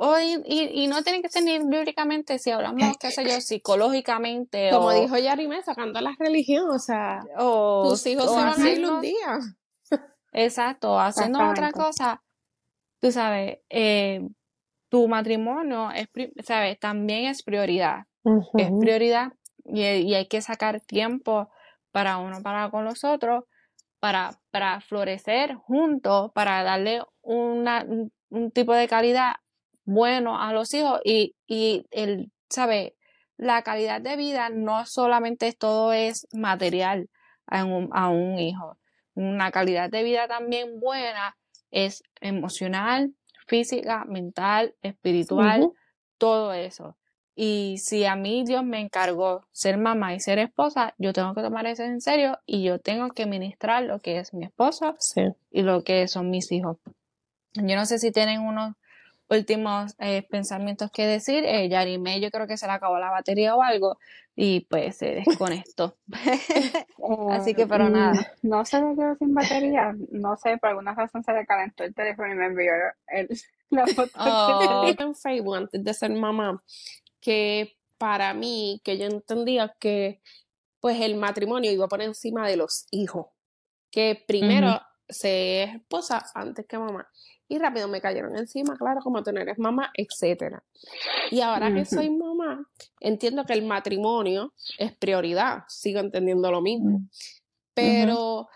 o 0.03 0.19
y, 0.19 0.43
y, 0.47 0.87
no 0.87 1.03
tiene 1.03 1.21
que 1.21 1.29
ser 1.29 1.43
ni 1.43 1.59
bíblicamente, 1.59 2.39
si 2.39 2.51
hablamos, 2.51 2.97
qué 2.99 3.11
sé 3.11 3.23
yo, 3.23 3.39
psicológicamente. 3.39 4.71
Como 4.71 4.93
dijo 4.93 5.19
Yarime, 5.19 5.63
sacando 5.63 6.01
la 6.01 6.17
religión, 6.19 6.71
o 6.71 6.79
sea, 6.79 7.21
o, 7.37 7.87
tus 7.87 8.07
hijos 8.07 8.31
se 8.31 8.37
van 8.37 8.63
a 8.63 8.71
ir 8.71 8.87
un 8.87 9.03
día. 9.03 9.39
Exacto, 10.33 10.99
haciendo 10.99 11.47
otra 11.47 11.71
cosa, 11.73 12.23
tú 12.99 13.13
sabes, 13.13 13.59
eh, 13.69 14.27
tu 14.89 15.07
matrimonio 15.07 15.91
es, 15.91 16.09
sabes, 16.45 16.79
también 16.79 17.27
es 17.27 17.43
prioridad. 17.43 18.05
Es 18.57 18.71
prioridad 18.81 19.35
y, 19.67 19.83
y, 19.83 20.15
hay 20.15 20.29
que 20.29 20.41
sacar 20.41 20.81
tiempo 20.81 21.51
para 21.93 22.17
uno 22.17 22.43
para 22.43 22.71
con 22.71 22.87
los 22.87 23.05
otros, 23.05 23.45
para, 23.99 24.41
para 24.51 24.81
florecer 24.81 25.57
juntos, 25.57 26.31
para 26.33 26.63
darle 26.63 27.03
una, 27.21 27.85
un 28.31 28.51
tipo 28.51 28.73
de 28.73 28.89
calidad 28.89 29.35
bueno 29.91 30.41
a 30.41 30.53
los 30.53 30.73
hijos 30.73 31.01
y, 31.05 31.35
y 31.47 31.85
el, 31.91 32.31
¿sabe? 32.49 32.95
La 33.37 33.63
calidad 33.63 34.01
de 34.01 34.17
vida 34.17 34.49
no 34.51 34.87
solamente 34.87 35.53
todo 35.53 35.93
es 35.93 36.29
material 36.33 37.09
a 37.47 37.65
un, 37.65 37.89
a 37.93 38.09
un 38.09 38.39
hijo. 38.39 38.79
Una 39.15 39.51
calidad 39.51 39.91
de 39.91 40.03
vida 40.03 40.29
también 40.29 40.79
buena 40.79 41.37
es 41.71 42.03
emocional, 42.21 43.15
física, 43.47 44.05
mental, 44.05 44.75
espiritual, 44.83 45.73
todo 46.19 46.53
eso. 46.53 46.97
Y 47.35 47.79
si 47.79 48.05
a 48.05 48.15
mí 48.15 48.45
Dios 48.45 48.63
me 48.65 48.81
encargó 48.81 49.47
ser 49.51 49.79
mamá 49.79 50.15
y 50.15 50.21
ser 50.21 50.39
esposa, 50.39 50.95
yo 50.99 51.13
tengo 51.13 51.35
que 51.35 51.43
tomar 51.43 51.67
eso 51.67 51.83
en 51.83 52.01
serio 52.01 52.39
y 52.47 52.63
yo 52.63 52.79
tengo 52.79 53.09
que 53.09 53.27
ministrar 53.27 53.83
lo 53.85 53.99
que 53.99 54.19
es 54.19 54.35
mi 54.35 54.45
esposa 54.45 54.95
y 55.51 55.63
lo 55.63 55.83
que 55.83 56.07
son 56.07 56.31
mis 56.31 56.53
hijos. 56.53 56.77
Yo 57.55 57.77
no 57.77 57.87
sé 57.87 57.99
si 57.99 58.13
tienen 58.13 58.41
unos 58.41 58.75
últimos 59.31 59.95
eh, 59.99 60.27
pensamientos 60.29 60.91
que 60.91 61.07
decir. 61.07 61.45
Eh, 61.45 61.69
Yarime, 61.69 62.21
yo 62.21 62.31
creo 62.31 62.47
que 62.47 62.57
se 62.57 62.67
le 62.67 62.73
acabó 62.73 62.99
la 62.99 63.11
batería 63.11 63.55
o 63.55 63.63
algo 63.63 63.99
y 64.37 64.61
pues 64.61 64.97
se 64.97 65.23
desconectó. 65.27 65.97
Así 67.31 67.55
que, 67.55 67.67
pero 67.67 67.89
nada. 67.89 68.35
Mm, 68.43 68.49
no 68.49 68.65
se 68.65 68.81
le 68.81 68.95
quedó 68.95 69.15
sin 69.17 69.35
batería. 69.35 69.95
No 70.11 70.37
sé, 70.37 70.59
por 70.59 70.71
alguna 70.71 70.95
razón 70.95 71.23
se 71.23 71.33
le 71.33 71.47
calentó 71.47 71.85
el 71.85 71.95
teléfono 71.95 72.33
y 72.33 72.37
me 72.37 72.47
envió 72.47 72.73
el, 73.09 73.29
la 73.71 73.87
foto. 73.87 74.11
Oh. 74.19 74.87
en 74.87 75.15
Facebook 75.15 75.57
antes 75.57 75.83
de 75.83 75.95
ser 75.95 76.11
mamá 76.11 76.63
que 77.21 77.77
para 77.99 78.33
mí, 78.35 78.81
que 78.83 78.97
yo 78.97 79.05
entendía 79.05 79.77
que 79.79 80.21
pues 80.81 81.01
el 81.03 81.17
matrimonio 81.17 81.71
iba 81.71 81.87
por 81.87 82.01
encima 82.01 82.49
de 82.49 82.57
los 82.57 82.87
hijos, 82.91 83.27
que 83.91 84.25
primero 84.27 84.81
se 85.07 85.65
es 85.65 85.75
esposa 85.75 86.25
antes 86.35 86.67
que 86.67 86.79
mamá. 86.79 87.07
Y 87.51 87.59
rápido 87.59 87.89
me 87.89 88.01
cayeron 88.01 88.39
encima, 88.39 88.77
claro, 88.77 89.01
como 89.03 89.25
tú 89.25 89.33
no 89.33 89.41
eres 89.41 89.59
mamá, 89.59 89.91
etcétera. 89.95 90.63
Y 91.33 91.41
ahora 91.41 91.75
que 91.75 91.85
soy 91.85 92.09
mamá, 92.09 92.65
entiendo 93.01 93.45
que 93.45 93.55
el 93.55 93.67
matrimonio 93.67 94.55
es 94.79 94.97
prioridad, 94.97 95.65
sigo 95.67 95.99
entendiendo 95.99 96.49
lo 96.53 96.61
mismo. 96.61 97.03
Pero 97.75 98.49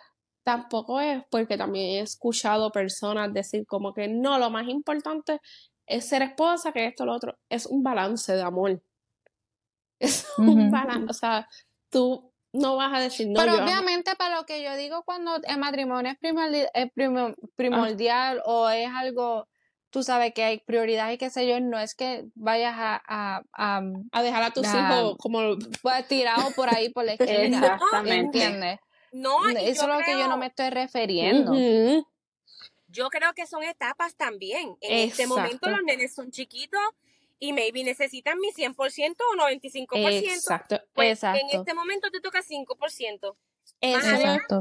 tampoco 0.45 1.01
es 1.01 1.25
porque 1.29 1.59
también 1.59 1.87
he 1.87 2.01
escuchado 2.03 2.71
personas 2.71 3.35
decir 3.35 3.67
como 3.67 3.93
que 3.93 4.07
no, 4.07 4.39
lo 4.39 4.49
más 4.49 4.69
importante 4.69 5.41
es 5.87 6.07
ser 6.09 6.23
esposa, 6.23 6.71
que 6.71 6.87
esto, 6.87 7.05
lo 7.05 7.15
otro. 7.15 7.37
Es 7.49 7.67
un 7.67 7.83
balance 7.83 8.33
de 8.33 8.43
amor. 8.43 8.81
Es 9.99 10.27
un 10.39 10.71
balance, 10.71 11.07
o 11.09 11.15
sea, 11.15 11.49
tú 11.91 12.34
no 12.55 12.77
vas 12.77 12.93
a 12.95 13.01
decir 13.01 13.29
no. 13.29 13.41
Pero 13.41 13.63
obviamente 13.63 14.15
para 14.17 14.37
lo 14.37 14.47
que 14.47 14.63
yo 14.63 14.75
digo 14.77 15.03
cuando 15.03 15.37
el 15.43 15.59
matrimonio 15.59 16.13
es 16.13 16.19
primordial, 16.19 16.71
primordial 17.57 18.43
o 18.47 18.71
es 18.71 18.89
algo, 18.89 19.49
tú 19.91 20.03
sabes 20.03 20.33
que 20.33 20.45
hay 20.45 20.59
prioridad 20.61 21.11
y 21.11 21.19
qué 21.19 21.31
sé 21.31 21.47
yo, 21.49 21.61
no 21.61 21.79
es 21.79 21.95
que 21.95 22.25
vayas 22.35 22.75
a... 22.77 23.03
A, 23.53 23.83
a, 24.13 24.23
dejar 24.23 24.43
a 24.45 24.51
tus 24.53 24.67
hijos 24.67 25.17
como... 25.19 25.57
Pues, 25.83 26.09
tirado 26.09 26.53
por 26.53 26.73
ahí 26.73 26.91
por 26.91 27.05
la 27.05 27.13
esquina. 27.19 27.79
¿Entiendes? 28.07 28.79
No, 29.13 29.49
eso 29.49 29.83
es 29.83 29.89
lo 29.89 29.99
que 30.05 30.13
yo 30.13 30.29
no 30.29 30.37
me 30.37 30.47
estoy 30.47 30.71
refiriendo. 30.71 31.53
Yo 32.87 33.09
creo 33.11 33.33
que 33.35 33.47
son 33.47 33.65
etapas 33.65 34.15
también. 34.15 34.77
En 34.81 35.09
este 35.09 35.27
momento 35.27 35.69
los 35.69 35.83
nenes 35.83 36.15
son 36.15 36.31
chiquitos 36.31 36.81
y 37.39 37.53
maybe 37.53 37.85
necesitan 37.85 38.39
mi 38.39 38.49
100% 38.49 39.17
o 39.19 39.37
95%. 39.37 40.25
Exacto, 40.25 40.81
pues 40.95 41.19
exacto. 41.19 41.41
En 41.41 41.61
este 41.61 41.75
momento 41.75 42.11
te 42.11 42.21
toca 42.21 42.41
5%. 42.43 43.37
Exacto. 43.81 44.61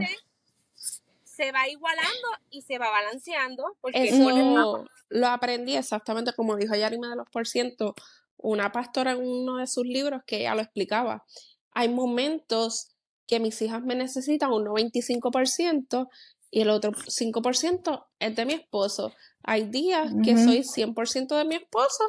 se 1.24 1.52
va 1.52 1.68
igualando 1.68 2.28
y 2.50 2.62
se 2.62 2.78
va 2.78 2.90
balanceando. 2.90 3.78
Porque 3.82 4.04
Eso 4.04 4.86
lo 5.10 5.28
aprendí 5.28 5.76
exactamente 5.76 6.34
como 6.34 6.56
dijo 6.56 6.76
Yarima 6.76 7.10
de 7.10 7.16
los 7.16 7.30
por 7.30 7.48
ciento, 7.48 7.96
una 8.38 8.72
pastora 8.72 9.12
en 9.12 9.26
uno 9.26 9.58
de 9.58 9.68
sus 9.68 9.86
libros 9.86 10.22
que 10.26 10.42
ella 10.42 10.56
lo 10.56 10.62
explicaba. 10.62 11.26
Hay 11.72 11.90
momentos 11.90 12.90
que 13.28 13.40
mis 13.40 13.62
hijas 13.62 13.82
me 13.84 13.96
necesitan 13.96 14.52
un 14.52 14.66
95% 14.66 16.10
y 16.52 16.62
el 16.62 16.70
otro 16.70 16.92
5% 16.92 18.06
es 18.20 18.36
de 18.36 18.46
mi 18.46 18.54
esposo. 18.54 19.14
Hay 19.44 19.64
días 19.64 20.12
que 20.24 20.38
soy 20.38 20.60
100% 20.60 21.38
de 21.38 21.46
mi 21.46 21.56
esposo 21.56 22.04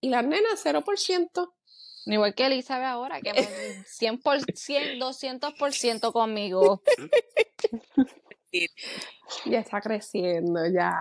y 0.00 0.08
la 0.08 0.22
nena 0.22 0.50
0%. 0.56 1.52
Igual 2.06 2.34
que 2.34 2.46
Elizabeth 2.46 2.86
ahora, 2.86 3.20
que 3.20 3.32
100%, 3.32 4.98
200% 4.98 6.12
conmigo. 6.12 6.82
ya 9.44 9.60
está 9.60 9.80
creciendo, 9.80 10.66
ya. 10.66 10.94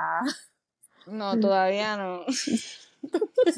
No, 1.06 1.40
todavía 1.40 1.98
no. 1.98 2.26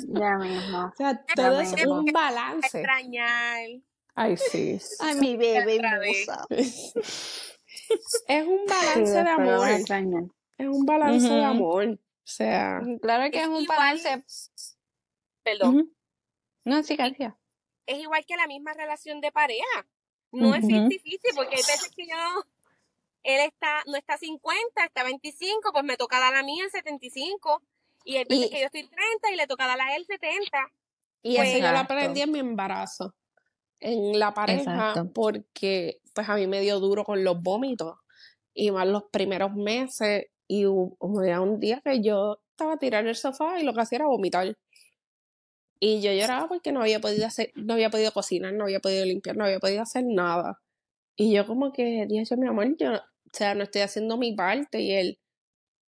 ya 0.08 0.38
mismo. 0.38 0.86
O 0.86 0.96
sea, 0.96 1.26
todo 1.36 1.60
es 1.62 1.74
un 1.86 2.06
balance. 2.06 2.80
Extrañar. 2.80 3.68
Ay, 4.16 4.38
sí. 4.38 4.80
Ay, 5.00 5.16
mi 5.16 5.36
bebé 5.36 5.80
es 8.28 8.48
un 8.48 8.66
balance 8.66 9.24
de 9.24 9.30
amor. 9.30 9.68
Es 9.70 10.68
un 10.68 10.86
balance 10.86 11.28
de 11.28 11.44
amor. 11.44 11.86
O 11.86 11.98
sea. 12.24 12.82
Claro 13.02 13.32
que 13.32 13.42
es, 13.42 13.48
un 13.48 13.66
balance. 13.66 14.24
Perdón. 15.44 15.94
No, 16.64 16.84
sí, 16.84 16.96
García. 16.96 17.38
Es 17.86 18.00
igual 18.00 18.26
que 18.26 18.36
la 18.36 18.48
misma 18.48 18.74
relación 18.74 19.22
de 19.22 19.32
pareja. 19.32 19.88
No 20.32 20.56
es 20.56 20.66
difícil 20.66 21.32
porque 21.36 21.56
hay 21.56 21.64
veces 21.64 21.92
que 21.96 22.08
yo. 22.08 22.16
Él 23.24 23.40
está, 23.42 23.84
no 23.86 23.98
está 23.98 24.18
50, 24.18 24.84
está 24.84 25.04
25, 25.04 25.72
pues 25.72 25.84
me 25.84 25.98
toca 25.98 26.20
dar 26.20 26.34
a 26.34 26.44
mí 26.44 26.60
el 26.60 26.72
75. 26.72 27.62
Y 28.04 28.18
hay 28.18 28.26
veces 28.26 28.50
que 28.50 28.60
yo 28.60 28.66
estoy 28.66 28.88
30 28.88 29.32
y 29.32 29.36
le 29.36 29.48
toca 29.48 29.68
dar 29.68 29.80
a 29.80 29.96
él 29.96 30.06
70. 30.08 30.72
Y 31.24 31.38
eso 31.38 31.58
yo 31.60 31.72
lo 31.72 31.78
aprendí 31.78 32.22
en 32.22 32.32
mi 32.32 32.40
embarazo 32.40 33.14
en 33.82 34.20
la 34.20 34.34
pareja 34.34 35.06
porque 35.14 36.00
pues 36.14 36.30
a 36.30 36.36
mí 36.36 36.48
me 36.48 36.62
dio 36.62 36.80
duro 36.80 37.04
con 37.04 37.24
los 37.24 37.42
vómitos 37.42 37.98
y 38.54 38.72
más 38.72 38.88
los 38.88 39.04
primeros 39.12 39.54
meses 39.54 40.28
y 40.48 40.66
hubo 40.66 40.96
un 41.00 41.60
día 41.60 41.82
que 41.84 42.02
yo 42.02 42.40
estaba 42.52 42.78
tirando 42.78 43.08
en 43.08 43.10
el 43.10 43.16
sofá 43.16 43.60
y 43.60 43.64
lo 43.64 43.74
que 43.74 43.82
hacía 43.82 43.98
era 43.98 44.08
vomitar 44.08 44.56
y 45.82 46.00
yo 46.00 46.14
lloraba 46.14 46.48
porque 46.48 46.72
no 46.72 46.82
había 46.82 47.02
podido 47.02 47.26
hacer 47.26 47.52
no 47.56 47.74
había 47.74 47.90
podido 47.90 48.12
cocinar 48.12 48.54
no 48.54 48.66
había 48.66 48.80
podido 48.80 49.04
limpiar 49.04 49.36
no 49.36 49.46
había 49.46 49.60
podido 49.60 49.82
hacer 49.82 50.06
nada. 50.06 50.62
Y 51.18 51.34
yo 51.34 51.46
como 51.46 51.74
que 51.74 52.06
dije 52.08 52.38
mi 52.38 52.48
amor 52.48 52.78
yo 52.78 52.94
o 52.94 53.00
sea 53.34 53.56
no 53.56 53.64
estoy 53.64 53.82
haciendo 53.82 54.18
mi 54.18 54.34
parte 54.34 54.80
y 54.80 54.92
él 54.94 55.20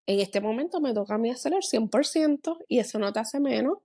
en 0.07 0.21
este 0.21 0.41
momento 0.41 0.81
me 0.81 0.93
toca 0.93 1.15
a 1.15 1.19
mí 1.19 1.31
hacer 1.31 1.55
el 1.55 1.63
100% 1.63 2.59
y 2.69 2.81
eso 2.81 2.99
no 2.99 3.13
te 3.13 3.21
hace 3.21 3.41
menos 3.41 3.79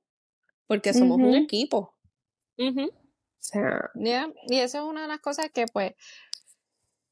porque 0.68 0.93
somos 0.93 1.18
un 1.18 1.36
equipo 1.36 1.95
sea, 3.39 3.91
y 4.47 4.58
eso 4.58 4.78
es 4.80 4.84
una 4.84 5.04
de 5.04 5.08
las 5.08 5.20
cosas 5.20 5.49
que 5.54 5.66
pues 5.72 5.93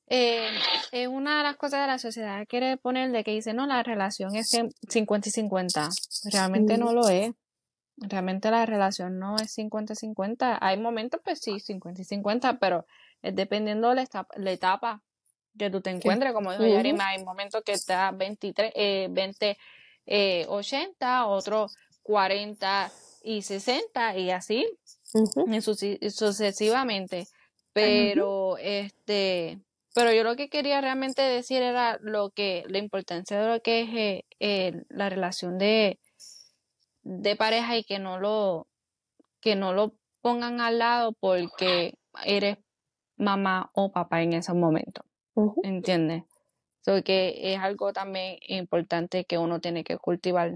eh, 0.07 0.49
es 0.91 1.07
una 1.07 1.39
de 1.39 1.43
las 1.43 1.57
cosas 1.57 1.81
de 1.81 1.87
la 1.87 1.99
sociedad 1.99 2.39
que 2.39 2.47
quiere 2.47 2.77
poner 2.77 3.11
de 3.11 3.23
que 3.23 3.31
dice, 3.31 3.53
no, 3.53 3.67
la 3.67 3.83
relación 3.83 4.35
es 4.35 4.49
50 4.87 5.29
y 5.29 5.31
50. 5.31 5.89
Realmente 6.31 6.77
no 6.79 6.93
lo 6.93 7.07
es. 7.09 7.31
Realmente 8.01 8.49
la 8.51 8.65
relación 8.65 9.19
no 9.19 9.35
es 9.37 9.57
50-50. 9.57 10.57
Hay 10.61 10.77
momentos, 10.77 11.21
pues 11.23 11.39
sí, 11.39 11.59
50 11.59 12.01
y 12.01 12.05
50, 12.05 12.59
pero 12.59 12.85
es 13.21 13.35
dependiendo 13.35 13.89
de 13.89 13.95
la 13.95 14.03
etapa, 14.03 14.33
la 14.37 14.51
etapa 14.51 15.01
que 15.57 15.69
tú 15.69 15.81
te 15.81 15.89
encuentres. 15.89 16.33
Como 16.33 16.51
dijo 16.51 16.65
Yarima, 16.65 17.09
hay 17.09 17.23
momentos 17.23 17.63
que 17.63 17.73
está 17.73 18.11
23, 18.11 18.71
eh, 18.75 19.07
20, 19.11 19.57
eh, 20.05 20.45
80, 20.47 21.27
otros 21.27 21.75
40 22.03 22.91
y 23.23 23.41
60 23.41 24.17
y 24.17 24.31
así 24.31 24.65
sucesivamente. 26.09 27.27
Pero, 27.73 28.57
este, 28.57 29.59
pero 29.93 30.11
yo 30.11 30.23
lo 30.23 30.35
que 30.35 30.49
quería 30.49 30.81
realmente 30.81 31.21
decir 31.21 31.61
era 31.61 31.97
lo 32.01 32.31
que, 32.31 32.63
la 32.67 32.77
importancia 32.77 33.39
de 33.39 33.47
lo 33.47 33.61
que 33.61 33.81
es 33.81 33.89
eh, 33.93 34.25
eh, 34.39 34.83
la 34.89 35.09
relación 35.09 35.57
de, 35.57 35.99
de 37.09 37.35
pareja 37.35 37.75
y 37.75 37.83
que 37.83 37.97
no 37.97 38.19
lo, 38.19 38.67
que 39.41 39.55
no 39.55 39.73
lo 39.73 39.95
pongan 40.21 40.61
al 40.61 40.77
lado 40.77 41.13
porque 41.19 41.97
eres 42.23 42.59
mamá 43.17 43.71
o 43.73 43.91
papá 43.91 44.21
en 44.21 44.33
ese 44.33 44.53
momento. 44.53 45.03
¿Entiendes? 45.63 46.23
So 46.81 47.03
que 47.03 47.53
es 47.53 47.59
algo 47.59 47.93
también 47.93 48.37
importante 48.47 49.25
que 49.25 49.37
uno 49.37 49.59
tiene 49.59 49.83
que 49.83 49.97
cultivar 49.97 50.55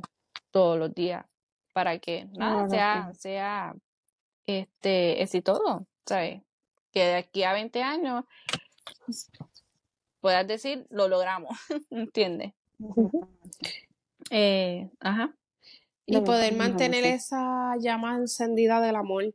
todos 0.51 0.77
los 0.77 0.93
días 0.93 1.25
para 1.73 1.97
que 1.97 2.25
nada 2.37 2.69
sea, 2.69 3.11
sea 3.15 3.75
este, 4.45 5.23
exitoso, 5.23 5.87
¿sabes? 6.05 6.43
Que 6.91 7.03
de 7.03 7.15
aquí 7.15 7.43
a 7.43 7.53
20 7.53 7.81
años 7.81 8.25
puedas 10.21 10.45
decir, 10.45 10.85
lo 10.91 11.07
logramos, 11.07 11.57
¿entiendes? 11.89 12.53
Eh, 14.29 14.89
ajá. 14.99 15.33
Y 16.05 16.19
poder 16.21 16.55
mantener 16.55 17.05
esa 17.05 17.75
llama 17.79 18.17
encendida 18.17 18.81
del 18.81 18.95
amor 18.95 19.33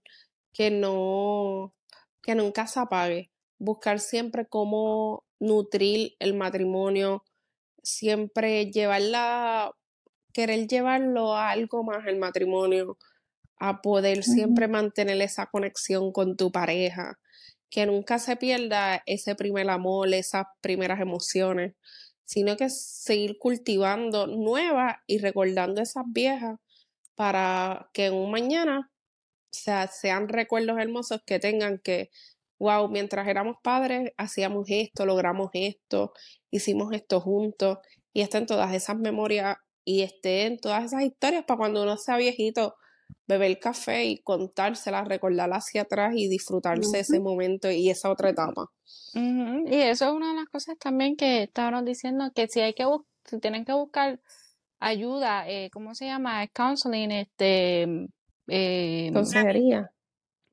que 0.53 0.71
no, 0.71 1.75
que 2.23 2.35
nunca 2.35 2.67
se 2.67 2.81
apague. 2.81 3.31
Buscar 3.59 4.01
siempre 4.01 4.47
cómo 4.47 5.25
nutrir 5.41 6.15
el 6.19 6.35
matrimonio, 6.35 7.25
siempre 7.83 8.71
llevarla, 8.71 9.73
querer 10.33 10.67
llevarlo 10.67 11.35
a 11.35 11.51
algo 11.51 11.85
más 11.85 12.07
el 12.07 12.19
matrimonio, 12.19 12.99
a 13.59 13.81
poder 13.83 14.23
siempre 14.23 14.69
mantener 14.69 15.21
esa 15.21 15.47
conexión 15.47 16.13
con 16.13 16.37
tu 16.37 16.53
pareja, 16.53 17.19
que 17.71 17.87
nunca 17.87 18.19
se 18.19 18.37
pierda 18.37 19.03
ese 19.07 19.35
primer 19.35 19.69
amor, 19.71 20.13
esas 20.15 20.47
primeras 20.61 21.01
emociones, 21.01 21.75
sino 22.29 22.59
que 22.59 22.69
seguir 22.69 23.39
cultivando 23.39 24.27
nuevas 24.27 24.97
y 25.07 25.17
recordando 25.17 25.81
esas 25.81 26.05
viejas 26.09 26.59
para 27.15 27.89
que 27.95 28.07
en 28.07 28.15
un 28.15 28.31
mañana 28.31 28.93
sea, 29.51 29.89
sean 29.89 30.29
recuerdos 30.29 30.79
hermosos 30.79 31.23
que 31.25 31.39
tengan 31.39 31.79
que, 31.79 32.11
wow, 32.59 32.87
mientras 32.91 33.27
éramos 33.29 33.57
padres 33.63 34.13
hacíamos 34.19 34.67
esto, 34.69 35.07
logramos 35.07 35.49
esto, 35.55 36.13
hicimos 36.51 36.93
esto 36.93 37.23
juntos 37.23 37.79
y 38.13 38.21
estén 38.21 38.45
todas 38.45 38.75
esas 38.75 38.99
memorias 38.99 39.57
y 39.87 40.03
estén 40.03 40.59
todas 40.59 40.85
esas 40.85 41.05
historias 41.05 41.45
para 41.47 41.57
cuando 41.57 41.83
uno 41.83 41.97
sea 41.97 42.19
viejito 42.19 42.77
beber 43.27 43.59
café 43.59 44.05
y 44.05 44.19
contársela, 44.19 45.05
recordarla 45.05 45.57
hacia 45.57 45.83
atrás 45.83 46.15
y 46.17 46.29
disfrutarse 46.29 47.01
ese 47.01 47.21
momento 47.21 47.71
y 47.71 47.91
esa 47.91 48.11
otra 48.11 48.31
etapa. 48.31 48.67
Y 49.15 49.75
eso 49.75 50.07
es 50.07 50.13
una 50.13 50.31
de 50.31 50.41
las 50.41 50.49
cosas 50.49 50.77
también 50.79 51.17
que 51.17 51.45
estaban 51.45 51.85
diciendo, 51.85 52.31
que 52.35 52.49
si 52.49 52.61
hay 52.61 52.75
que 52.75 52.85
si 53.25 53.39
tienen 53.39 53.65
que 53.65 53.73
buscar 53.75 54.21
ayuda, 54.81 55.49
eh, 55.49 55.71
¿cómo 55.73 55.95
se 55.95 56.07
llama? 56.07 56.47
Counseling, 56.49 57.11
este... 57.11 58.09
Eh, 58.51 59.11
consejería. 59.13 59.91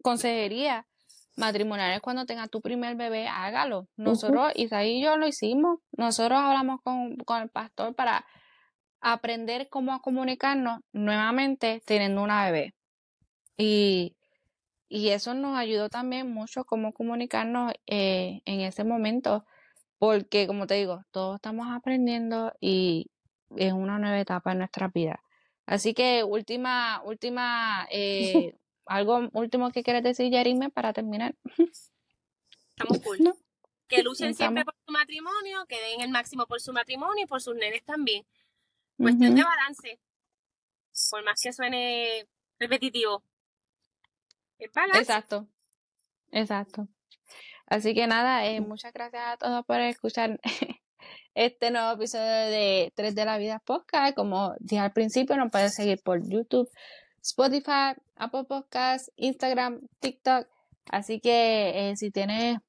consejería 0.02 0.86
matrimonial 1.38 1.94
es 1.94 2.02
cuando 2.02 2.26
tengas 2.26 2.50
tu 2.50 2.62
primer 2.62 2.96
bebé, 2.96 3.28
hágalo. 3.28 3.88
Nosotros, 3.96 4.52
Isaí 4.56 4.98
y 4.98 5.04
yo 5.04 5.18
lo 5.18 5.28
hicimos. 5.28 5.80
Nosotros 5.98 6.40
hablamos 6.40 6.82
con, 6.82 7.16
con 7.18 7.42
el 7.42 7.50
pastor 7.50 7.96
para 7.96 8.26
aprender 9.06 9.70
cómo 9.70 10.02
comunicarnos 10.02 10.82
nuevamente 10.92 11.80
teniendo 11.86 12.24
una 12.24 12.44
bebé. 12.46 12.74
Y, 13.56 14.16
y 14.90 15.10
eso 15.10 15.36
nos 15.36 15.56
ayudó 15.58 15.90
también 15.90 16.34
mucho 16.34 16.66
cómo 16.66 16.92
comunicarnos 16.92 17.72
eh, 17.86 18.42
en 18.46 18.62
ese 18.62 18.84
momento, 18.84 19.46
porque 20.00 20.48
como 20.48 20.66
te 20.66 20.74
digo, 20.74 21.04
todos 21.12 21.36
estamos 21.36 21.68
aprendiendo 21.70 22.52
y 22.60 23.12
es 23.56 23.74
una 23.74 24.00
nueva 24.00 24.20
etapa 24.20 24.54
en 24.54 24.58
nuestra 24.58 24.88
vida. 24.88 25.22
Así 25.68 25.94
que 25.94 26.24
última, 26.24 27.04
última, 27.04 27.88
eh, 27.92 28.56
algo 28.88 29.30
último 29.34 29.70
que 29.70 29.84
quieres 29.84 30.02
decir, 30.02 30.32
Yarime, 30.32 30.72
para 30.72 30.94
terminar. 30.94 31.36
Estamos 32.76 33.04
cool. 33.04 33.20
Que 33.88 34.02
luchen 34.02 34.34
siempre 34.34 34.66
por 34.66 34.74
su 34.84 34.92
matrimonio, 34.92 35.64
que 35.68 35.80
den 35.80 36.02
el 36.02 36.10
máximo 36.10 36.48
por 36.48 36.60
su 36.60 36.74
matrimonio 36.74 37.24
y 37.24 37.28
por 37.28 37.40
sus 37.40 37.54
nenes 37.54 37.84
también. 37.84 38.26
Cuestión 38.98 39.36
de 39.36 39.44
balance. 39.44 40.00
Por 41.12 41.24
más 41.24 41.40
que 41.42 41.52
suene 41.52 42.28
repetitivo. 42.60 43.24
Exacto. 44.60 45.48
Exacto. 46.32 46.88
Así 47.68 47.94
que 47.94 48.08
nada, 48.08 48.46
eh, 48.46 48.62
muchas 48.62 48.94
gracias 48.94 49.24
a 49.26 49.38
todos 49.38 49.66
por 49.66 49.80
escuchar 49.80 50.40
este 51.34 51.72
nuevo 51.72 51.92
episodio 51.94 52.26
de 52.26 52.94
Tres 52.96 53.16
de 53.16 53.26
la 53.26 53.38
Vida 53.38 53.60
Podcast. 53.60 54.16
Como 54.16 54.54
dije 54.60 54.82
al 54.82 54.94
principio, 54.94 55.36
nos 55.36 55.52
puedes 55.52 55.74
seguir 55.74 56.02
por 56.04 56.22
YouTube, 56.28 56.70
Spotify, 57.22 57.96
Apple 58.16 58.46
Podcasts, 58.48 59.12
Instagram, 59.16 59.82
TikTok. 60.00 60.48
Así 60.92 61.20
que 61.20 61.90
eh, 61.90 61.96
si 61.98 62.12
tienes 62.12 62.60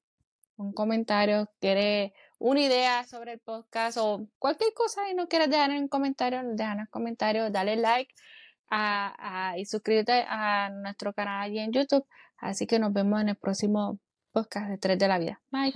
un 0.57 0.73
comentario, 0.73 1.49
quieres 1.59 2.11
una 2.39 2.61
idea 2.61 3.03
sobre 3.05 3.33
el 3.33 3.39
podcast 3.39 3.97
o 3.99 4.27
cualquier 4.39 4.73
cosa 4.73 5.09
y 5.09 5.15
no 5.15 5.27
quieres 5.27 5.49
dejar 5.49 5.71
en 5.71 5.87
comentario, 5.87 6.41
dejan 6.43 6.79
en 6.79 6.85
comentarios, 6.87 7.51
dale 7.51 7.75
like 7.75 8.13
a, 8.69 9.55
y 9.57 9.65
suscríbete 9.65 10.25
a 10.27 10.69
nuestro 10.69 11.13
canal 11.13 11.43
allí 11.43 11.59
en 11.59 11.71
YouTube. 11.71 12.05
Así 12.37 12.67
que 12.67 12.79
nos 12.79 12.93
vemos 12.93 13.21
en 13.21 13.29
el 13.29 13.35
próximo 13.35 13.99
podcast 14.31 14.69
de 14.69 14.77
Tres 14.77 14.99
de 14.99 15.07
la 15.07 15.17
Vida. 15.17 15.41
Bye. 15.51 15.73